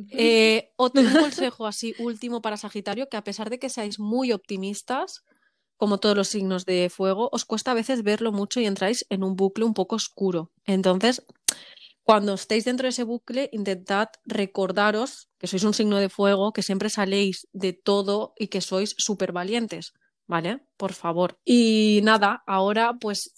Eh, 0.09 0.71
otro 0.75 1.03
consejo 1.19 1.67
así 1.67 1.95
último 1.99 2.41
para 2.41 2.57
Sagitario, 2.57 3.09
que 3.09 3.17
a 3.17 3.23
pesar 3.23 3.49
de 3.49 3.59
que 3.59 3.69
seáis 3.69 3.99
muy 3.99 4.31
optimistas, 4.31 5.23
como 5.83 5.97
todos 5.97 6.15
los 6.15 6.29
signos 6.29 6.65
de 6.65 6.89
fuego, 6.89 7.27
os 7.33 7.43
cuesta 7.43 7.71
a 7.71 7.73
veces 7.73 8.03
verlo 8.03 8.31
mucho 8.31 8.61
y 8.61 8.65
entráis 8.65 9.05
en 9.09 9.21
un 9.21 9.35
bucle 9.35 9.65
un 9.65 9.73
poco 9.73 9.97
oscuro. 9.97 10.49
Entonces, 10.63 11.25
cuando 12.03 12.35
estéis 12.35 12.63
dentro 12.63 12.85
de 12.85 12.91
ese 12.91 13.03
bucle, 13.03 13.49
intentad 13.51 14.07
recordaros 14.23 15.27
que 15.37 15.47
sois 15.47 15.65
un 15.65 15.73
signo 15.73 15.97
de 15.97 16.07
fuego, 16.07 16.53
que 16.53 16.63
siempre 16.63 16.89
saléis 16.89 17.49
de 17.51 17.73
todo 17.73 18.33
y 18.37 18.47
que 18.47 18.61
sois 18.61 18.95
súper 18.97 19.33
valientes, 19.33 19.91
¿vale? 20.25 20.61
Por 20.77 20.93
favor. 20.93 21.37
Y 21.43 21.99
nada, 22.05 22.43
ahora 22.47 22.93
pues 22.93 23.33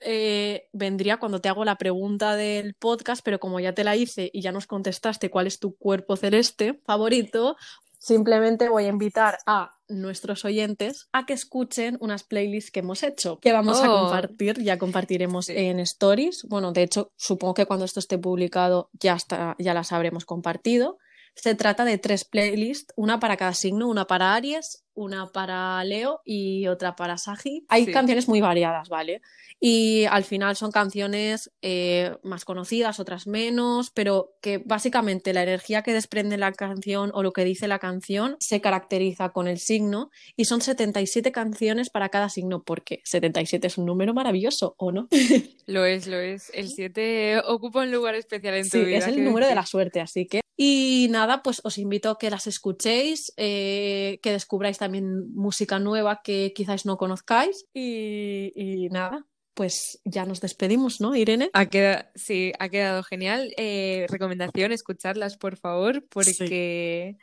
eh, 0.00 0.68
vendría 0.74 1.16
cuando 1.16 1.40
te 1.40 1.48
hago 1.48 1.64
la 1.64 1.78
pregunta 1.78 2.36
del 2.36 2.74
podcast, 2.74 3.22
pero 3.24 3.40
como 3.40 3.58
ya 3.58 3.72
te 3.72 3.84
la 3.84 3.96
hice 3.96 4.28
y 4.34 4.42
ya 4.42 4.52
nos 4.52 4.66
contestaste 4.66 5.30
cuál 5.30 5.46
es 5.46 5.58
tu 5.58 5.76
cuerpo 5.76 6.16
celeste 6.16 6.78
favorito, 6.84 7.56
simplemente 7.96 8.68
voy 8.68 8.84
a 8.84 8.88
invitar 8.88 9.38
a 9.46 9.79
nuestros 9.90 10.44
oyentes 10.44 11.08
a 11.12 11.26
que 11.26 11.32
escuchen 11.32 11.96
unas 12.00 12.22
playlists 12.24 12.70
que 12.70 12.80
hemos 12.80 13.02
hecho, 13.02 13.38
que 13.40 13.52
vamos 13.52 13.80
a 13.80 13.92
oh. 13.92 14.02
compartir, 14.02 14.62
ya 14.62 14.78
compartiremos 14.78 15.48
en 15.48 15.80
stories. 15.80 16.44
Bueno, 16.48 16.72
de 16.72 16.82
hecho, 16.82 17.12
supongo 17.16 17.54
que 17.54 17.66
cuando 17.66 17.84
esto 17.84 18.00
esté 18.00 18.18
publicado 18.18 18.90
ya, 18.92 19.14
está, 19.14 19.56
ya 19.58 19.74
las 19.74 19.92
habremos 19.92 20.24
compartido. 20.24 20.98
Se 21.34 21.54
trata 21.54 21.84
de 21.84 21.98
tres 21.98 22.24
playlists, 22.24 22.92
una 22.96 23.20
para 23.20 23.36
cada 23.36 23.54
signo, 23.54 23.88
una 23.88 24.06
para 24.06 24.34
Aries, 24.34 24.84
una 25.00 25.26
para 25.28 25.82
Leo 25.84 26.20
y 26.24 26.66
otra 26.66 26.94
para 26.94 27.18
Sagi. 27.18 27.64
Hay 27.68 27.86
canciones 27.86 28.28
muy 28.28 28.40
variadas, 28.40 28.88
¿vale? 28.88 29.22
Y 29.58 30.06
al 30.06 30.24
final 30.24 30.56
son 30.56 30.72
canciones 30.72 31.50
eh, 31.60 32.16
más 32.22 32.46
conocidas, 32.46 32.98
otras 32.98 33.26
menos, 33.26 33.90
pero 33.90 34.34
que 34.40 34.58
básicamente 34.58 35.34
la 35.34 35.42
energía 35.42 35.82
que 35.82 35.92
desprende 35.92 36.38
la 36.38 36.52
canción 36.52 37.10
o 37.12 37.22
lo 37.22 37.32
que 37.32 37.44
dice 37.44 37.68
la 37.68 37.78
canción 37.78 38.36
se 38.40 38.60
caracteriza 38.60 39.30
con 39.30 39.48
el 39.48 39.58
signo 39.58 40.10
y 40.34 40.46
son 40.46 40.62
77 40.62 41.30
canciones 41.30 41.90
para 41.90 42.08
cada 42.08 42.30
signo, 42.30 42.62
porque 42.62 43.02
77 43.04 43.66
es 43.66 43.76
un 43.76 43.84
número 43.86 44.14
maravilloso, 44.14 44.74
¿o 44.78 44.92
no? 44.92 45.08
Lo 45.66 45.84
es, 45.84 46.08
lo 46.08 46.18
es. 46.18 46.50
El 46.52 46.68
7 46.68 47.42
ocupa 47.46 47.82
un 47.82 47.92
lugar 47.92 48.16
especial 48.16 48.54
en 48.54 48.64
tu 48.64 48.78
sí, 48.78 48.84
vida. 48.84 48.98
Es 48.98 49.06
el 49.06 49.22
número 49.22 49.46
de 49.46 49.54
la 49.54 49.64
suerte, 49.64 50.00
así 50.00 50.26
que. 50.26 50.40
Y 50.62 51.06
nada, 51.10 51.42
pues 51.42 51.62
os 51.64 51.78
invito 51.78 52.10
a 52.10 52.18
que 52.18 52.28
las 52.28 52.46
escuchéis, 52.46 53.32
eh, 53.38 54.18
que 54.22 54.32
descubráis 54.32 54.76
también 54.76 54.89
música 54.90 55.78
nueva 55.78 56.20
que 56.22 56.52
quizás 56.54 56.86
no 56.86 56.96
conozcáis. 56.96 57.66
y 57.74 58.88
nada, 58.90 59.26
pues 59.60 60.00
ya 60.06 60.24
nos 60.24 60.40
despedimos, 60.40 61.02
¿no, 61.02 61.14
Irene? 61.14 61.50
Ha 61.52 61.66
quedado, 61.66 62.04
sí, 62.14 62.52
ha 62.58 62.70
quedado 62.70 63.02
genial. 63.02 63.52
Eh, 63.58 64.06
recomendación, 64.08 64.72
escucharlas, 64.72 65.36
por 65.36 65.58
favor, 65.58 66.02
porque 66.08 67.18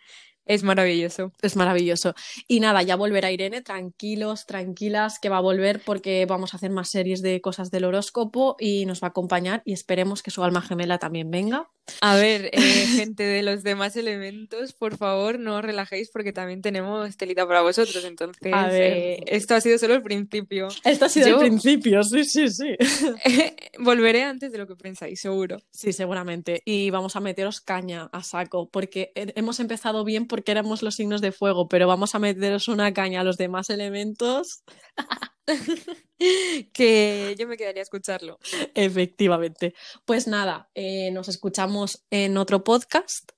es 0.45 0.61
maravilloso. 0.61 1.31
Es 1.41 1.55
maravilloso. 1.55 2.13
Y 2.47 2.59
nada, 2.59 2.83
ya 2.83 2.95
volverá 2.95 3.31
Irene, 3.31 3.63
tranquilos, 3.63 4.45
tranquilas, 4.45 5.17
que 5.19 5.29
va 5.29 5.37
a 5.37 5.41
volver 5.41 5.81
porque 5.83 6.27
vamos 6.27 6.53
a 6.53 6.57
hacer 6.57 6.69
más 6.69 6.89
series 6.89 7.23
de 7.23 7.41
cosas 7.41 7.71
del 7.71 7.85
horóscopo 7.85 8.55
y 8.59 8.85
nos 8.85 9.01
va 9.01 9.07
a 9.07 9.09
acompañar 9.09 9.63
y 9.65 9.73
esperemos 9.73 10.21
que 10.21 10.29
su 10.29 10.43
alma 10.43 10.61
gemela 10.61 10.99
también 10.99 11.31
venga. 11.31 11.71
A 12.01 12.15
ver, 12.15 12.49
eh, 12.53 12.59
gente 12.59 13.23
de 13.23 13.43
los 13.43 13.63
demás 13.63 13.95
elementos, 13.95 14.73
por 14.73 14.97
favor, 14.97 15.39
no 15.39 15.57
os 15.57 15.61
relajéis 15.61 16.09
porque 16.11 16.33
también 16.33 16.61
tenemos 16.61 17.15
telita 17.17 17.47
para 17.47 17.61
vosotros. 17.61 18.03
Entonces, 18.03 18.53
eh, 18.53 19.19
esto 19.27 19.55
ha 19.55 19.61
sido 19.61 19.77
solo 19.77 19.95
el 19.95 20.03
principio. 20.03 20.67
Esto 20.83 21.05
ha 21.05 21.09
sido 21.09 21.27
el 21.27 21.37
principio, 21.37 22.03
sí, 22.03 22.23
sí, 22.23 22.49
sí. 22.49 22.75
volveré 23.79 24.23
antes 24.23 24.51
de 24.51 24.57
lo 24.57 24.67
que 24.67 24.75
pensáis, 24.75 25.19
seguro. 25.19 25.57
Sí, 25.71 25.93
seguramente. 25.93 26.61
Y 26.65 26.89
vamos 26.89 27.15
a 27.15 27.19
meteros 27.19 27.61
caña 27.61 28.09
a 28.11 28.23
saco 28.23 28.69
porque 28.69 29.11
hemos 29.15 29.59
empezado 29.59 30.03
bien 30.03 30.27
porque 30.27 30.51
éramos 30.51 30.83
los 30.83 30.95
signos 30.95 31.21
de 31.21 31.31
fuego, 31.31 31.67
pero 31.67 31.87
vamos 31.87 32.15
a 32.15 32.19
meteros 32.19 32.67
una 32.67 32.93
caña 32.93 33.21
a 33.21 33.23
los 33.23 33.37
demás 33.37 33.69
elementos. 33.69 34.63
que 36.73 37.35
yo 37.37 37.47
me 37.47 37.57
quedaría 37.57 37.81
a 37.81 37.83
escucharlo. 37.83 38.39
Efectivamente. 38.75 39.73
Pues 40.05 40.27
nada, 40.27 40.69
eh, 40.75 41.11
nos 41.11 41.27
escuchamos 41.27 42.05
en 42.09 42.37
otro 42.37 42.63
podcast 42.63 43.31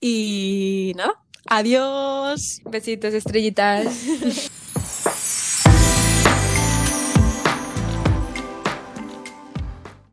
y 0.00 0.92
nada, 0.96 1.22
adiós. 1.48 2.60
Besitos, 2.64 3.14
estrellitas. 3.14 4.50